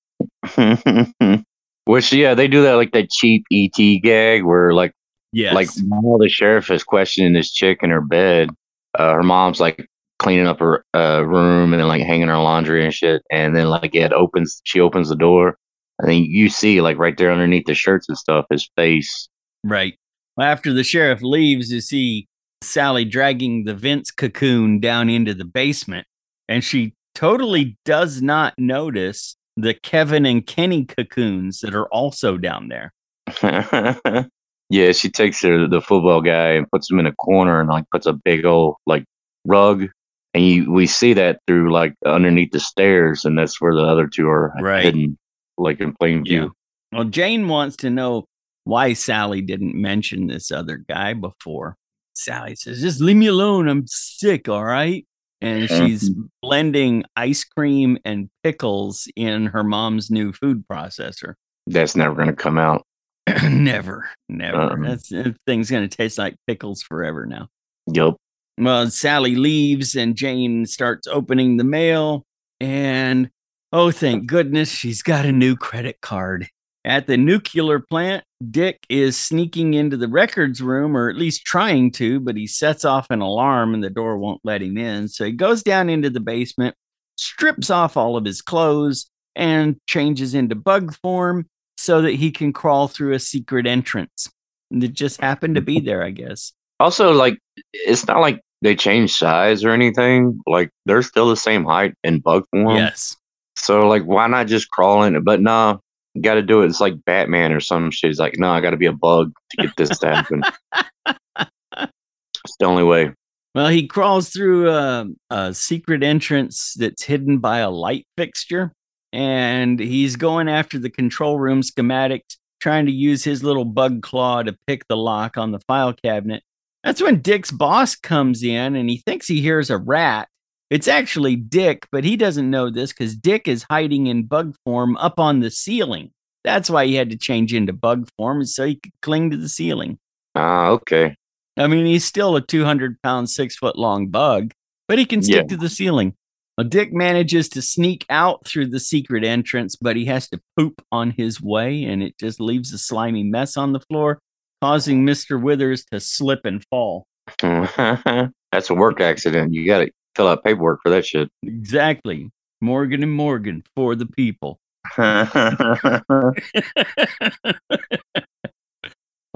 Which, 1.85 2.13
yeah, 2.13 2.35
they 2.35 2.47
do 2.47 2.63
that 2.63 2.75
like 2.75 2.91
that 2.91 3.09
cheap 3.09 3.45
ET 3.51 4.01
gag 4.03 4.43
where, 4.43 4.73
like, 4.73 4.93
yes. 5.31 5.53
like 5.53 5.69
while 5.87 6.19
the 6.19 6.29
sheriff 6.29 6.69
is 6.69 6.83
questioning 6.83 7.33
this 7.33 7.51
chick 7.51 7.79
in 7.81 7.89
her 7.89 8.01
bed, 8.01 8.49
uh, 8.97 9.13
her 9.13 9.23
mom's 9.23 9.59
like 9.59 9.87
cleaning 10.19 10.47
up 10.47 10.59
her 10.59 10.83
uh, 10.93 11.23
room 11.25 11.73
and 11.73 11.81
then 11.81 11.87
like 11.87 12.01
hanging 12.01 12.27
her 12.27 12.37
laundry 12.37 12.83
and 12.83 12.93
shit. 12.93 13.23
And 13.31 13.55
then, 13.55 13.69
like, 13.69 13.95
it 13.95 14.13
opens, 14.13 14.61
she 14.65 14.79
opens 14.79 15.09
the 15.09 15.15
door. 15.15 15.57
And 15.97 16.09
then 16.09 16.23
you 16.23 16.49
see, 16.49 16.79
like, 16.81 16.97
right 16.97 17.17
there 17.17 17.31
underneath 17.31 17.65
the 17.65 17.73
shirts 17.73 18.07
and 18.07 18.17
stuff, 18.17 18.45
his 18.51 18.69
face. 18.75 19.27
Right. 19.63 19.95
After 20.39 20.71
the 20.71 20.83
sheriff 20.83 21.21
leaves, 21.21 21.71
you 21.71 21.81
see 21.81 22.27
Sally 22.61 23.05
dragging 23.05 23.63
the 23.63 23.73
Vince 23.73 24.11
cocoon 24.11 24.79
down 24.79 25.09
into 25.09 25.33
the 25.33 25.45
basement, 25.45 26.07
and 26.47 26.63
she 26.63 26.93
totally 27.15 27.77
does 27.85 28.21
not 28.21 28.53
notice 28.57 29.35
the 29.61 29.73
Kevin 29.73 30.25
and 30.25 30.45
Kenny 30.45 30.85
cocoons 30.85 31.59
that 31.61 31.75
are 31.75 31.87
also 31.87 32.37
down 32.37 32.69
there. 32.69 32.93
yeah, 34.69 34.91
she 34.91 35.09
takes 35.09 35.41
her, 35.41 35.67
the 35.67 35.81
football 35.81 36.21
guy 36.21 36.51
and 36.51 36.69
puts 36.71 36.89
him 36.89 36.99
in 36.99 37.05
a 37.05 37.15
corner 37.15 37.59
and 37.59 37.69
like 37.69 37.85
puts 37.91 38.05
a 38.05 38.13
big 38.13 38.45
old 38.45 38.75
like 38.85 39.05
rug. 39.45 39.87
And 40.33 40.45
you, 40.45 40.71
we 40.71 40.85
see 40.85 41.13
that 41.13 41.39
through 41.47 41.71
like 41.71 41.95
underneath 42.05 42.51
the 42.51 42.59
stairs, 42.59 43.25
and 43.25 43.37
that's 43.37 43.59
where 43.59 43.73
the 43.73 43.81
other 43.81 44.07
two 44.07 44.29
are 44.29 44.53
right. 44.61 44.83
hidden, 44.83 45.17
like 45.57 45.79
in 45.79 45.93
plain 45.93 46.23
view. 46.23 46.43
Yeah. 46.91 46.99
Well, 46.99 47.05
Jane 47.05 47.47
wants 47.47 47.77
to 47.77 47.89
know 47.89 48.25
why 48.63 48.93
Sally 48.93 49.41
didn't 49.41 49.75
mention 49.75 50.27
this 50.27 50.51
other 50.51 50.77
guy 50.77 51.13
before. 51.13 51.77
Sally 52.13 52.55
says, 52.55 52.81
Just 52.81 53.01
leave 53.01 53.15
me 53.15 53.27
alone. 53.27 53.67
I'm 53.67 53.85
sick. 53.87 54.47
All 54.47 54.63
right. 54.63 55.05
And 55.41 55.69
she's 55.69 56.11
blending 56.41 57.05
ice 57.15 57.43
cream 57.45 57.97
and 58.03 58.29
pickles 58.43 59.07
in 59.15 59.45
her 59.47 59.63
mom's 59.63 60.11
new 60.11 60.33
food 60.33 60.65
processor. 60.69 61.35
That's 61.67 61.95
never 61.95 62.15
going 62.15 62.27
to 62.27 62.33
come 62.33 62.57
out. 62.57 62.85
never, 63.43 64.09
never. 64.27 64.73
Um, 64.73 64.81
That's 64.83 65.09
that 65.09 65.35
thing's 65.45 65.69
going 65.69 65.87
to 65.87 65.97
taste 65.97 66.17
like 66.17 66.35
pickles 66.47 66.81
forever 66.81 67.25
now. 67.25 67.47
Yup. 67.87 68.17
Well, 68.57 68.89
Sally 68.89 69.35
leaves 69.35 69.95
and 69.95 70.15
Jane 70.15 70.65
starts 70.65 71.07
opening 71.07 71.57
the 71.57 71.63
mail. 71.63 72.25
And 72.59 73.29
oh, 73.71 73.91
thank 73.91 74.27
goodness 74.27 74.69
she's 74.69 75.01
got 75.01 75.25
a 75.25 75.31
new 75.31 75.55
credit 75.55 76.01
card. 76.01 76.49
At 76.85 77.07
the 77.07 77.17
nuclear 77.17 77.79
plant, 77.79 78.23
Dick 78.49 78.85
is 78.89 79.17
sneaking 79.17 79.73
into 79.73 79.97
the 79.97 80.07
records 80.07 80.61
room, 80.61 80.95
or 80.95 81.09
at 81.09 81.17
least 81.17 81.43
trying 81.45 81.91
to, 81.93 82.19
but 82.21 82.37
he 82.37 82.47
sets 82.47 82.85
off 82.85 83.07
an 83.09 83.19
alarm 83.19 83.73
and 83.73 83.83
the 83.83 83.89
door 83.89 84.17
won't 84.17 84.41
let 84.45 84.61
him 84.61 84.77
in. 84.77 85.09
So 85.09 85.25
he 85.25 85.33
goes 85.33 85.61
down 85.61 85.89
into 85.89 86.09
the 86.09 86.21
basement, 86.21 86.75
strips 87.17 87.69
off 87.69 87.97
all 87.97 88.15
of 88.15 88.23
his 88.23 88.41
clothes, 88.41 89.09
and 89.35 89.75
changes 89.87 90.33
into 90.33 90.55
bug 90.55 90.95
form 91.01 91.47
so 91.77 92.01
that 92.01 92.15
he 92.15 92.31
can 92.31 92.53
crawl 92.53 92.87
through 92.87 93.13
a 93.13 93.19
secret 93.19 93.67
entrance. 93.67 94.29
It 94.71 94.93
just 94.93 95.19
happened 95.19 95.55
to 95.55 95.61
be 95.61 95.79
there, 95.81 96.03
I 96.03 96.11
guess. 96.11 96.53
Also, 96.79 97.11
like, 97.11 97.37
it's 97.73 98.07
not 98.07 98.21
like 98.21 98.41
they 98.61 98.75
changed 98.75 99.15
size 99.15 99.65
or 99.65 99.71
anything. 99.71 100.39
Like, 100.47 100.71
they're 100.85 101.01
still 101.01 101.29
the 101.29 101.35
same 101.35 101.65
height 101.65 101.93
in 102.05 102.19
bug 102.19 102.45
form. 102.51 102.75
Yes. 102.77 103.17
So, 103.57 103.87
like, 103.87 104.03
why 104.03 104.27
not 104.27 104.47
just 104.47 104.69
crawl 104.69 105.03
in 105.03 105.17
it? 105.17 105.25
But 105.25 105.41
no, 105.41 105.81
got 106.21 106.35
to 106.35 106.41
do 106.41 106.61
it. 106.61 106.67
It's 106.67 106.81
like 106.81 107.05
Batman 107.05 107.51
or 107.51 107.59
some 107.59 107.91
shit. 107.91 108.09
He's 108.09 108.19
like, 108.19 108.37
no, 108.37 108.49
I 108.49 108.61
got 108.61 108.71
to 108.71 108.77
be 108.77 108.85
a 108.85 108.93
bug 108.93 109.31
to 109.51 109.67
get 109.67 109.75
this 109.77 109.97
to 109.99 110.07
happen. 110.07 110.43
it's 111.37 112.57
the 112.59 112.65
only 112.65 112.83
way. 112.83 113.11
Well, 113.55 113.67
he 113.67 113.87
crawls 113.87 114.29
through 114.29 114.69
a, 114.69 115.07
a, 115.31 115.53
secret 115.53 116.03
entrance 116.03 116.75
that's 116.77 117.03
hidden 117.03 117.39
by 117.39 117.59
a 117.59 117.69
light 117.69 118.05
fixture, 118.15 118.73
and 119.11 119.79
he's 119.79 120.15
going 120.15 120.47
after 120.47 120.77
the 120.77 120.89
control 120.89 121.39
room 121.39 121.61
schematics, 121.61 122.37
trying 122.59 122.85
to 122.85 122.91
use 122.91 123.23
his 123.23 123.43
little 123.43 123.65
bug 123.65 124.03
claw 124.03 124.43
to 124.43 124.55
pick 124.67 124.87
the 124.87 124.97
lock 124.97 125.37
on 125.37 125.51
the 125.51 125.59
file 125.67 125.93
cabinet. 125.93 126.43
That's 126.83 127.01
when 127.01 127.21
Dick's 127.21 127.51
boss 127.51 127.95
comes 127.95 128.43
in, 128.43 128.75
and 128.75 128.89
he 128.89 128.97
thinks 128.97 129.27
he 129.27 129.41
hears 129.41 129.69
a 129.69 129.77
rat. 129.77 130.29
It's 130.69 130.87
actually 130.87 131.35
Dick, 131.35 131.87
but 131.91 132.03
he 132.03 132.15
doesn't 132.15 132.49
know 132.49 132.69
this 132.69 132.93
because 132.93 133.15
Dick 133.15 133.47
is 133.47 133.65
hiding 133.69 134.07
in 134.07 134.27
bug 134.27 134.55
form 134.65 134.97
up 134.97 135.19
on 135.19 135.39
the 135.39 135.49
ceiling. 135.49 136.11
That's 136.43 136.69
why 136.69 136.85
he 136.85 136.95
had 136.95 137.09
to 137.09 137.17
change 137.17 137.53
into 137.53 137.73
bug 137.73 138.07
form, 138.17 138.45
so 138.45 138.65
he 138.65 138.75
could 138.75 138.93
cling 139.01 139.31
to 139.31 139.37
the 139.37 139.49
ceiling. 139.49 139.97
Ah, 140.35 140.67
okay. 140.67 141.15
I 141.57 141.67
mean, 141.67 141.85
he's 141.85 142.05
still 142.05 142.35
a 142.35 142.41
200 142.41 143.01
pound, 143.01 143.29
six 143.29 143.55
foot 143.55 143.77
long 143.77 144.07
bug, 144.07 144.53
but 144.87 144.99
he 144.99 145.05
can 145.05 145.21
stick 145.21 145.35
yeah. 145.35 145.47
to 145.47 145.57
the 145.57 145.69
ceiling. 145.69 146.13
Well, 146.57 146.67
Dick 146.67 146.93
manages 146.93 147.49
to 147.49 147.61
sneak 147.61 148.05
out 148.09 148.45
through 148.45 148.67
the 148.67 148.79
secret 148.79 149.23
entrance, 149.23 149.75
but 149.75 149.95
he 149.95 150.05
has 150.05 150.29
to 150.29 150.41
poop 150.55 150.81
on 150.91 151.11
his 151.11 151.41
way, 151.41 151.83
and 151.83 152.03
it 152.03 152.17
just 152.17 152.39
leaves 152.39 152.73
a 152.73 152.77
slimy 152.77 153.23
mess 153.23 153.57
on 153.57 153.73
the 153.73 153.79
floor, 153.79 154.19
causing 154.61 155.05
Mr. 155.05 155.41
Withers 155.41 155.83
to 155.91 155.99
slip 155.99 156.45
and 156.45 156.63
fall. 156.69 157.07
That's 157.41 158.69
a 158.69 158.73
work 158.73 159.01
accident. 159.01 159.53
You 159.53 159.65
got 159.65 159.79
to 159.79 159.91
fill 160.19 160.27
out 160.27 160.43
paperwork 160.43 160.81
for 160.83 160.89
that 160.89 161.05
shit. 161.05 161.31
Exactly. 161.43 162.29
Morgan 162.59 163.03
and 163.03 163.13
Morgan 163.13 163.63
for 163.73 163.95
the 163.95 164.05
people. 164.05 164.59
well, 164.97 166.33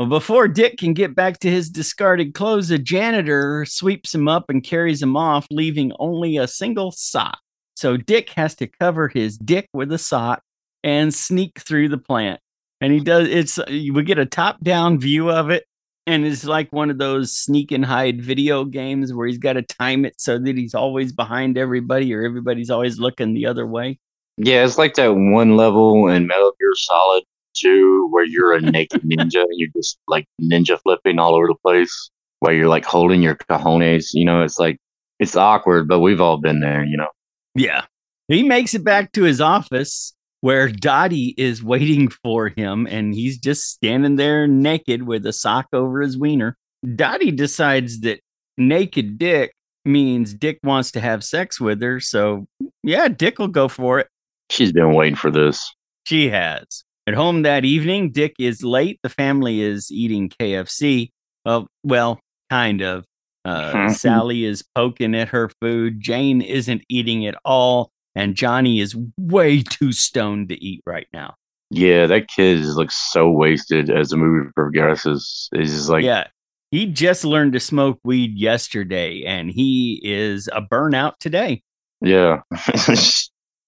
before 0.10 0.50
Dick 0.50 0.78
can 0.78 0.94
get 0.94 1.16
back 1.16 1.40
to 1.40 1.50
his 1.50 1.70
discarded 1.70 2.34
clothes, 2.34 2.70
a 2.70 2.78
janitor 2.78 3.64
sweeps 3.66 4.14
him 4.14 4.28
up 4.28 4.50
and 4.50 4.62
carries 4.62 5.02
him 5.02 5.16
off, 5.16 5.48
leaving 5.50 5.94
only 6.00 6.36
a 6.36 6.50
single 6.50 6.92
sock. 6.92 7.40
So 7.78 7.96
Dick 7.96 8.32
has 8.32 8.54
to 8.56 8.68
cover 8.68 9.08
his 9.08 9.38
dick 9.38 9.70
with 9.74 9.90
a 9.94 9.98
sock 9.98 10.42
and 10.84 11.14
sneak 11.14 11.60
through 11.60 11.88
the 11.90 11.98
plant. 11.98 12.42
And 12.82 12.92
he 12.92 13.00
does 13.00 13.30
it's 13.30 13.58
we 13.70 14.04
get 14.04 14.20
a 14.20 14.26
top-down 14.26 15.00
view 15.00 15.32
of 15.32 15.50
it 15.50 15.64
and 16.06 16.26
it's 16.26 16.44
like 16.44 16.72
one 16.72 16.90
of 16.90 16.98
those 16.98 17.36
sneak 17.36 17.72
and 17.72 17.86
hide 17.86 18.22
video 18.22 18.66
games 18.66 19.14
where 19.14 19.28
he's 19.28 19.38
got 19.38 19.54
to 19.54 19.62
time 19.62 20.06
it 20.06 20.20
so 20.20 20.38
that 20.38 20.58
he's 20.58 20.76
always 20.76 21.14
behind 21.14 21.58
everybody 21.58 22.14
or 22.14 22.24
everybody's 22.24 22.70
always 22.70 23.00
looking 23.00 23.34
the 23.34 23.46
other 23.46 23.66
way. 23.66 24.00
Yeah, 24.38 24.66
it's 24.66 24.78
like 24.78 24.96
that 24.96 25.14
one 25.14 25.56
level 25.56 26.08
in 26.08 26.28
Metal 26.28 26.54
Gear 26.60 26.74
Solid 26.76 27.24
2 27.56 28.10
where 28.12 28.26
you're 28.26 28.54
a 28.54 28.62
naked 28.62 29.02
ninja 29.06 29.44
and 29.44 29.54
you're 29.54 29.70
just 29.76 29.98
like 30.08 30.26
ninja 30.42 30.80
flipping 30.82 31.20
all 31.20 31.36
over 31.36 31.48
the 31.48 31.56
place 31.64 32.10
while 32.40 32.54
you're 32.54 32.68
like 32.68 32.86
holding 32.86 33.22
your 33.22 33.36
cojones. 33.36 34.10
You 34.14 34.26
know, 34.26 34.44
it's 34.44 34.60
like 34.60 34.78
it's 35.20 35.36
awkward, 35.36 35.88
but 35.88 36.00
we've 36.00 36.22
all 36.22 36.38
been 36.38 36.60
there, 36.60 36.84
you 36.84 36.98
know. 36.98 37.08
Yeah. 37.56 37.86
He 38.28 38.44
makes 38.44 38.74
it 38.74 38.84
back 38.84 39.12
to 39.14 39.24
his 39.24 39.40
office 39.40 40.14
where 40.44 40.68
Dottie 40.68 41.34
is 41.38 41.64
waiting 41.64 42.10
for 42.10 42.50
him 42.50 42.86
and 42.92 43.16
he's 43.16 43.38
just 43.38 43.70
standing 43.70 44.18
there 44.18 44.46
naked 44.46 45.04
with 45.04 45.26
a 45.26 45.32
sock 45.32 45.68
over 45.72 46.02
his 46.02 46.18
wiener. 46.18 46.58
Dottie 46.98 47.32
decides 47.32 48.02
that 48.02 48.20
naked 48.58 49.18
Dick 49.18 49.54
means 49.86 50.34
Dick 50.34 50.60
wants 50.62 50.92
to 50.92 51.00
have 51.00 51.24
sex 51.24 51.62
with 51.62 51.82
her. 51.82 52.02
So, 52.02 52.46
yeah, 52.84 53.08
Dick 53.08 53.40
will 53.40 53.48
go 53.48 53.70
for 53.70 54.00
it. 54.00 54.10
She's 54.50 54.74
been 54.74 54.94
waiting 54.94 55.16
for 55.16 55.32
this. 55.32 55.74
She 56.08 56.28
has. 56.28 56.84
At 57.08 57.14
home 57.14 57.44
that 57.44 57.64
evening, 57.64 58.12
Dick 58.12 58.34
is 58.38 58.66
late. 58.66 59.00
The 59.02 59.08
family 59.08 59.62
is 59.62 59.94
eating 59.94 60.28
KFC. 60.28 61.12
Well, 61.46 61.68
well, 61.86 62.20
kind 62.50 62.82
of. 62.82 63.06
Uh, 63.46 63.88
Sally 63.94 64.44
is 64.44 64.62
poking 64.76 65.16
at 65.16 65.30
her 65.30 65.50
food. 65.62 66.02
Jane 66.02 66.42
isn't 66.42 66.84
eating 66.90 67.26
at 67.28 67.36
all. 67.46 67.93
And 68.16 68.36
Johnny 68.36 68.80
is 68.80 68.96
way 69.18 69.64
too 69.64 69.92
stoned 69.92 70.50
to 70.50 70.64
eat 70.64 70.82
right 70.86 71.08
now. 71.14 71.36
Yeah, 71.72 72.06
that 72.06 72.28
kid 72.28 72.60
just 72.60 72.78
looks 72.78 72.96
so 73.12 73.30
wasted 73.32 73.90
as 73.90 74.10
the 74.10 74.18
movie 74.18 74.52
progresses. 74.56 75.50
It's 75.54 75.72
just 75.72 75.90
like, 75.90 76.04
yeah, 76.04 76.28
he 76.70 76.86
just 76.86 77.26
learned 77.26 77.54
to 77.54 77.60
smoke 77.60 78.00
weed 78.04 78.38
yesterday 78.38 79.24
and 79.26 79.50
he 79.50 80.00
is 80.04 80.48
a 80.54 80.62
burnout 80.62 81.18
today. 81.20 81.64
yeah. 82.02 82.42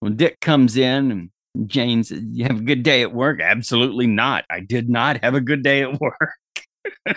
When 0.01 0.17
Dick 0.17 0.39
comes 0.39 0.77
in 0.77 1.11
and 1.11 1.29
Jane 1.67 2.03
says, 2.03 2.21
You 2.31 2.43
have 2.45 2.59
a 2.59 2.63
good 2.63 2.83
day 2.83 3.01
at 3.01 3.13
work? 3.13 3.41
Absolutely 3.41 4.05
not. 4.05 4.43
I 4.51 4.59
did 4.59 4.89
not 4.89 5.23
have 5.23 5.33
a 5.33 5.41
good 5.41 5.63
day 5.63 5.81
at 5.81 5.99
work. 5.99 6.37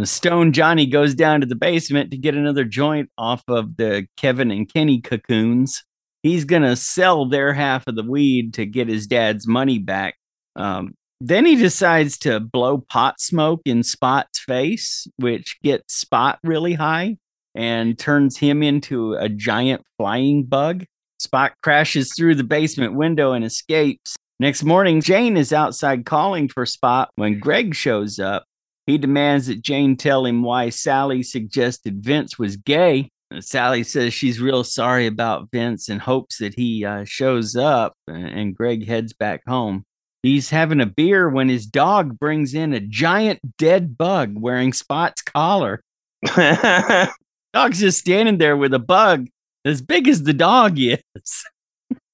the 0.00 0.06
stone 0.06 0.52
Johnny 0.52 0.86
goes 0.86 1.14
down 1.14 1.40
to 1.40 1.46
the 1.46 1.54
basement 1.54 2.10
to 2.10 2.16
get 2.16 2.34
another 2.34 2.64
joint 2.64 3.10
off 3.18 3.42
of 3.48 3.76
the 3.76 4.06
Kevin 4.16 4.50
and 4.50 4.72
Kenny 4.72 5.00
cocoons. 5.00 5.84
He's 6.22 6.44
going 6.44 6.62
to 6.62 6.76
sell 6.76 7.28
their 7.28 7.52
half 7.52 7.86
of 7.86 7.96
the 7.96 8.02
weed 8.02 8.54
to 8.54 8.66
get 8.66 8.88
his 8.88 9.06
dad's 9.06 9.46
money 9.46 9.78
back. 9.78 10.16
Um, 10.56 10.94
then 11.20 11.44
he 11.44 11.56
decides 11.56 12.18
to 12.18 12.40
blow 12.40 12.78
pot 12.78 13.20
smoke 13.20 13.60
in 13.64 13.82
Spot's 13.82 14.38
face, 14.38 15.06
which 15.16 15.58
gets 15.62 15.94
Spot 15.94 16.38
really 16.42 16.74
high 16.74 17.16
and 17.54 17.98
turns 17.98 18.38
him 18.38 18.62
into 18.62 19.14
a 19.14 19.28
giant 19.28 19.82
flying 19.98 20.44
bug. 20.44 20.84
Spot 21.18 21.52
crashes 21.62 22.14
through 22.16 22.36
the 22.36 22.44
basement 22.44 22.94
window 22.94 23.32
and 23.32 23.44
escapes. 23.44 24.16
Next 24.38 24.62
morning, 24.62 25.02
Jane 25.02 25.36
is 25.36 25.52
outside 25.52 26.06
calling 26.06 26.48
for 26.48 26.64
Spot 26.64 27.10
when 27.16 27.38
Greg 27.38 27.74
shows 27.74 28.18
up. 28.18 28.44
He 28.90 28.98
demands 28.98 29.46
that 29.46 29.62
Jane 29.62 29.96
tell 29.96 30.26
him 30.26 30.42
why 30.42 30.70
Sally 30.70 31.22
suggested 31.22 32.02
Vince 32.02 32.40
was 32.40 32.56
gay. 32.56 33.08
Sally 33.38 33.84
says 33.84 34.12
she's 34.12 34.40
real 34.40 34.64
sorry 34.64 35.06
about 35.06 35.48
Vince 35.52 35.88
and 35.88 36.00
hopes 36.00 36.38
that 36.38 36.54
he 36.54 36.84
uh, 36.84 37.04
shows 37.04 37.54
up, 37.54 37.94
and 38.08 38.52
Greg 38.52 38.84
heads 38.88 39.12
back 39.12 39.42
home. 39.46 39.84
He's 40.24 40.50
having 40.50 40.80
a 40.80 40.86
beer 40.86 41.28
when 41.28 41.48
his 41.48 41.66
dog 41.66 42.18
brings 42.18 42.52
in 42.52 42.74
a 42.74 42.80
giant 42.80 43.38
dead 43.58 43.96
bug 43.96 44.34
wearing 44.36 44.72
Spot's 44.72 45.22
collar. 45.22 45.84
Dog's 46.34 47.78
just 47.78 48.00
standing 48.00 48.38
there 48.38 48.56
with 48.56 48.74
a 48.74 48.80
bug 48.80 49.28
as 49.64 49.80
big 49.80 50.08
as 50.08 50.24
the 50.24 50.34
dog 50.34 50.80
is. 50.80 51.44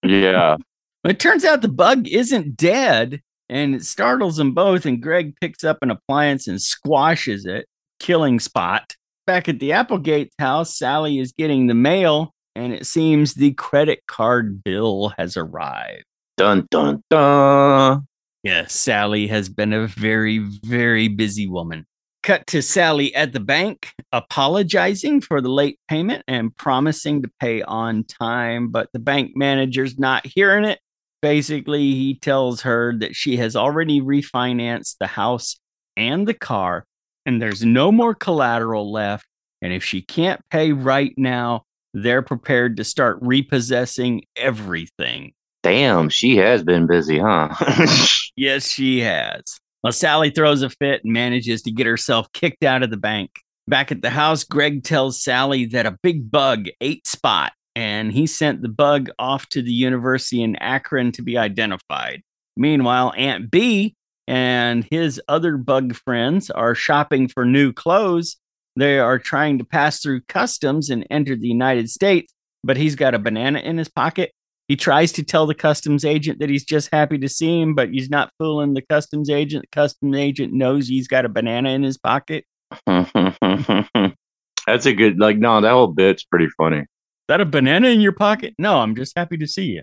yeah. 0.02 0.56
It 1.04 1.20
turns 1.20 1.44
out 1.44 1.62
the 1.62 1.68
bug 1.68 2.08
isn't 2.08 2.56
dead 2.56 3.22
and 3.49 3.74
it 3.74 3.84
startles 3.84 4.36
them 4.36 4.53
both. 4.53 4.86
And 4.86 5.03
Greg 5.03 5.34
picks 5.40 5.64
up 5.64 5.78
an 5.82 5.90
appliance 5.90 6.47
and 6.49 6.61
squashes 6.61 7.47
it, 7.47 7.66
killing 8.01 8.40
Spot. 8.40 8.94
Back 9.26 9.49
at 9.49 9.59
the 9.59 9.72
Applegate 9.72 10.32
house, 10.38 10.78
Sally 10.78 11.18
is 11.18 11.32
getting 11.32 11.66
the 11.66 11.74
mail 11.74 12.32
and 12.57 12.72
it 12.72 12.86
seems 12.86 13.34
the 13.34 13.53
credit 13.53 14.01
card 14.09 14.64
bill 14.64 15.12
has 15.18 15.36
arrived. 15.36 16.05
Dun, 16.36 16.66
dun, 16.70 17.03
dun. 17.11 18.07
Yes, 18.42 18.72
Sally 18.74 19.26
has 19.26 19.49
been 19.49 19.72
a 19.72 19.86
very, 19.86 20.38
very 20.38 21.09
busy 21.09 21.47
woman. 21.47 21.84
Cut 22.22 22.47
to 22.49 22.62
Sally 22.62 23.14
at 23.14 23.32
the 23.32 23.40
bank, 23.40 23.92
apologizing 24.12 25.20
for 25.20 25.40
the 25.40 25.49
late 25.49 25.78
payment 25.88 26.24
and 26.26 26.57
promising 26.57 27.22
to 27.22 27.30
pay 27.40 27.62
on 27.62 28.05
time, 28.05 28.68
but 28.68 28.88
the 28.92 28.99
bank 28.99 29.32
manager's 29.36 29.99
not 29.99 30.26
hearing 30.26 30.64
it. 30.64 30.80
Basically, 31.26 31.80
he 31.80 32.14
tells 32.14 32.60
her 32.60 32.96
that 32.98 33.16
she 33.16 33.36
has 33.38 33.56
already 33.56 34.00
refinanced 34.00 34.98
the 35.00 35.08
house 35.08 35.58
and 35.96 36.24
the 36.24 36.34
car, 36.34 36.84
and 37.26 37.42
there's 37.42 37.64
no 37.64 37.90
more 37.90 38.14
collateral 38.14 38.92
left. 38.92 39.26
And 39.60 39.72
if 39.72 39.82
she 39.82 40.02
can't 40.02 40.40
pay 40.52 40.70
right 40.70 41.12
now, 41.16 41.64
they're 41.92 42.22
prepared 42.22 42.76
to 42.76 42.84
start 42.84 43.18
repossessing 43.22 44.22
everything. 44.36 45.32
Damn, 45.64 46.10
she 46.10 46.36
has 46.36 46.62
been 46.62 46.86
busy, 46.86 47.18
huh? 47.18 47.48
Yes, 48.36 48.70
she 48.70 49.00
has. 49.00 49.42
Well, 49.82 49.92
Sally 49.92 50.30
throws 50.30 50.62
a 50.62 50.70
fit 50.70 51.02
and 51.02 51.12
manages 51.12 51.60
to 51.62 51.72
get 51.72 51.86
herself 51.86 52.30
kicked 52.34 52.62
out 52.62 52.84
of 52.84 52.90
the 52.90 52.96
bank. 52.96 53.32
Back 53.66 53.90
at 53.90 54.00
the 54.00 54.10
house, 54.10 54.44
Greg 54.44 54.84
tells 54.84 55.24
Sally 55.24 55.66
that 55.66 55.86
a 55.86 55.98
big 56.04 56.30
bug 56.30 56.68
ate 56.80 57.04
Spot, 57.04 57.52
and 57.76 58.10
he 58.10 58.26
sent 58.26 58.62
the 58.62 58.68
bug 58.68 59.08
off 59.20 59.48
to 59.50 59.62
the 59.62 59.72
university 59.72 60.42
in 60.42 60.56
Akron 60.56 61.12
to 61.12 61.22
be 61.22 61.38
identified. 61.38 62.22
Meanwhile, 62.56 63.12
Aunt 63.16 63.52
Bea 63.52 63.94
and 64.26 64.84
his 64.90 65.22
other 65.28 65.56
bug 65.56 65.94
friends 65.94 66.50
are 66.50 66.74
shopping 66.74 67.28
for 67.28 67.44
new 67.44 67.72
clothes. 67.72 68.36
They 68.74 68.98
are 68.98 69.20
trying 69.20 69.58
to 69.58 69.64
pass 69.64 70.00
through 70.00 70.22
customs 70.22 70.90
and 70.90 71.06
enter 71.08 71.36
the 71.36 71.46
United 71.46 71.88
States, 71.88 72.32
but 72.64 72.76
he's 72.76 72.96
got 72.96 73.14
a 73.14 73.20
banana 73.20 73.60
in 73.60 73.78
his 73.78 73.88
pocket 73.88 74.32
he 74.68 74.76
tries 74.76 75.12
to 75.12 75.22
tell 75.22 75.46
the 75.46 75.54
customs 75.54 76.04
agent 76.04 76.40
that 76.40 76.50
he's 76.50 76.64
just 76.64 76.88
happy 76.92 77.18
to 77.18 77.28
see 77.28 77.60
him, 77.60 77.74
but 77.74 77.90
he's 77.90 78.10
not 78.10 78.32
fooling 78.38 78.74
the 78.74 78.82
customs 78.82 79.30
agent. 79.30 79.62
The 79.62 79.76
customs 79.76 80.16
agent 80.16 80.52
knows 80.52 80.88
he's 80.88 81.06
got 81.06 81.24
a 81.24 81.28
banana 81.28 81.70
in 81.70 81.84
his 81.84 81.98
pocket. 81.98 82.44
That's 82.86 84.86
a 84.86 84.92
good, 84.92 85.20
like, 85.20 85.38
no, 85.38 85.60
that 85.60 85.70
whole 85.70 85.86
bit's 85.86 86.24
pretty 86.24 86.48
funny. 86.56 86.84
Is 87.26 87.34
that 87.34 87.40
a 87.40 87.44
banana 87.44 87.88
in 87.88 88.00
your 88.00 88.12
pocket? 88.12 88.54
No, 88.56 88.78
I'm 88.78 88.94
just 88.94 89.12
happy 89.16 89.36
to 89.38 89.48
see 89.48 89.64
you. 89.64 89.82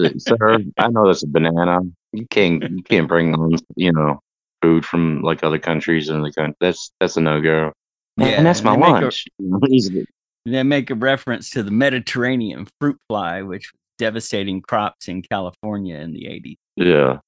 Sir, 0.18 0.58
I 0.76 0.88
know 0.88 1.06
that's 1.06 1.22
a 1.22 1.28
banana. 1.28 1.82
You 2.12 2.26
can't, 2.30 2.60
you 2.68 2.82
can't 2.82 3.06
bring 3.06 3.32
on, 3.32 3.58
you 3.76 3.92
know, 3.92 4.18
food 4.60 4.84
from 4.84 5.22
like 5.22 5.44
other 5.44 5.60
countries 5.60 6.08
and 6.08 6.24
the 6.24 6.32
country. 6.32 6.56
That's 6.60 6.90
that's 6.98 7.16
a 7.16 7.20
no 7.20 7.40
go. 7.40 7.72
Yeah, 8.16 8.26
and 8.26 8.44
that's 8.44 8.64
my 8.64 8.72
they 8.74 8.80
make 8.80 8.88
a- 8.88 9.00
lunch. 9.02 9.26
They 10.46 10.62
make 10.64 10.90
a 10.90 10.96
reference 10.96 11.48
to 11.50 11.62
the 11.62 11.70
Mediterranean 11.70 12.66
fruit 12.80 12.98
fly, 13.08 13.42
which 13.42 13.70
devastating 13.96 14.62
crops 14.62 15.06
in 15.06 15.22
California 15.22 15.96
in 15.96 16.12
the 16.12 16.24
80s. 16.24 16.56
Yeah. 16.76 17.18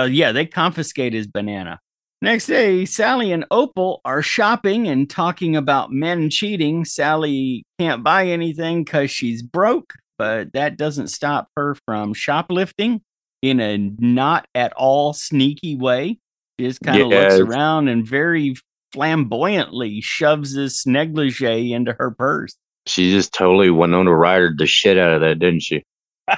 Uh, 0.00 0.04
yeah, 0.04 0.32
they 0.32 0.46
confiscate 0.46 1.12
his 1.12 1.26
banana. 1.26 1.80
Next 2.22 2.46
day, 2.46 2.84
Sally 2.84 3.32
and 3.32 3.44
Opal 3.50 4.00
are 4.04 4.22
shopping 4.22 4.88
and 4.88 5.08
talking 5.10 5.56
about 5.56 5.92
men 5.92 6.30
cheating. 6.30 6.84
Sally 6.84 7.66
can't 7.78 8.02
buy 8.02 8.28
anything 8.28 8.82
because 8.84 9.10
she's 9.10 9.42
broke, 9.42 9.92
but 10.16 10.52
that 10.54 10.78
doesn't 10.78 11.08
stop 11.08 11.48
her 11.56 11.76
from 11.84 12.14
shoplifting 12.14 13.02
in 13.42 13.60
a 13.60 13.76
not 13.98 14.46
at 14.54 14.72
all 14.72 15.12
sneaky 15.12 15.76
way. 15.76 16.18
She 16.58 16.66
just 16.66 16.80
kind 16.80 17.02
of 17.02 17.08
looks 17.08 17.34
around 17.34 17.88
and 17.88 18.06
very 18.06 18.54
flamboyantly 18.92 20.00
shoves 20.00 20.54
this 20.54 20.86
negligee 20.86 21.72
into 21.72 21.94
her 21.98 22.12
purse. 22.12 22.56
She 22.86 23.10
just 23.10 23.34
totally 23.34 23.70
went 23.70 23.92
on 23.92 24.00
Winona 24.00 24.16
Ryder 24.16 24.54
the 24.56 24.66
shit 24.66 24.96
out 24.96 25.12
of 25.12 25.20
that, 25.20 25.38
didn't 25.38 25.62
she? 25.62 25.84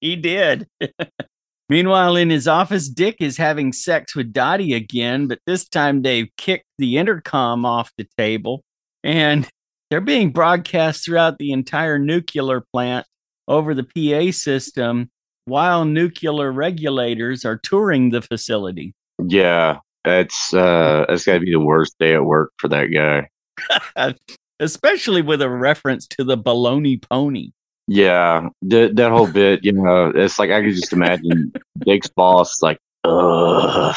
He 0.00 0.16
did. 0.16 0.66
Meanwhile, 1.70 2.16
in 2.16 2.30
his 2.30 2.48
office, 2.48 2.88
Dick 2.88 3.16
is 3.20 3.36
having 3.36 3.72
sex 3.72 4.16
with 4.16 4.32
Dottie 4.32 4.74
again, 4.74 5.28
but 5.28 5.38
this 5.46 5.68
time 5.68 6.02
they've 6.02 6.28
kicked 6.36 6.66
the 6.78 6.98
intercom 6.98 7.64
off 7.64 7.92
the 7.96 8.08
table 8.18 8.64
and 9.04 9.48
they're 9.88 10.00
being 10.00 10.32
broadcast 10.32 11.04
throughout 11.04 11.38
the 11.38 11.52
entire 11.52 11.96
nuclear 11.96 12.64
plant 12.72 13.06
over 13.46 13.72
the 13.72 13.84
PA 13.84 14.32
system 14.32 15.10
while 15.44 15.84
nuclear 15.84 16.50
regulators 16.50 17.44
are 17.44 17.56
touring 17.56 18.10
the 18.10 18.22
facility. 18.22 18.92
Yeah. 19.24 19.78
That's 20.04 20.52
uh 20.52 21.04
that's 21.08 21.24
gotta 21.24 21.40
be 21.40 21.52
the 21.52 21.60
worst 21.60 21.94
day 22.00 22.14
at 22.14 22.24
work 22.24 22.52
for 22.58 22.66
that 22.68 22.86
guy. 22.86 23.28
Especially 24.60 25.22
with 25.22 25.40
a 25.40 25.48
reference 25.48 26.06
to 26.08 26.24
the 26.24 26.36
baloney 26.36 27.00
pony. 27.00 27.52
Yeah. 27.86 28.48
That 28.62 28.96
that 28.96 29.10
whole 29.10 29.26
bit, 29.26 29.64
you 29.64 29.72
know, 29.72 30.12
it's 30.14 30.38
like 30.38 30.50
I 30.50 30.62
could 30.62 30.74
just 30.74 30.92
imagine 30.92 31.52
Dick's 31.84 32.08
boss 32.08 32.62
like, 32.62 32.78
ugh. 33.04 33.96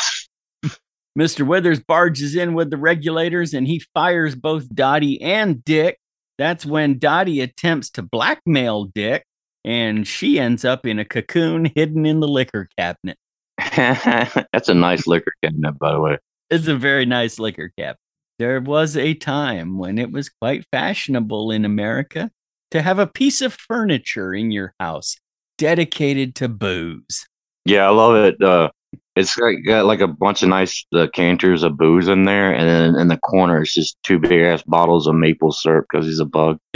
Mr. 1.17 1.45
Withers 1.45 1.79
barges 1.79 2.35
in 2.35 2.55
with 2.55 2.71
the 2.71 2.77
regulators 2.77 3.53
and 3.53 3.67
he 3.67 3.83
fires 3.93 4.35
both 4.35 4.67
Dottie 4.73 5.21
and 5.21 5.63
Dick. 5.63 5.99
That's 6.39 6.65
when 6.65 6.97
Dottie 6.97 7.41
attempts 7.41 7.91
to 7.91 8.01
blackmail 8.01 8.85
Dick 8.85 9.23
and 9.63 10.07
she 10.07 10.39
ends 10.39 10.65
up 10.65 10.85
in 10.85 10.99
a 10.99 11.05
cocoon 11.05 11.71
hidden 11.75 12.05
in 12.05 12.19
the 12.19 12.27
liquor 12.27 12.67
cabinet. 12.77 13.17
That's 13.75 14.69
a 14.69 14.73
nice 14.73 15.05
liquor 15.07 15.33
cabinet, 15.43 15.77
by 15.77 15.93
the 15.93 16.01
way. 16.01 16.17
It's 16.49 16.67
a 16.67 16.75
very 16.75 17.05
nice 17.05 17.39
liquor 17.39 17.71
cabinet. 17.77 17.97
There 18.39 18.59
was 18.59 18.97
a 18.97 19.13
time 19.13 19.77
when 19.77 19.97
it 19.99 20.11
was 20.11 20.29
quite 20.29 20.65
fashionable 20.71 21.51
in 21.51 21.65
America 21.65 22.31
to 22.73 22.81
have 22.81 22.97
a 22.97 23.05
piece 23.05 23.39
of 23.41 23.53
furniture 23.53 24.33
in 24.33 24.49
your 24.49 24.73
house 24.79 25.15
dedicated 25.59 26.33
to 26.33 26.49
booze. 26.49 27.27
Yeah, 27.65 27.85
I 27.85 27.89
love 27.91 28.15
it. 28.15 28.41
Uh, 28.41 28.71
it's 29.15 29.35
got 29.67 29.85
like 29.85 30.01
a 30.01 30.07
bunch 30.07 30.41
of 30.41 30.49
nice 30.49 30.83
uh, 30.91 31.05
canters 31.13 31.61
of 31.61 31.77
booze 31.77 32.07
in 32.07 32.23
there, 32.23 32.51
and 32.51 32.67
then 32.67 32.99
in 32.99 33.09
the 33.09 33.17
corner 33.17 33.61
it's 33.61 33.75
just 33.75 33.95
two 34.01 34.17
big 34.17 34.41
ass 34.41 34.63
bottles 34.63 35.05
of 35.05 35.13
maple 35.13 35.51
syrup 35.51 35.85
because 35.87 36.07
he's 36.07 36.19
a 36.19 36.25
bug. 36.25 36.57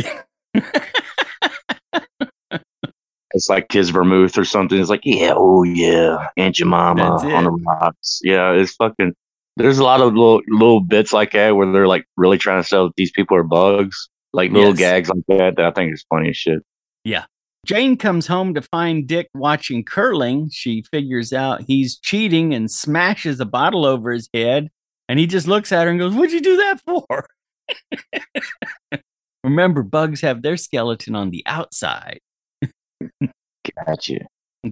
it's 3.34 3.50
like 3.50 3.70
Kids 3.70 3.90
Vermouth 3.90 4.38
or 4.38 4.46
something. 4.46 4.80
It's 4.80 4.92
like, 4.92 5.02
yeah, 5.04 5.34
oh 5.36 5.64
yeah, 5.64 6.28
Aunt 6.38 6.54
Jemima 6.54 7.18
on 7.24 7.44
the 7.44 7.52
rocks. 7.52 8.20
Yeah, 8.24 8.52
it's 8.52 8.76
fucking. 8.76 9.16
There's 9.56 9.80
a 9.80 9.84
lot 9.84 10.02
of 10.02 10.14
little 10.14 10.44
little 10.48 10.82
bits 10.82 11.12
like 11.12 11.32
that 11.32 11.56
where 11.56 11.72
they're 11.72 11.88
like 11.88 12.06
really 12.18 12.38
trying 12.38 12.62
to 12.62 12.68
sell 12.68 12.92
these 12.96 13.10
people 13.10 13.36
are 13.36 13.44
bugs, 13.44 14.10
like 14.34 14.52
little 14.52 14.78
yes. 14.78 14.80
gags 14.80 15.10
like 15.10 15.24
that. 15.28 15.56
That 15.58 15.66
I 15.66 15.72
think 15.72 15.94
is 15.94 16.06
funny 16.10 16.30
as 16.30 16.38
shit. 16.38 16.60
Yeah. 17.04 17.26
Jane 17.66 17.98
comes 17.98 18.28
home 18.28 18.54
to 18.54 18.62
find 18.62 19.08
Dick 19.08 19.28
watching 19.34 19.84
curling. 19.84 20.50
She 20.52 20.84
figures 20.92 21.34
out 21.34 21.62
he's 21.62 21.98
cheating 21.98 22.54
and 22.54 22.72
smashes 22.72 23.40
a 23.40 23.46
bottle 23.46 23.86
over 23.86 24.12
his 24.12 24.30
head. 24.34 24.70
And 25.10 25.20
he 25.20 25.28
just 25.28 25.48
looks 25.48 25.72
at 25.72 25.84
her 25.86 25.90
and 25.90 26.00
goes, 26.00 26.14
What'd 26.14 26.34
you 26.34 26.42
do 26.42 26.58
that 26.58 26.82
for? 26.86 27.28
Remember, 29.44 29.84
bugs 29.84 30.22
have 30.22 30.42
their 30.42 30.58
skeleton 30.58 31.16
on 31.16 31.30
the 31.30 31.44
outside. 31.46 32.20
gotcha. 33.86 34.20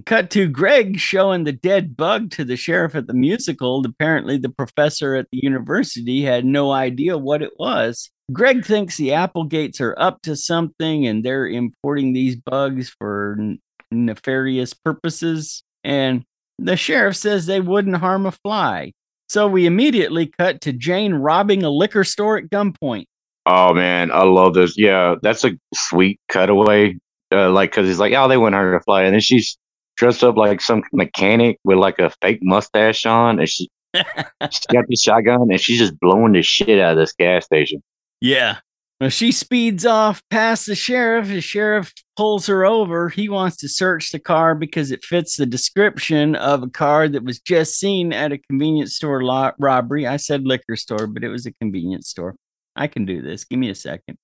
Cut 0.04 0.30
to 0.32 0.48
Greg 0.48 1.00
showing 1.00 1.44
the 1.44 1.52
dead 1.52 1.96
bug 1.96 2.32
to 2.32 2.44
the 2.44 2.56
sheriff 2.56 2.96
at 2.96 3.08
the 3.08 3.14
musical. 3.14 3.86
Apparently, 3.86 4.38
the 4.38 4.50
professor 4.50 5.16
at 5.16 5.28
the 5.32 5.40
university 5.42 6.24
had 6.24 6.46
no 6.46 6.72
idea 6.72 7.18
what 7.18 7.42
it 7.42 7.54
was. 7.58 8.10
Greg 8.32 8.66
thinks 8.66 8.98
the 8.98 9.14
Applegates 9.14 9.80
are 9.80 9.96
up 10.00 10.22
to 10.24 10.36
something 10.36 11.06
and 11.06 11.24
they're 11.24 11.48
importing 11.48 12.14
these 12.14 12.36
bugs 12.36 12.90
for 12.90 13.38
nefarious 13.92 14.74
purposes. 14.74 15.64
And 15.84 16.24
the 16.58 16.76
sheriff 16.76 17.16
says 17.16 17.46
they 17.46 17.62
wouldn't 17.62 17.98
harm 17.98 18.26
a 18.26 18.32
fly. 18.32 18.94
So 19.28 19.48
we 19.48 19.66
immediately 19.66 20.28
cut 20.28 20.62
to 20.62 20.74
Jane 20.74 21.14
robbing 21.16 21.64
a 21.64 21.70
liquor 21.70 22.04
store 22.04 22.38
at 22.38 22.50
gunpoint. 22.50 23.06
Oh 23.46 23.74
man, 23.74 24.12
I 24.12 24.24
love 24.24 24.56
this. 24.56 24.76
Yeah, 24.78 25.16
that's 25.22 25.44
a 25.44 25.52
sweet 25.74 26.20
cutaway. 26.30 26.98
Uh, 27.32 27.52
like, 27.52 27.72
cause 27.72 27.88
he's 27.88 28.00
like, 28.00 28.14
oh, 28.14 28.28
they 28.28 28.38
went 28.38 28.56
her 28.56 28.74
to 28.74 28.84
fly, 28.84 29.04
and 29.04 29.14
then 29.14 29.20
she's 29.20 29.58
dressed 29.96 30.24
up 30.24 30.38
like 30.38 30.62
some 30.62 30.84
mechanic 30.94 31.60
with 31.64 31.78
like 31.78 32.00
a 32.00 32.12
fake 32.22 32.40
mustache 32.42 33.06
on, 33.06 33.40
and 33.40 33.50
she 33.50 33.70
she 33.94 34.04
got 34.72 34.86
the 34.88 34.96
shotgun, 34.96 35.48
and 35.50 35.60
she's 35.60 35.80
just 35.80 36.00
blowing 36.00 36.34
the 36.34 36.42
shit 36.42 36.80
out 36.80 36.94
of 36.94 36.98
this 36.98 37.14
gas 37.14 37.46
station. 37.46 37.82
Yeah. 38.22 38.58
Well, 39.02 39.10
she 39.10 39.34
speeds 39.34 39.86
off 39.86 40.22
past 40.30 40.68
the 40.68 40.76
sheriff. 40.76 41.28
The 41.28 41.42
sheriff 41.42 41.94
pulls 42.16 42.48
her 42.48 42.66
over. 42.66 43.10
He 43.10 43.28
wants 43.28 43.58
to 43.58 43.68
search 43.68 44.12
the 44.12 44.20
car 44.20 44.56
because 44.56 44.90
it 44.90 45.04
fits 45.04 45.36
the 45.36 45.46
description 45.46 46.36
of 46.36 46.64
a 46.64 46.70
car 46.70 47.10
that 47.10 47.26
was 47.26 47.40
just 47.42 47.78
seen 47.78 48.14
at 48.14 48.32
a 48.32 48.38
convenience 48.38 48.96
store 48.96 49.22
lot 49.22 49.56
robbery. 49.60 50.08
I 50.08 50.16
said 50.16 50.46
liquor 50.46 50.78
store, 50.78 51.08
but 51.08 51.26
it 51.26 51.30
was 51.30 51.46
a 51.46 51.52
convenience 51.54 52.08
store. 52.08 52.36
I 52.78 52.88
can 52.88 53.06
do 53.06 53.22
this. 53.22 53.44
Give 53.44 53.60
me 53.60 53.70
a 53.70 53.76
second. 53.76 54.18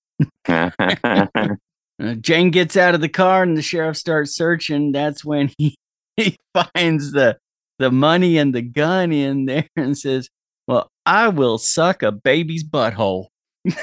Uh, 2.02 2.16
Jane 2.16 2.52
gets 2.52 2.76
out 2.76 2.96
of 2.96 3.02
the 3.02 3.10
car 3.10 3.44
and 3.44 3.56
the 3.56 3.62
sheriff 3.62 3.98
starts 3.98 4.36
searching. 4.36 4.92
That's 4.92 5.24
when 5.24 5.52
he, 5.58 5.78
he 6.18 6.38
finds 6.54 7.12
the 7.12 7.38
the 7.80 7.92
money 7.92 8.38
and 8.38 8.54
the 8.54 8.62
gun 8.62 9.12
in 9.12 9.46
there 9.46 9.68
and 9.76 9.98
says, 9.98 10.30
Well, 10.68 10.90
I 11.06 11.30
will 11.30 11.58
suck 11.58 12.04
a 12.04 12.12
baby's 12.12 12.64
butthole. 12.64 13.28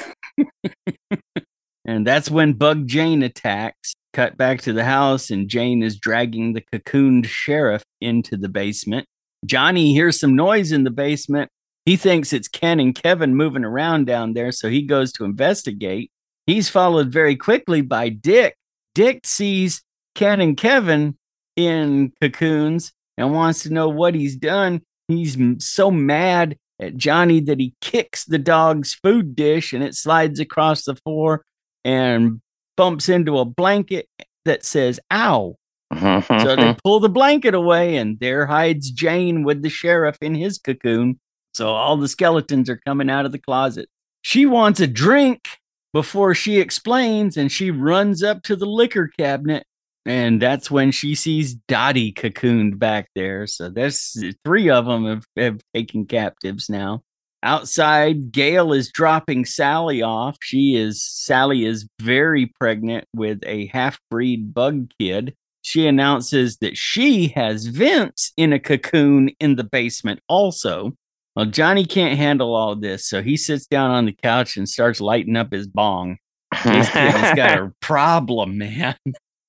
and 1.84 2.06
that's 2.06 2.30
when 2.30 2.52
Bug 2.52 2.86
Jane 2.86 3.22
attacks. 3.22 3.94
Cut 4.14 4.36
back 4.36 4.62
to 4.62 4.72
the 4.72 4.84
house, 4.84 5.30
and 5.30 5.48
Jane 5.48 5.82
is 5.82 5.98
dragging 5.98 6.52
the 6.52 6.62
cocooned 6.72 7.26
sheriff 7.26 7.82
into 8.00 8.36
the 8.36 8.48
basement. 8.48 9.06
Johnny 9.44 9.92
hears 9.92 10.18
some 10.18 10.34
noise 10.34 10.72
in 10.72 10.84
the 10.84 10.90
basement 10.90 11.50
he 11.88 11.96
thinks 11.96 12.34
it's 12.34 12.48
Ken 12.48 12.80
and 12.80 12.94
Kevin 12.94 13.34
moving 13.34 13.64
around 13.64 14.06
down 14.06 14.34
there, 14.34 14.52
so 14.52 14.68
he 14.68 14.82
goes 14.82 15.10
to 15.14 15.24
investigate. 15.24 16.10
He's 16.48 16.70
followed 16.70 17.12
very 17.12 17.36
quickly 17.36 17.82
by 17.82 18.08
Dick. 18.08 18.56
Dick 18.94 19.26
sees 19.26 19.82
Ken 20.14 20.40
and 20.40 20.56
Kevin 20.56 21.14
in 21.56 22.10
cocoons 22.22 22.90
and 23.18 23.34
wants 23.34 23.64
to 23.64 23.70
know 23.70 23.90
what 23.90 24.14
he's 24.14 24.34
done. 24.34 24.80
He's 25.08 25.36
so 25.58 25.90
mad 25.90 26.56
at 26.80 26.96
Johnny 26.96 27.40
that 27.40 27.60
he 27.60 27.74
kicks 27.82 28.24
the 28.24 28.38
dog's 28.38 28.94
food 28.94 29.36
dish 29.36 29.74
and 29.74 29.84
it 29.84 29.94
slides 29.94 30.40
across 30.40 30.84
the 30.84 30.94
floor 30.94 31.44
and 31.84 32.40
bumps 32.78 33.10
into 33.10 33.38
a 33.38 33.44
blanket 33.44 34.08
that 34.46 34.64
says, 34.64 34.98
ow. 35.12 35.54
so 36.00 36.56
they 36.56 36.74
pull 36.82 37.00
the 37.00 37.10
blanket 37.10 37.54
away, 37.54 37.96
and 37.96 38.20
there 38.20 38.46
hides 38.46 38.90
Jane 38.90 39.42
with 39.42 39.60
the 39.60 39.68
sheriff 39.68 40.16
in 40.22 40.34
his 40.34 40.56
cocoon. 40.56 41.20
So 41.52 41.68
all 41.68 41.98
the 41.98 42.08
skeletons 42.08 42.70
are 42.70 42.80
coming 42.86 43.10
out 43.10 43.26
of 43.26 43.32
the 43.32 43.38
closet. 43.38 43.90
She 44.22 44.46
wants 44.46 44.80
a 44.80 44.86
drink 44.86 45.58
before 45.92 46.34
she 46.34 46.58
explains, 46.58 47.36
and 47.36 47.50
she 47.50 47.70
runs 47.70 48.22
up 48.22 48.42
to 48.44 48.56
the 48.56 48.66
liquor 48.66 49.10
cabinet. 49.18 49.64
And 50.06 50.40
that's 50.40 50.70
when 50.70 50.90
she 50.90 51.14
sees 51.14 51.54
Dottie 51.54 52.12
cocooned 52.12 52.78
back 52.78 53.10
there. 53.14 53.46
So 53.46 53.68
there's 53.68 54.16
three 54.44 54.70
of 54.70 54.86
them 54.86 55.04
have, 55.04 55.24
have 55.36 55.60
taken 55.74 56.06
captives 56.06 56.70
now. 56.70 57.02
Outside, 57.42 58.32
Gail 58.32 58.72
is 58.72 58.90
dropping 58.90 59.44
Sally 59.44 60.02
off. 60.02 60.36
She 60.40 60.76
is 60.76 61.04
Sally 61.04 61.64
is 61.66 61.86
very 62.00 62.46
pregnant 62.58 63.04
with 63.14 63.40
a 63.44 63.66
half-breed 63.66 64.54
bug 64.54 64.90
kid. 64.98 65.34
She 65.62 65.86
announces 65.86 66.56
that 66.58 66.76
she 66.76 67.28
has 67.28 67.66
Vince 67.66 68.32
in 68.36 68.52
a 68.52 68.58
cocoon 68.58 69.30
in 69.38 69.56
the 69.56 69.64
basement 69.64 70.20
also. 70.26 70.96
Well, 71.38 71.46
Johnny 71.46 71.84
can't 71.84 72.18
handle 72.18 72.52
all 72.52 72.74
this, 72.74 73.06
so 73.06 73.22
he 73.22 73.36
sits 73.36 73.64
down 73.64 73.92
on 73.92 74.06
the 74.06 74.12
couch 74.12 74.56
and 74.56 74.68
starts 74.68 75.00
lighting 75.00 75.36
up 75.36 75.52
his 75.52 75.68
bong. 75.68 76.18
This 76.64 76.90
kid's 76.90 77.34
got 77.36 77.58
a 77.58 77.72
problem, 77.80 78.58
man. 78.58 78.96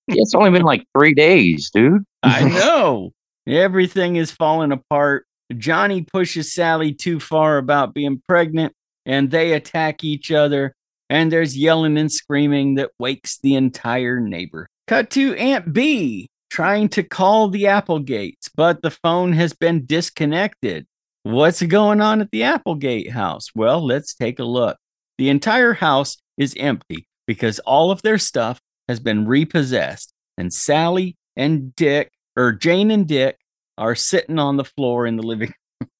It's 0.07 0.35
only 0.35 0.51
been 0.51 0.61
like 0.61 0.85
three 0.95 1.15
days, 1.15 1.71
dude. 1.73 2.03
I 2.21 2.43
know. 2.47 3.09
Everything 3.47 4.17
is 4.17 4.29
falling 4.29 4.71
apart. 4.71 5.25
Johnny 5.57 6.03
pushes 6.03 6.53
Sally 6.53 6.93
too 6.93 7.19
far 7.19 7.57
about 7.57 7.95
being 7.95 8.21
pregnant, 8.29 8.73
and 9.07 9.31
they 9.31 9.53
attack 9.53 10.03
each 10.03 10.31
other. 10.31 10.75
And 11.09 11.31
there's 11.31 11.57
yelling 11.57 11.97
and 11.97 12.11
screaming 12.11 12.75
that 12.75 12.91
wakes 12.99 13.39
the 13.39 13.55
entire 13.55 14.19
neighbor. 14.19 14.67
Cut 14.87 15.09
to 15.11 15.33
Aunt 15.37 15.73
Bea 15.73 16.27
trying 16.51 16.89
to 16.89 17.01
call 17.01 17.49
the 17.49 17.65
Applegates, 17.65 18.47
but 18.55 18.83
the 18.83 18.91
phone 18.91 19.33
has 19.33 19.53
been 19.53 19.87
disconnected. 19.87 20.85
What's 21.23 21.61
going 21.61 21.99
on 21.99 22.21
at 22.21 22.31
the 22.31 22.43
Applegate 22.43 23.11
house? 23.11 23.47
Well, 23.53 23.85
let's 23.85 24.13
take 24.13 24.39
a 24.39 24.45
look. 24.45 24.77
The 25.17 25.29
entire 25.29 25.73
house 25.73 26.17
is 26.37 26.55
empty 26.57 27.07
because 27.27 27.59
all 27.59 27.91
of 27.91 28.01
their 28.01 28.17
stuff 28.17 28.59
has 28.87 28.99
been 29.01 29.27
repossessed, 29.27 30.13
and 30.37 30.53
Sally 30.53 31.17
and 31.35 31.75
Dick, 31.75 32.11
or 32.37 32.53
Jane 32.53 32.89
and 32.89 33.05
Dick, 33.05 33.37
are 33.77 33.95
sitting 33.95 34.39
on 34.39 34.55
the 34.55 34.63
floor 34.63 35.05
in 35.05 35.17
the 35.17 35.23
living 35.23 35.53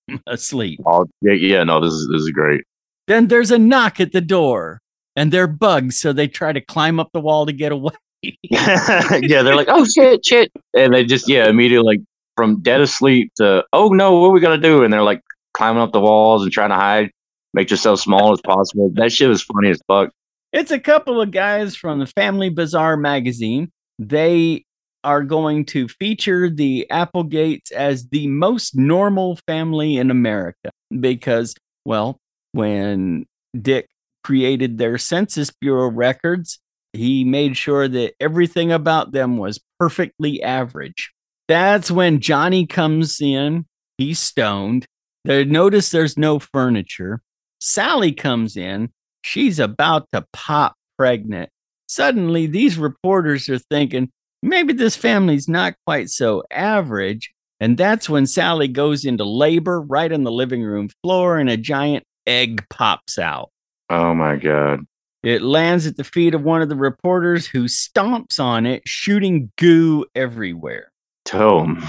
room 0.10 0.22
asleep. 0.28 0.80
Oh, 0.86 1.06
yeah, 1.22 1.34
yeah, 1.34 1.64
no, 1.64 1.82
this 1.82 1.94
is 1.94 2.08
this 2.12 2.22
is 2.22 2.32
great. 2.32 2.62
Then 3.08 3.28
there's 3.28 3.52
a 3.52 3.60
knock 3.60 4.00
at 4.00 4.14
the 4.14 4.22
door, 4.22 4.80
and 5.18 5.34
they're 5.34 5.48
bugs, 5.48 6.00
so 6.00 6.14
they 6.14 6.28
try 6.30 6.54
to 6.54 6.62
climb 6.62 7.00
up 7.00 7.10
the 7.12 7.20
wall 7.20 7.46
to 7.46 7.54
get 7.54 7.74
away. 7.74 7.92
yeah, 8.44 9.44
they're 9.44 9.56
like, 9.56 9.70
oh 9.70 9.86
shit, 9.86 10.26
shit, 10.26 10.52
and 10.74 10.94
they 10.94 11.04
just 11.04 11.28
yeah 11.28 11.50
immediately 11.50 11.86
like 11.86 12.00
from 12.40 12.62
dead 12.62 12.80
asleep 12.80 13.34
to 13.36 13.66
oh 13.74 13.90
no, 13.90 14.18
what 14.18 14.28
are 14.28 14.32
we 14.32 14.40
gonna 14.40 14.58
do? 14.58 14.82
And 14.82 14.94
they're 14.94 15.04
like 15.04 15.22
climbing 15.54 15.82
up 15.82 15.92
the 15.92 16.00
walls 16.00 16.42
and 16.42 16.52
trying 16.54 16.70
to 16.70 16.76
hide, 16.76 17.12
make 17.54 17.70
yourself 17.70 18.00
small 18.00 18.32
as 18.32 18.40
possible. 18.40 18.90
That 18.94 19.12
shit 19.12 19.28
was 19.28 19.44
funny 19.44 19.72
as 19.72 19.82
fuck. 19.88 20.12
It's 20.54 20.72
a 20.72 20.80
couple 20.80 21.20
of 21.20 21.32
guys 21.32 21.76
from 21.76 22.00
the 22.00 22.06
Family 22.06 22.48
Bazaar 22.50 22.96
magazine. 22.96 23.72
They 24.00 24.64
are 25.04 25.22
going 25.22 25.66
to 25.66 25.90
feature 25.90 26.50
the 26.50 26.90
Applegates 26.90 27.72
as 27.72 28.08
the 28.08 28.28
most 28.28 28.78
normal 28.78 29.38
family 29.46 29.98
in 29.98 30.12
America 30.12 30.72
because, 30.98 31.56
well, 31.84 32.20
when 32.54 33.26
Dick 33.62 33.90
created 34.24 34.78
their 34.78 34.98
Census 34.98 35.52
Bureau 35.52 35.90
records, 35.90 36.60
he 36.94 37.26
made 37.26 37.58
sure 37.58 37.90
that 37.90 38.14
everything 38.22 38.72
about 38.72 39.12
them 39.12 39.36
was 39.36 39.60
perfectly 39.78 40.42
average. 40.42 41.12
That's 41.50 41.90
when 41.90 42.20
Johnny 42.20 42.68
comes 42.68 43.20
in. 43.20 43.66
He's 43.98 44.20
stoned. 44.20 44.86
They 45.26 45.46
notice 45.46 45.90
there's 45.90 46.16
no 46.16 46.38
furniture. 46.38 47.22
Sally 47.60 48.12
comes 48.12 48.56
in. 48.56 48.92
She's 49.24 49.58
about 49.58 50.06
to 50.14 50.28
pop 50.32 50.76
pregnant. 50.96 51.50
Suddenly, 51.88 52.46
these 52.46 52.78
reporters 52.78 53.50
are 53.50 53.58
thinking 53.58 54.12
maybe 54.44 54.74
this 54.74 54.96
family's 54.96 55.50
not 55.50 55.74
quite 55.88 56.12
so 56.12 56.44
average. 56.52 57.32
And 57.60 57.80
that's 57.80 58.08
when 58.08 58.28
Sally 58.28 58.68
goes 58.68 59.04
into 59.04 59.24
labor 59.24 59.82
right 59.82 60.14
on 60.14 60.26
the 60.26 60.32
living 60.32 60.62
room 60.62 60.90
floor 61.02 61.40
and 61.40 61.50
a 61.50 61.58
giant 61.58 62.04
egg 62.28 62.64
pops 62.70 63.18
out. 63.18 63.50
Oh 63.90 64.14
my 64.14 64.36
God. 64.36 64.86
It 65.24 65.42
lands 65.42 65.88
at 65.88 65.98
the 65.98 66.04
feet 66.04 66.36
of 66.36 66.44
one 66.44 66.62
of 66.62 66.70
the 66.70 66.76
reporters 66.76 67.48
who 67.48 67.64
stomps 67.64 68.40
on 68.40 68.68
it, 68.68 68.84
shooting 68.86 69.52
goo 69.58 70.06
everywhere 70.14 70.89
tome. 71.30 71.84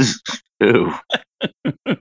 Ew. 0.60 0.92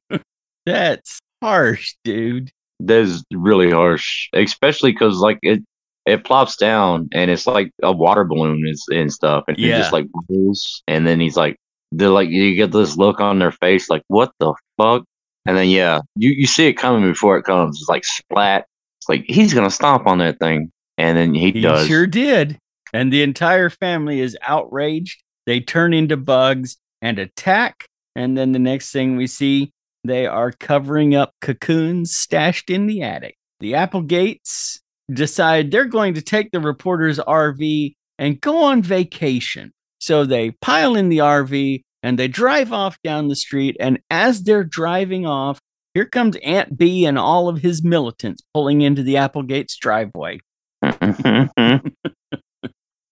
That's 0.66 1.20
harsh, 1.42 1.94
dude. 2.04 2.52
That 2.80 3.00
is 3.02 3.24
really 3.32 3.72
harsh, 3.72 4.30
especially 4.34 4.92
because 4.92 5.20
like 5.20 5.40
it, 5.42 5.64
it 6.06 6.24
plops 6.24 6.56
down 6.58 7.10
and 7.14 7.32
it's 7.32 7.48
like 7.48 7.72
a 7.84 7.92
water 7.92 8.24
balloon 8.24 8.64
is 8.68 8.86
and 8.92 9.12
stuff, 9.12 9.44
and 9.48 9.58
Yeah. 9.58 9.76
it 9.76 9.80
just 9.80 9.94
like 9.94 10.08
bubbles. 10.12 10.84
And 10.88 11.06
then 11.08 11.20
he's 11.20 11.38
like, 11.38 11.56
they're 11.92 12.10
like, 12.10 12.30
you 12.30 12.56
get 12.56 12.72
this 12.72 12.98
look 12.98 13.20
on 13.22 13.40
their 13.40 13.52
face, 13.52 13.90
like, 13.90 14.02
what 14.08 14.32
the 14.40 14.54
fuck? 14.78 15.04
And 15.46 15.56
then 15.56 15.70
yeah, 15.70 16.00
you 16.16 16.32
you 16.32 16.48
see 16.48 16.68
it 16.68 16.74
coming 16.74 17.08
before 17.10 17.38
it 17.38 17.44
comes. 17.44 17.80
It's 17.80 17.90
like 17.90 18.04
splat. 18.04 18.66
It's 19.00 19.08
like 19.10 19.24
he's 19.28 19.54
gonna 19.54 19.70
stomp 19.70 20.08
on 20.08 20.18
that 20.18 20.40
thing, 20.40 20.72
and 20.98 21.16
then 21.18 21.34
he, 21.36 21.52
He 21.52 21.62
does. 21.62 21.88
sure 21.88 22.08
did. 22.08 22.58
And 22.94 23.12
the 23.14 23.22
entire 23.22 23.70
family 23.70 24.20
is 24.22 24.36
outraged. 24.42 25.22
They 25.46 25.60
turn 25.60 25.94
into 25.94 26.18
bugs 26.18 26.78
and 27.02 27.20
attack. 27.20 27.86
And 28.16 28.38
then 28.38 28.52
the 28.52 28.60
next 28.60 28.92
thing 28.92 29.16
we 29.16 29.28
see, 29.28 29.72
they 30.04 30.26
are 30.26 30.52
covering 30.52 31.16
up 31.16 31.34
cocoons 31.42 32.16
stashed 32.16 32.70
in 32.70 32.88
the 32.88 33.02
attic. 33.02 33.36
The 33.60 33.76
Applegates 33.76 34.80
decide 35.12 35.72
they're 35.72 35.86
going 35.86 36.14
to 36.16 36.22
take 36.22 36.52
the 36.52 36.60
reporter's 36.60 37.20
RV 37.20 37.94
and 38.18 38.42
go 38.42 38.64
on 38.64 38.82
vacation. 38.82 39.72
So 40.00 40.26
they 40.26 40.52
pile 40.62 40.96
in 40.96 41.10
the 41.10 41.20
RV 41.20 41.82
and 42.04 42.20
they 42.20 42.28
drive 42.28 42.72
off 42.72 42.98
down 43.04 43.28
the 43.28 43.36
street. 43.36 43.76
And 43.80 44.00
as 44.10 44.44
they're 44.44 44.64
driving 44.64 45.26
off, 45.26 45.60
here 45.94 46.06
comes 46.06 46.38
Aunt 46.44 46.78
Bea 46.78 47.06
and 47.06 47.18
all 47.18 47.48
of 47.50 47.60
his 47.60 47.84
militants 47.84 48.44
pulling 48.54 48.82
into 48.82 49.04
the 49.04 49.18
Applegates 49.18 49.78
driveway. 49.78 50.40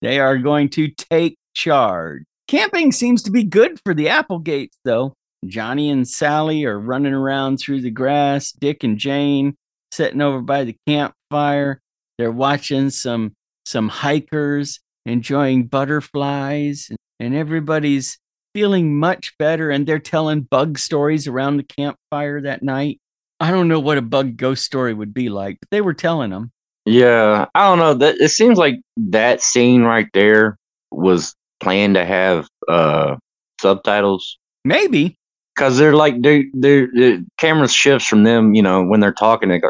They 0.03 0.19
are 0.19 0.37
going 0.37 0.67
to 0.71 0.89
take 0.89 1.37
charge. 1.53 2.23
Camping 2.47 2.91
seems 2.91 3.23
to 3.23 3.31
be 3.31 3.43
good 3.43 3.79
for 3.85 3.93
the 3.93 4.09
Applegates, 4.09 4.77
though. 4.83 5.13
Johnny 5.45 5.89
and 5.89 6.07
Sally 6.07 6.65
are 6.65 6.79
running 6.79 7.13
around 7.13 7.57
through 7.57 7.81
the 7.81 7.91
grass. 7.91 8.51
Dick 8.51 8.83
and 8.83 8.97
Jane 8.97 9.55
sitting 9.91 10.21
over 10.21 10.41
by 10.41 10.63
the 10.63 10.75
campfire. 10.87 11.81
They're 12.17 12.31
watching 12.31 12.89
some 12.89 13.33
some 13.65 13.89
hikers 13.89 14.79
enjoying 15.05 15.67
butterflies, 15.67 16.91
and 17.19 17.35
everybody's 17.35 18.17
feeling 18.53 18.97
much 18.97 19.37
better. 19.37 19.69
And 19.69 19.87
they're 19.87 19.99
telling 19.99 20.41
bug 20.41 20.77
stories 20.77 21.27
around 21.27 21.57
the 21.57 21.63
campfire 21.63 22.41
that 22.41 22.63
night. 22.63 22.99
I 23.39 23.51
don't 23.51 23.67
know 23.67 23.79
what 23.79 23.97
a 23.97 24.01
bug 24.01 24.37
ghost 24.37 24.63
story 24.63 24.93
would 24.93 25.13
be 25.13 25.29
like, 25.29 25.59
but 25.59 25.69
they 25.71 25.81
were 25.81 25.93
telling 25.93 26.29
them. 26.29 26.51
Yeah, 26.85 27.45
I 27.55 27.67
don't 27.67 27.79
know. 27.79 27.93
That 27.93 28.15
it 28.19 28.29
seems 28.29 28.57
like 28.57 28.75
that 28.97 29.41
scene 29.41 29.83
right 29.83 30.07
there 30.13 30.57
was 30.91 31.35
planned 31.63 31.95
to 31.95 32.05
have 32.05 32.47
uh 32.67 33.15
subtitles 33.61 34.37
Maybe. 34.65 35.17
because 35.55 35.77
they're 35.77 35.95
like 35.95 36.21
they 36.21 36.45
they 36.53 36.81
the 36.85 37.25
camera 37.37 37.67
shifts 37.67 38.07
from 38.07 38.23
them. 38.23 38.53
You 38.53 38.61
know, 38.61 38.83
when 38.83 38.99
they're 38.99 39.13
talking, 39.13 39.49
they 39.49 39.59
go. 39.59 39.69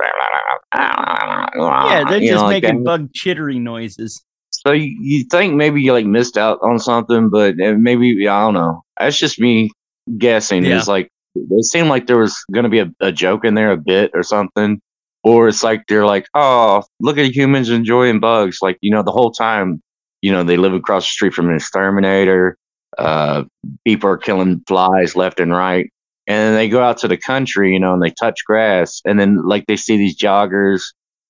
Ah, 0.75 0.79
ah, 0.79 1.49
ah, 1.59 1.89
yeah, 1.89 2.03
they're 2.09 2.19
you 2.19 2.31
know, 2.31 2.35
just 2.35 2.43
like 2.45 2.63
making 2.63 2.83
bug 2.83 3.13
chittery 3.13 3.59
noises. 3.59 4.23
So 4.51 4.71
you, 4.71 4.95
you 5.01 5.23
think 5.25 5.55
maybe 5.55 5.81
you 5.81 5.93
like 5.93 6.05
missed 6.05 6.37
out 6.37 6.59
on 6.61 6.79
something, 6.79 7.29
but 7.29 7.55
uh, 7.61 7.73
maybe 7.77 8.27
I 8.27 8.41
don't 8.41 8.53
know. 8.53 8.83
That's 8.99 9.17
just 9.17 9.39
me 9.39 9.71
guessing. 10.17 10.63
Yeah. 10.63 10.77
It's 10.77 10.87
like 10.87 11.09
it 11.35 11.65
seemed 11.65 11.89
like 11.89 12.07
there 12.07 12.19
was 12.19 12.43
going 12.51 12.63
to 12.63 12.69
be 12.69 12.79
a, 12.79 12.91
a 13.01 13.11
joke 13.11 13.45
in 13.45 13.55
there, 13.55 13.71
a 13.71 13.77
bit 13.77 14.11
or 14.13 14.23
something, 14.23 14.79
or 15.23 15.47
it's 15.47 15.63
like 15.63 15.83
they're 15.87 16.05
like, 16.05 16.27
oh, 16.33 16.83
look 16.99 17.17
at 17.17 17.35
humans 17.35 17.69
enjoying 17.69 18.19
bugs. 18.19 18.59
Like 18.61 18.77
you 18.81 18.91
know, 18.91 19.03
the 19.03 19.11
whole 19.11 19.31
time, 19.31 19.81
you 20.23 20.31
know, 20.31 20.41
they 20.41 20.55
live 20.57 20.73
across 20.73 21.03
the 21.03 21.11
street 21.11 21.33
from 21.33 21.49
an 21.49 21.55
exterminator. 21.55 22.57
Uh, 22.97 23.43
people 23.85 24.09
are 24.09 24.17
killing 24.17 24.63
flies 24.67 25.15
left 25.15 25.39
and 25.39 25.51
right, 25.51 25.91
and 26.27 26.37
then 26.37 26.55
they 26.55 26.69
go 26.69 26.81
out 26.81 26.97
to 26.99 27.07
the 27.07 27.17
country, 27.17 27.73
you 27.73 27.79
know, 27.79 27.93
and 27.93 28.01
they 28.01 28.11
touch 28.11 28.39
grass, 28.45 29.01
and 29.05 29.19
then 29.19 29.45
like 29.45 29.65
they 29.67 29.75
see 29.75 29.97
these 29.97 30.17
joggers 30.17 30.81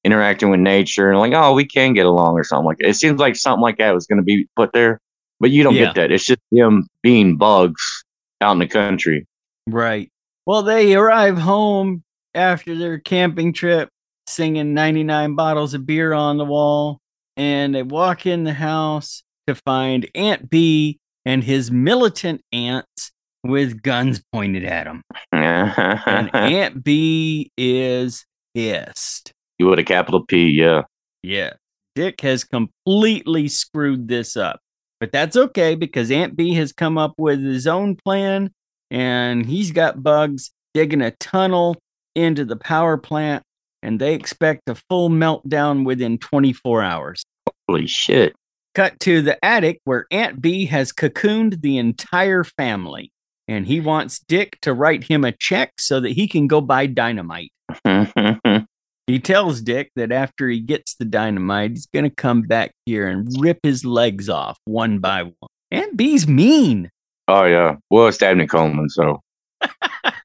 interacting 0.03 0.49
with 0.51 0.59
nature 0.59 1.09
and 1.09 1.19
like, 1.19 1.33
oh, 1.33 1.53
we 1.53 1.65
can 1.65 1.93
get 1.93 2.05
along 2.05 2.33
or 2.35 2.43
something 2.43 2.65
like 2.65 2.77
that. 2.79 2.89
It 2.89 2.95
seems 2.95 3.19
like 3.19 3.35
something 3.35 3.61
like 3.61 3.77
that 3.77 3.93
was 3.95 4.05
going 4.05 4.17
to 4.17 4.23
be 4.23 4.45
put 4.55 4.73
there, 4.73 4.99
but 5.39 5.49
you 5.49 5.63
don't 5.63 5.75
Yeah. 5.75 5.85
get 5.85 5.95
that. 5.95 6.11
It's 6.11 6.25
just 6.25 6.41
them 6.51 6.87
being 7.01 7.37
bugs 7.37 8.03
out 8.41 8.51
in 8.51 8.59
the 8.59 8.67
country. 8.67 9.25
Right. 9.65 10.11
Well, 10.45 10.61
they 10.61 10.93
arrive 10.93 11.37
home 11.37 12.03
after 12.35 12.75
their 12.75 12.99
camping 12.99 13.53
trip, 13.53 13.87
singing 14.27 14.73
99 14.73 15.35
bottles 15.35 15.73
of 15.73 15.85
beer 15.85 16.11
on 16.13 16.37
the 16.37 16.43
wall, 16.45 16.99
and 17.37 17.73
they 17.75 17.83
walk 17.83 18.25
in 18.25 18.43
the 18.43 18.53
house 18.53 19.23
to 19.47 19.55
find 19.55 20.09
Aunt 20.15 20.49
Bea 20.49 20.99
and 21.25 21.43
his 21.43 21.71
militant 21.71 22.41
aunts 22.51 23.11
with 23.43 23.81
guns 23.81 24.23
pointed 24.31 24.63
at 24.63 24.85
them. 24.85 25.01
And 25.31 26.29
Aunt 26.33 26.83
Bea 26.83 27.51
is 27.57 28.25
pissed. 28.55 29.31
you 29.57 29.67
with 29.67 29.79
a 29.79 29.83
capital 29.83 30.25
P, 30.25 30.47
yeah. 30.49 30.83
Yeah. 31.23 31.53
Dick 31.95 32.21
has 32.21 32.43
completely 32.43 33.47
screwed 33.47 34.07
this 34.07 34.35
up. 34.35 34.59
But 34.99 35.11
that's 35.11 35.35
okay 35.35 35.75
because 35.75 36.11
Aunt 36.11 36.35
Bea 36.35 36.53
has 36.55 36.71
come 36.71 36.97
up 36.97 37.13
with 37.17 37.43
his 37.43 37.67
own 37.67 37.97
plan 37.97 38.51
and 38.89 39.45
he's 39.45 39.71
got 39.71 40.01
bugs 40.01 40.51
digging 40.73 41.01
a 41.01 41.11
tunnel 41.11 41.75
into 42.15 42.45
the 42.45 42.55
power 42.55 42.97
plant 42.97 43.43
and 43.83 43.99
they 43.99 44.15
expect 44.15 44.67
a 44.67 44.75
full 44.89 45.09
meltdown 45.09 45.85
within 45.85 46.17
24 46.17 46.81
hours. 46.81 47.23
Holy 47.67 47.85
shit. 47.85 48.33
Cut 48.73 48.99
to 49.01 49.21
the 49.21 49.43
attic 49.45 49.79
where 49.83 50.07
Aunt 50.09 50.41
Bea 50.41 50.65
has 50.65 50.91
cocooned 50.91 51.61
the 51.61 51.77
entire 51.77 52.43
family 52.43 53.11
and 53.47 53.67
he 53.67 53.79
wants 53.79 54.19
Dick 54.19 54.57
to 54.61 54.73
write 54.73 55.03
him 55.03 55.23
a 55.23 55.31
check 55.31 55.73
so 55.77 55.99
that 55.99 56.13
he 56.13 56.27
can 56.27 56.47
go 56.47 56.61
buy 56.61 56.87
dynamite. 56.87 57.51
He 59.05 59.19
tells 59.19 59.61
Dick 59.61 59.91
that 59.97 60.13
after 60.13 60.47
he 60.47 60.61
gets 60.61 60.95
the 60.95 61.03
dynamite, 61.03 61.71
he's 61.71 61.87
going 61.87 62.05
to 62.05 62.09
come 62.09 62.43
back 62.43 62.71
here 62.85 63.07
and 63.07 63.27
rip 63.37 63.59
his 63.61 63.83
legs 63.83 64.29
off 64.29 64.57
one 64.63 64.99
by 64.99 65.23
one. 65.23 65.33
Aunt 65.71 65.97
Bea's 65.97 66.27
mean. 66.27 66.89
oh 67.27 67.43
yeah. 67.43 67.75
Well, 67.89 68.07
it's 68.07 68.17
Dabney 68.17 68.47
Coleman, 68.47 68.89
so 68.89 69.19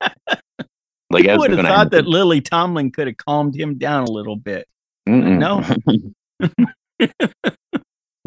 like 1.10 1.28
I 1.28 1.36
would 1.36 1.50
have 1.52 1.66
thought 1.66 1.90
that. 1.92 2.06
Lily 2.06 2.40
Tomlin 2.40 2.90
could 2.90 3.06
have 3.06 3.16
calmed 3.16 3.54
him 3.54 3.78
down 3.78 4.04
a 4.04 4.10
little 4.10 4.36
bit. 4.36 4.66
Mm-mm. 5.08 5.38
No. 5.38 7.08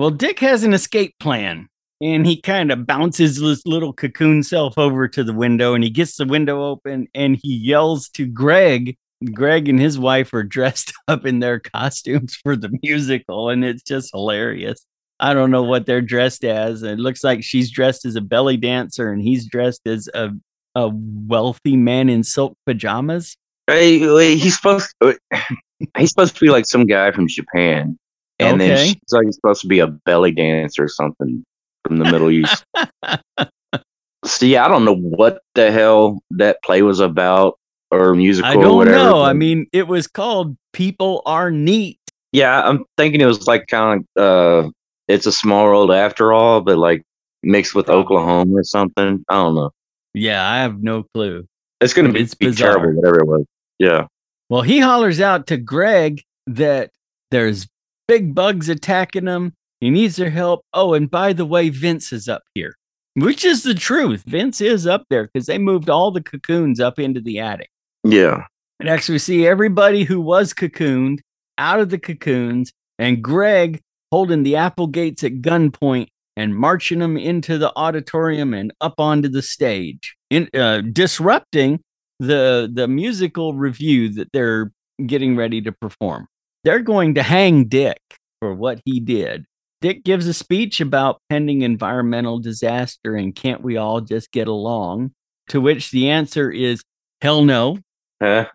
Well, 0.02 0.10
Dick 0.10 0.40
has 0.40 0.64
an 0.64 0.74
escape 0.74 1.14
plan 1.20 1.68
and 2.02 2.26
he 2.26 2.42
kind 2.42 2.72
of 2.72 2.88
bounces 2.88 3.40
this 3.40 3.64
little 3.68 3.94
cocoon 3.94 4.42
self 4.42 4.76
over 4.80 5.08
to 5.08 5.24
the 5.24 5.32
window 5.32 5.76
and 5.76 5.84
he 5.84 5.92
gets 5.92 6.16
the 6.16 6.26
window 6.26 6.64
open 6.64 7.08
and 7.14 7.38
he 7.40 7.54
yells 7.54 8.10
to 8.16 8.26
Greg. 8.26 8.98
Greg 9.32 9.70
and 9.70 9.80
his 9.80 10.00
wife 10.00 10.34
are 10.34 10.42
dressed 10.58 10.92
up 11.08 11.28
in 11.28 11.40
their 11.40 11.60
costumes 11.60 12.36
for 12.36 12.56
the 12.56 12.76
musical 12.82 13.50
and 13.50 13.64
it's 13.64 13.84
just 13.84 14.10
hilarious. 14.12 14.84
I 15.20 15.36
don't 15.36 15.52
know 15.52 15.62
what 15.62 15.86
they're 15.86 16.02
dressed 16.02 16.46
as. 16.46 16.82
It 16.82 16.98
looks 16.98 17.24
like 17.24 17.44
she's 17.44 17.70
dressed 17.70 18.04
as 18.04 18.16
a 18.16 18.22
belly 18.22 18.58
dancer 18.58 19.12
and 19.12 19.22
he's 19.22 19.46
dressed 19.46 19.86
as 19.86 20.10
a, 20.16 20.32
a 20.76 20.90
wealthy 20.94 21.76
man 21.76 22.10
in 22.10 22.24
silk 22.24 22.56
pajamas. 22.66 23.36
Hey, 23.68 24.00
he's 24.38 24.56
supposed 24.56 24.94
to, 25.02 25.18
he's 25.98 26.10
supposed 26.10 26.36
to 26.36 26.42
be 26.42 26.50
like 26.50 26.66
some 26.66 26.86
guy 26.86 27.12
from 27.12 27.28
Japan, 27.28 27.98
and 28.40 28.60
then 28.60 28.88
she's 28.88 28.96
like 29.12 29.26
he's 29.26 29.36
supposed 29.36 29.62
to 29.62 29.68
be 29.68 29.80
a 29.80 29.88
belly 29.88 30.32
dancer 30.32 30.84
or 30.84 30.88
something 30.88 31.44
from 31.86 31.98
the 31.98 32.06
Middle 32.06 32.32
East. 32.32 32.66
See, 34.26 34.56
I 34.56 34.68
don't 34.68 34.86
know 34.86 34.96
what 34.96 35.42
the 35.56 35.72
hell 35.72 36.22
that 36.32 36.62
play 36.64 36.84
was 36.84 37.00
about 37.00 37.58
or 37.90 38.14
musical 38.14 38.52
I 38.52 38.54
don't 38.56 38.78
whatever. 38.78 38.98
know. 38.98 39.22
I 39.24 39.34
mean, 39.34 39.68
it 39.74 39.88
was 39.88 40.08
called 40.08 40.56
People 40.74 41.22
Are 41.26 41.50
Neat. 41.52 42.00
yeah, 42.32 42.62
I'm 42.62 42.86
thinking 42.98 43.22
it 43.22 43.26
was 43.26 43.48
like 43.48 43.68
kind 43.68 44.06
of 44.16 44.66
uh, 44.66 44.70
it's 45.08 45.26
a 45.26 45.32
small 45.32 45.66
world 45.66 45.92
after 45.92 46.34
all, 46.34 46.62
but 46.62 46.78
like 46.78 47.04
mixed 47.44 47.74
with 47.76 47.90
Oklahoma 47.90 48.58
or 48.58 48.64
something. 48.64 49.24
I 49.28 49.34
don't 49.34 49.56
know. 49.56 49.72
Yeah, 50.14 50.48
I 50.50 50.60
have 50.60 50.82
no 50.82 51.04
clue. 51.14 51.48
It's 51.80 51.94
gonna 51.94 52.12
be, 52.12 52.22
it's 52.22 52.34
be 52.34 52.48
bizarre. 52.48 52.76
terrible, 52.76 53.02
whatever 53.02 53.20
it 53.20 53.28
was. 53.28 53.46
Yeah. 53.80 54.08
Well, 54.50 54.62
he 54.62 54.80
hollers 54.80 55.20
out 55.20 55.48
to 55.48 55.58
Greg 55.58 56.22
that 56.48 56.92
there's 57.32 57.68
big 58.08 58.36
bugs 58.36 58.70
attacking 58.70 59.28
him. 59.28 59.54
He 59.80 59.90
needs 59.90 60.18
their 60.18 60.30
help. 60.30 60.62
Oh, 60.74 60.94
and 60.94 61.10
by 61.10 61.34
the 61.34 61.46
way, 61.46 61.70
Vince 61.70 62.12
is 62.12 62.28
up 62.28 62.44
here, 62.54 62.76
which 63.16 63.44
is 63.46 63.64
the 63.64 63.74
truth. 63.74 64.24
Vince 64.28 64.62
is 64.62 64.86
up 64.86 65.06
there 65.10 65.30
because 65.34 65.48
they 65.48 65.58
moved 65.58 65.90
all 65.90 66.12
the 66.12 66.22
cocoons 66.22 66.80
up 66.80 67.00
into 67.00 67.22
the 67.22 67.40
attic. 67.40 67.70
Yeah. 68.04 68.46
And 68.80 68.90
actually, 68.90 69.16
we 69.16 69.20
see 69.20 69.48
everybody 69.48 70.04
who 70.04 70.20
was 70.20 70.54
cocooned 70.54 71.20
out 71.58 71.80
of 71.80 71.90
the 71.90 71.98
cocoons, 71.98 72.72
and 73.00 73.24
Greg 73.24 73.80
holding 74.12 74.44
the 74.44 74.58
Applegates 74.58 75.24
at 75.24 75.42
gunpoint 75.42 76.08
and 76.38 76.56
marching 76.56 77.00
them 77.00 77.18
into 77.18 77.58
the 77.58 77.76
auditorium 77.76 78.54
and 78.54 78.74
up 78.82 78.96
onto 79.00 79.28
the 79.28 79.42
stage, 79.42 80.16
in, 80.30 80.50
uh, 80.54 80.82
disrupting 80.82 81.80
the 82.20 82.70
the 82.72 82.88
musical 82.88 83.54
review 83.54 84.10
that 84.10 84.32
they're 84.32 84.72
getting 85.06 85.36
ready 85.36 85.62
to 85.62 85.72
perform. 85.72 86.28
They're 86.64 86.80
going 86.80 87.16
to 87.16 87.24
hang 87.24 87.66
Dick 87.66 88.00
for 88.40 88.54
what 88.54 88.80
he 88.86 89.00
did. 89.00 89.46
Dick 89.82 90.04
gives 90.04 90.28
a 90.28 90.34
speech 90.34 90.80
about 90.80 91.20
pending 91.30 91.64
environmental 91.64 92.40
disaster 92.40 93.16
and 93.16 93.36
can't 93.36 93.64
we 93.64 93.78
all 93.78 94.00
just 94.00 94.32
get 94.32 94.48
along? 94.48 95.12
To 95.50 95.60
which 95.60 95.90
the 95.90 96.10
answer 96.10 96.52
is 96.52 96.84
hell 97.22 97.44
no. 97.44 97.80
oh 98.22 98.46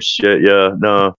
shit! 0.00 0.42
Yeah, 0.42 0.70
no. 0.78 1.16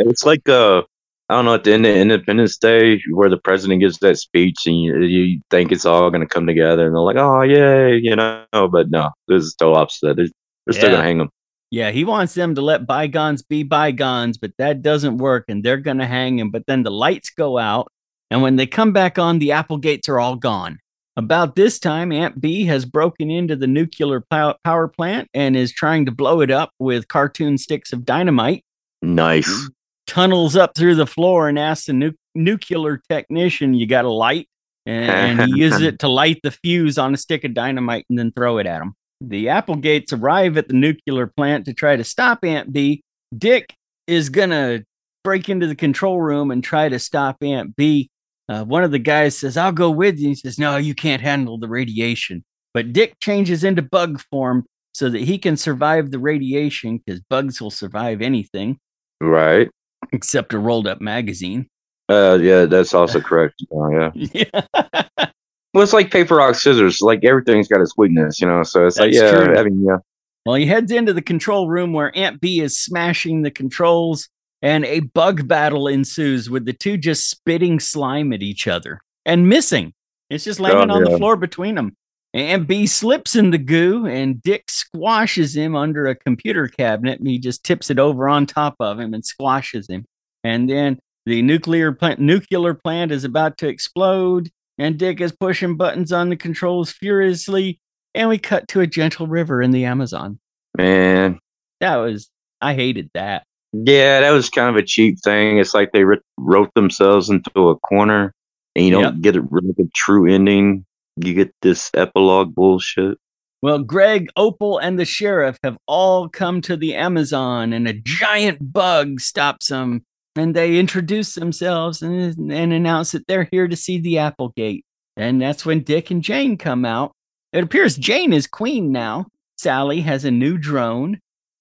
it's 0.00 0.26
like 0.26 0.48
uh, 0.48 0.82
I 1.28 1.34
don't 1.34 1.44
know 1.44 1.54
at 1.54 1.64
the 1.64 1.74
end 1.74 1.84
of 1.84 1.94
Independence 1.94 2.56
Day 2.56 3.02
where 3.10 3.28
the 3.28 3.36
president 3.36 3.80
gives 3.80 3.98
that 3.98 4.16
speech 4.18 4.60
and 4.66 4.80
you, 4.80 5.00
you 5.02 5.40
think 5.50 5.70
it's 5.72 5.84
all 5.84 6.10
gonna 6.10 6.26
come 6.26 6.46
together 6.46 6.86
and 6.86 6.94
they're 6.94 7.02
like, 7.02 7.16
oh 7.16 7.42
yay, 7.42 7.98
you 7.98 8.16
know. 8.16 8.44
But 8.52 8.90
no, 8.90 9.10
this 9.26 9.44
is 9.44 9.54
total 9.54 9.76
opposite. 9.76 10.16
They're, 10.16 10.28
they're 10.66 10.72
still 10.72 10.88
Yeah. 10.90 10.96
gonna 10.96 11.04
hang 11.04 11.20
him. 11.20 11.30
Yeah, 11.70 11.90
he 11.90 12.02
wants 12.04 12.32
them 12.32 12.54
to 12.54 12.62
let 12.62 12.86
bygones 12.86 13.42
be 13.42 13.62
bygones, 13.62 14.38
but 14.38 14.52
that 14.56 14.80
doesn't 14.80 15.18
work, 15.18 15.44
and 15.48 15.62
they're 15.62 15.76
going 15.76 15.98
to 15.98 16.06
hang 16.06 16.38
him. 16.38 16.50
But 16.50 16.64
then 16.66 16.82
the 16.82 16.90
lights 16.90 17.28
go 17.28 17.58
out, 17.58 17.92
and 18.30 18.40
when 18.40 18.56
they 18.56 18.66
come 18.66 18.94
back 18.94 19.18
on, 19.18 19.38
the 19.38 19.52
Applegates 19.52 20.08
are 20.08 20.18
all 20.18 20.34
gone. 20.36 20.78
About 21.18 21.56
this 21.56 21.78
time, 21.78 22.10
Aunt 22.10 22.40
Bea 22.40 22.64
has 22.64 22.86
broken 22.86 23.30
into 23.30 23.54
the 23.54 23.66
nuclear 23.66 24.24
power 24.64 24.88
plant 24.88 25.28
and 25.34 25.56
is 25.56 25.70
trying 25.70 26.06
to 26.06 26.10
blow 26.10 26.40
it 26.40 26.50
up 26.50 26.70
with 26.78 27.08
cartoon 27.08 27.58
sticks 27.58 27.92
of 27.92 28.06
dynamite. 28.06 28.64
Nice. 29.02 29.50
Mm. 29.50 29.68
Tunnels 30.08 30.56
up 30.56 30.74
through 30.74 30.94
the 30.94 31.06
floor 31.06 31.48
and 31.48 31.58
asks 31.58 31.86
the 31.86 31.92
nu- 31.92 32.14
nuclear 32.34 33.00
technician, 33.08 33.74
"You 33.74 33.86
got 33.86 34.04
a 34.04 34.10
light?" 34.10 34.48
And, 34.86 35.40
and 35.40 35.50
he 35.50 35.60
uses 35.60 35.82
it 35.82 35.98
to 36.00 36.08
light 36.08 36.40
the 36.42 36.50
fuse 36.50 36.98
on 36.98 37.12
a 37.12 37.16
stick 37.16 37.44
of 37.44 37.54
dynamite 37.54 38.06
and 38.08 38.18
then 38.18 38.32
throw 38.32 38.58
it 38.58 38.66
at 38.66 38.80
him. 38.80 38.94
The 39.20 39.50
Applegates 39.50 40.12
arrive 40.12 40.56
at 40.56 40.68
the 40.68 40.74
nuclear 40.74 41.26
plant 41.26 41.66
to 41.66 41.74
try 41.74 41.96
to 41.96 42.04
stop 42.04 42.42
Aunt 42.42 42.72
Bea. 42.72 43.02
Dick 43.36 43.74
is 44.06 44.30
gonna 44.30 44.82
break 45.24 45.48
into 45.48 45.66
the 45.66 45.74
control 45.74 46.20
room 46.20 46.50
and 46.50 46.64
try 46.64 46.88
to 46.88 46.98
stop 46.98 47.36
Aunt 47.42 47.76
Bea. 47.76 48.08
Uh, 48.48 48.64
one 48.64 48.82
of 48.82 48.90
the 48.90 48.98
guys 48.98 49.36
says, 49.36 49.56
"I'll 49.58 49.72
go 49.72 49.90
with 49.90 50.18
you." 50.18 50.30
He 50.30 50.34
says, 50.36 50.58
"No, 50.58 50.78
you 50.78 50.94
can't 50.94 51.20
handle 51.20 51.58
the 51.58 51.68
radiation." 51.68 52.44
But 52.72 52.94
Dick 52.94 53.14
changes 53.20 53.62
into 53.62 53.82
bug 53.82 54.22
form 54.30 54.64
so 54.94 55.10
that 55.10 55.20
he 55.20 55.36
can 55.36 55.56
survive 55.56 56.10
the 56.10 56.18
radiation 56.18 56.98
because 57.04 57.20
bugs 57.28 57.60
will 57.60 57.70
survive 57.70 58.22
anything 58.22 58.78
Right. 59.20 59.68
Except 60.12 60.54
a 60.54 60.58
rolled 60.58 60.86
up 60.86 61.00
magazine. 61.00 61.68
Uh, 62.08 62.38
yeah, 62.40 62.64
that's 62.64 62.94
also 62.94 63.20
correct. 63.20 63.62
Oh, 63.72 63.90
yeah. 63.90 64.10
Yeah. 64.14 65.26
Well, 65.74 65.82
it's 65.84 65.92
like 65.92 66.10
paper, 66.10 66.36
rock, 66.36 66.54
scissors. 66.54 67.02
Like 67.02 67.24
everything's 67.26 67.68
got 67.68 67.82
its 67.82 67.94
weakness, 67.96 68.40
you 68.40 68.46
know. 68.48 68.62
So 68.62 68.86
it's 68.86 68.98
like, 68.98 69.12
yeah, 69.12 69.30
true. 69.30 69.54
I 69.54 69.64
mean, 69.64 69.84
yeah. 69.86 69.98
Well, 70.46 70.54
he 70.54 70.64
heads 70.64 70.90
into 70.90 71.12
the 71.12 71.20
control 71.20 71.68
room 71.68 71.92
where 71.92 72.10
Aunt 72.16 72.40
Bea 72.40 72.60
is 72.60 72.78
smashing 72.78 73.42
the 73.42 73.50
controls, 73.50 74.30
and 74.62 74.86
a 74.86 75.00
bug 75.00 75.46
battle 75.46 75.86
ensues 75.86 76.48
with 76.48 76.64
the 76.64 76.72
two 76.72 76.96
just 76.96 77.28
spitting 77.30 77.78
slime 77.80 78.32
at 78.32 78.42
each 78.42 78.66
other 78.66 79.02
and 79.26 79.46
missing. 79.46 79.92
It's 80.30 80.44
just 80.44 80.58
landing 80.58 80.90
Oh, 80.90 80.94
on 80.94 81.04
yeah. 81.04 81.12
the 81.12 81.18
floor 81.18 81.36
between 81.36 81.74
them. 81.74 81.94
Aunt 82.34 82.68
Bea 82.68 82.86
slips 82.86 83.34
in 83.34 83.50
the 83.50 83.58
goo, 83.58 84.06
and 84.06 84.42
Dick 84.42 84.70
squashes 84.70 85.56
him 85.56 85.74
under 85.74 86.06
a 86.06 86.14
computer 86.14 86.68
cabinet, 86.68 87.18
and 87.18 87.28
he 87.28 87.38
just 87.38 87.64
tips 87.64 87.90
it 87.90 87.98
over 87.98 88.28
on 88.28 88.46
top 88.46 88.76
of 88.80 89.00
him 89.00 89.14
and 89.14 89.24
squashes 89.24 89.88
him. 89.88 90.04
And 90.44 90.68
then 90.68 90.98
the 91.26 91.42
nuclear 91.42 91.92
plant, 91.92 92.20
nuclear 92.20 92.74
plant 92.74 93.12
is 93.12 93.24
about 93.24 93.58
to 93.58 93.68
explode, 93.68 94.50
and 94.76 94.98
Dick 94.98 95.20
is 95.20 95.32
pushing 95.32 95.76
buttons 95.76 96.12
on 96.12 96.28
the 96.28 96.36
controls 96.36 96.92
furiously. 96.92 97.80
And 98.14 98.28
we 98.28 98.38
cut 98.38 98.68
to 98.68 98.80
a 98.80 98.86
gentle 98.86 99.26
river 99.26 99.62
in 99.62 99.70
the 99.70 99.84
Amazon. 99.84 100.38
Man, 100.76 101.38
That 101.80 101.96
was 101.96 102.30
I 102.60 102.74
hated 102.74 103.10
that. 103.14 103.44
yeah, 103.72 104.20
that 104.20 104.30
was 104.30 104.50
kind 104.50 104.68
of 104.68 104.76
a 104.76 104.84
cheap 104.84 105.18
thing. 105.22 105.58
It's 105.58 105.74
like 105.74 105.92
they 105.92 106.04
wrote 106.36 106.72
themselves 106.74 107.30
into 107.30 107.68
a 107.68 107.78
corner, 107.78 108.34
and 108.74 108.84
you 108.84 108.92
don't 108.92 109.22
get 109.22 109.36
a, 109.36 109.42
really 109.42 109.74
a 109.78 109.84
true 109.94 110.30
ending. 110.32 110.84
You 111.24 111.34
get 111.34 111.54
this 111.62 111.90
epilogue 111.94 112.54
bullshit. 112.54 113.18
Well, 113.60 113.80
Greg, 113.80 114.28
Opal, 114.36 114.78
and 114.78 114.98
the 114.98 115.04
sheriff 115.04 115.58
have 115.64 115.76
all 115.86 116.28
come 116.28 116.60
to 116.62 116.76
the 116.76 116.94
Amazon, 116.94 117.72
and 117.72 117.88
a 117.88 117.92
giant 117.92 118.72
bug 118.72 119.20
stops 119.20 119.68
them. 119.68 120.04
And 120.36 120.54
they 120.54 120.78
introduce 120.78 121.34
themselves 121.34 122.00
and, 122.00 122.52
and 122.52 122.72
announce 122.72 123.10
that 123.10 123.26
they're 123.26 123.48
here 123.50 123.66
to 123.66 123.74
see 123.74 123.98
the 123.98 124.18
Applegate. 124.18 124.84
And 125.16 125.42
that's 125.42 125.66
when 125.66 125.82
Dick 125.82 126.12
and 126.12 126.22
Jane 126.22 126.56
come 126.56 126.84
out. 126.84 127.12
It 127.52 127.64
appears 127.64 127.96
Jane 127.96 128.32
is 128.32 128.46
queen 128.46 128.92
now. 128.92 129.26
Sally 129.56 130.00
has 130.02 130.24
a 130.24 130.30
new 130.30 130.56
drone. 130.56 131.18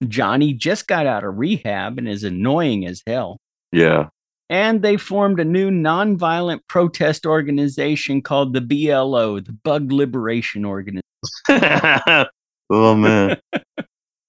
Johnny 0.07 0.53
just 0.53 0.87
got 0.87 1.07
out 1.07 1.23
of 1.23 1.39
rehab 1.39 1.97
and 1.97 2.07
is 2.07 2.23
annoying 2.23 2.85
as 2.85 3.01
hell. 3.07 3.39
Yeah. 3.71 4.09
And 4.49 4.81
they 4.81 4.97
formed 4.97 5.39
a 5.39 5.45
new 5.45 5.69
nonviolent 5.69 6.61
protest 6.67 7.25
organization 7.25 8.21
called 8.21 8.53
the 8.53 8.61
BLO, 8.61 9.39
the 9.39 9.51
Bug 9.63 9.91
Liberation 9.91 10.65
Organization. 10.65 11.01
oh 12.69 12.95
man. 12.95 13.39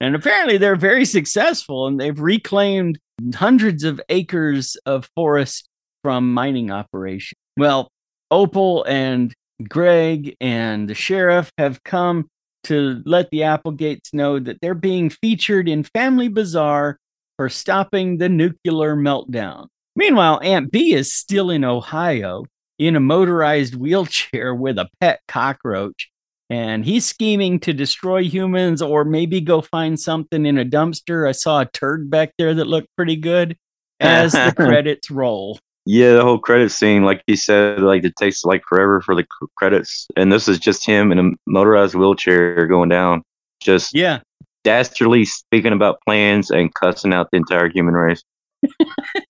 And 0.01 0.15
apparently 0.15 0.59
they're 0.59 0.77
very 0.77 1.05
successful 1.05 1.89
and 1.89 1.99
they've 1.99 2.21
reclaimed 2.21 3.01
hundreds 3.35 3.83
of 3.83 4.01
acres 4.09 4.77
of 4.87 5.11
forest 5.17 5.69
from 6.05 6.33
mining 6.33 6.71
operations. 6.71 7.39
Well, 7.57 7.89
Opal 8.31 8.85
and 8.85 9.35
Greg 9.69 10.37
and 10.41 10.89
the 10.89 10.95
sheriff 10.95 11.51
have 11.59 11.83
come 11.83 12.29
to 12.65 13.03
let 13.07 13.31
the 13.31 13.43
Applegates 13.43 14.15
know 14.15 14.39
that 14.39 14.61
they're 14.61 14.75
being 14.75 15.11
featured 15.11 15.69
in 15.69 15.83
Family 15.83 16.29
Bazaar 16.29 16.99
for 17.37 17.49
stopping 17.49 18.19
the 18.19 18.29
nuclear 18.29 18.95
meltdown. 18.95 19.67
Meanwhile, 19.99 20.39
Aunt 20.45 20.71
Bea 20.71 20.95
is 20.95 21.13
still 21.13 21.51
in 21.51 21.65
Ohio 21.65 22.45
in 22.79 22.95
a 22.95 23.01
motorized 23.01 23.75
wheelchair 23.75 24.55
with 24.55 24.79
a 24.79 24.89
pet 25.01 25.19
cockroach. 25.27 26.09
And 26.49 26.85
he's 26.85 27.05
scheming 27.05 27.59
to 27.61 27.73
destroy 27.73 28.23
humans 28.23 28.81
or 28.81 29.05
maybe 29.05 29.41
go 29.41 29.61
find 29.61 29.99
something 29.99 30.47
in 30.47 30.57
a 30.57 30.65
dumpster. 30.65 31.29
I 31.29 31.33
saw 31.33 31.63
a 31.63 31.67
turd 31.67 32.09
back 32.09 32.31
there 32.39 32.55
that 32.55 32.69
looked 32.69 32.87
pretty 32.97 33.17
good 33.17 33.57
as 33.99 34.33
the 34.33 34.53
credits 34.57 35.11
roll. 35.11 35.59
Yeah, 35.85 36.13
the 36.13 36.23
whole 36.23 36.39
credit 36.39 36.71
scene, 36.71 37.03
like 37.03 37.23
he 37.27 37.35
said, 37.35 37.81
like 37.81 38.05
it 38.05 38.15
takes 38.17 38.45
like 38.45 38.63
forever 38.69 39.01
for 39.01 39.17
the 39.17 39.23
c- 39.23 39.47
credits, 39.57 40.07
and 40.17 40.31
this 40.31 40.47
is 40.47 40.59
just 40.59 40.87
him 40.87 41.11
in 41.11 41.19
a 41.19 41.31
motorized 41.47 41.95
wheelchair 41.97 42.67
going 42.67 42.89
down, 42.91 43.23
just 43.61 43.95
Yeah. 43.95 44.21
dastardly 44.65 45.25
speaking 45.25 45.73
about 45.73 45.99
plans 46.07 46.51
and 46.51 46.73
cussing 46.75 47.13
out 47.13 47.29
the 47.33 47.39
entire 47.39 47.69
human 47.69 47.95
race. 47.95 48.23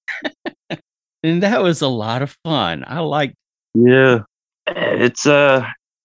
And 1.28 1.42
that 1.42 1.62
was 1.62 1.82
a 1.82 1.88
lot 1.88 2.22
of 2.22 2.36
fun. 2.44 2.84
I 2.86 3.00
like 3.00 3.34
Yeah, 3.74 4.20
it's 4.66 5.26
uh, 5.26 5.64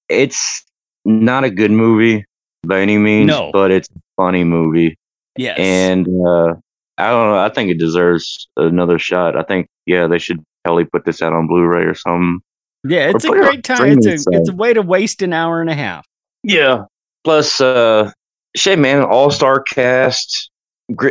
it's 0.10 0.64
not 1.06 1.44
a 1.44 1.50
good 1.50 1.72
movie 1.72 2.26
by 2.66 2.80
any 2.82 2.98
means, 2.98 3.28
No. 3.28 3.52
but 3.52 3.72
it's 3.72 3.90
a 3.90 4.00
funny 4.18 4.44
movie, 4.44 4.98
yes. 5.38 5.58
and 5.60 6.06
uh, 6.08 6.54
I 6.98 7.10
don't 7.10 7.30
know, 7.32 7.38
I 7.38 7.50
think 7.50 7.72
it 7.72 7.78
deserves 7.80 8.48
another 8.58 9.00
shot. 9.00 9.36
I 9.38 9.44
think 9.44 9.68
yeah, 9.86 10.08
they 10.08 10.20
should 10.20 10.42
probably 10.64 10.86
put 10.86 11.06
this 11.06 11.22
out 11.22 11.34
on 11.34 11.48
Blu-ray 11.48 11.84
or 11.84 11.96
something. 11.96 12.40
yeah, 12.86 13.10
it's 13.10 13.26
a 13.26 13.28
put 13.30 13.38
it 13.40 13.44
great 13.44 13.64
time. 13.64 13.98
It's 13.98 14.06
a 14.08 14.30
it's 14.32 14.50
a 14.50 14.54
way 14.56 14.74
to 14.74 14.82
waste 14.82 15.22
an 15.22 15.34
hour 15.34 15.60
and 15.62 15.70
a 15.70 15.76
half. 15.76 16.06
Yeah. 16.44 16.84
Plus, 17.24 17.62
uh, 17.62 18.12
shit, 18.56 18.78
man, 18.80 19.02
all-star 19.04 19.62
cast 19.64 20.50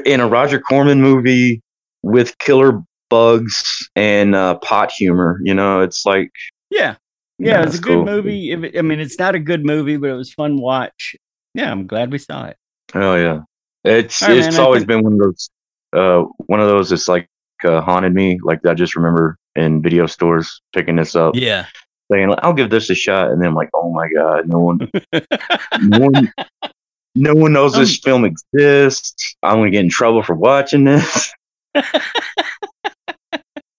in 0.04 0.20
a 0.20 0.26
Roger 0.28 0.60
Corman 0.60 1.00
movie 1.00 1.62
with 2.02 2.36
killer 2.38 2.82
bugs 3.12 3.62
and 3.94 4.34
uh, 4.34 4.54
pot 4.56 4.90
humor. 4.90 5.38
You 5.44 5.52
know, 5.54 5.80
it's 5.82 6.06
like 6.06 6.30
Yeah. 6.70 6.96
Yeah, 7.38 7.60
it 7.62 7.66
was 7.66 7.78
a 7.78 7.82
good 7.82 7.94
cool. 7.96 8.04
movie. 8.04 8.52
If 8.52 8.62
it- 8.64 8.78
I 8.78 8.82
mean, 8.82 9.00
it's 9.00 9.18
not 9.18 9.34
a 9.34 9.38
good 9.38 9.64
movie, 9.64 9.96
but 9.98 10.10
it 10.10 10.14
was 10.14 10.32
fun 10.32 10.56
watch. 10.60 11.14
Yeah, 11.54 11.70
I'm 11.70 11.86
glad 11.86 12.10
we 12.12 12.18
saw 12.18 12.46
it. 12.46 12.56
Oh 12.94 13.16
yeah, 13.16 13.40
it's 13.84 14.22
right, 14.22 14.36
it's 14.38 14.56
man, 14.56 14.60
always 14.64 14.80
think- 14.80 14.88
been 14.88 15.02
one 15.02 15.12
of 15.14 15.18
those 15.18 15.50
uh, 15.92 16.22
one 16.46 16.60
of 16.60 16.68
those 16.68 16.88
that's 16.90 17.08
like 17.08 17.26
uh, 17.64 17.80
haunted 17.82 18.14
me. 18.14 18.38
Like 18.42 18.64
I 18.66 18.74
just 18.74 18.96
remember 18.96 19.36
in 19.56 19.82
video 19.82 20.06
stores 20.06 20.62
picking 20.74 20.96
this 20.96 21.14
up, 21.14 21.34
Yeah. 21.34 21.66
saying, 22.10 22.28
like, 22.30 22.38
"I'll 22.42 22.54
give 22.54 22.70
this 22.70 22.88
a 22.90 22.94
shot," 22.94 23.30
and 23.30 23.40
then 23.40 23.48
I'm 23.48 23.54
like, 23.54 23.70
"Oh 23.74 23.92
my 23.92 24.08
god, 24.08 24.48
no 24.48 24.60
one, 24.60 24.78
no 25.80 25.98
one." 26.08 26.32
No 27.14 27.34
one 27.34 27.52
knows 27.52 27.74
this 27.74 27.98
film 27.98 28.24
exists. 28.24 29.36
I'm 29.42 29.58
gonna 29.58 29.70
get 29.70 29.84
in 29.84 29.90
trouble 29.90 30.22
for 30.22 30.34
watching 30.34 30.84
this. 30.84 31.30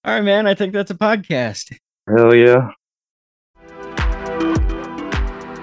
All 0.06 0.14
right, 0.14 0.22
man. 0.22 0.48
I 0.48 0.54
think 0.54 0.74
that's 0.74 0.92
a 0.92 0.96
podcast. 0.96 1.78
Hell 2.08 2.36
yeah. 2.36 2.72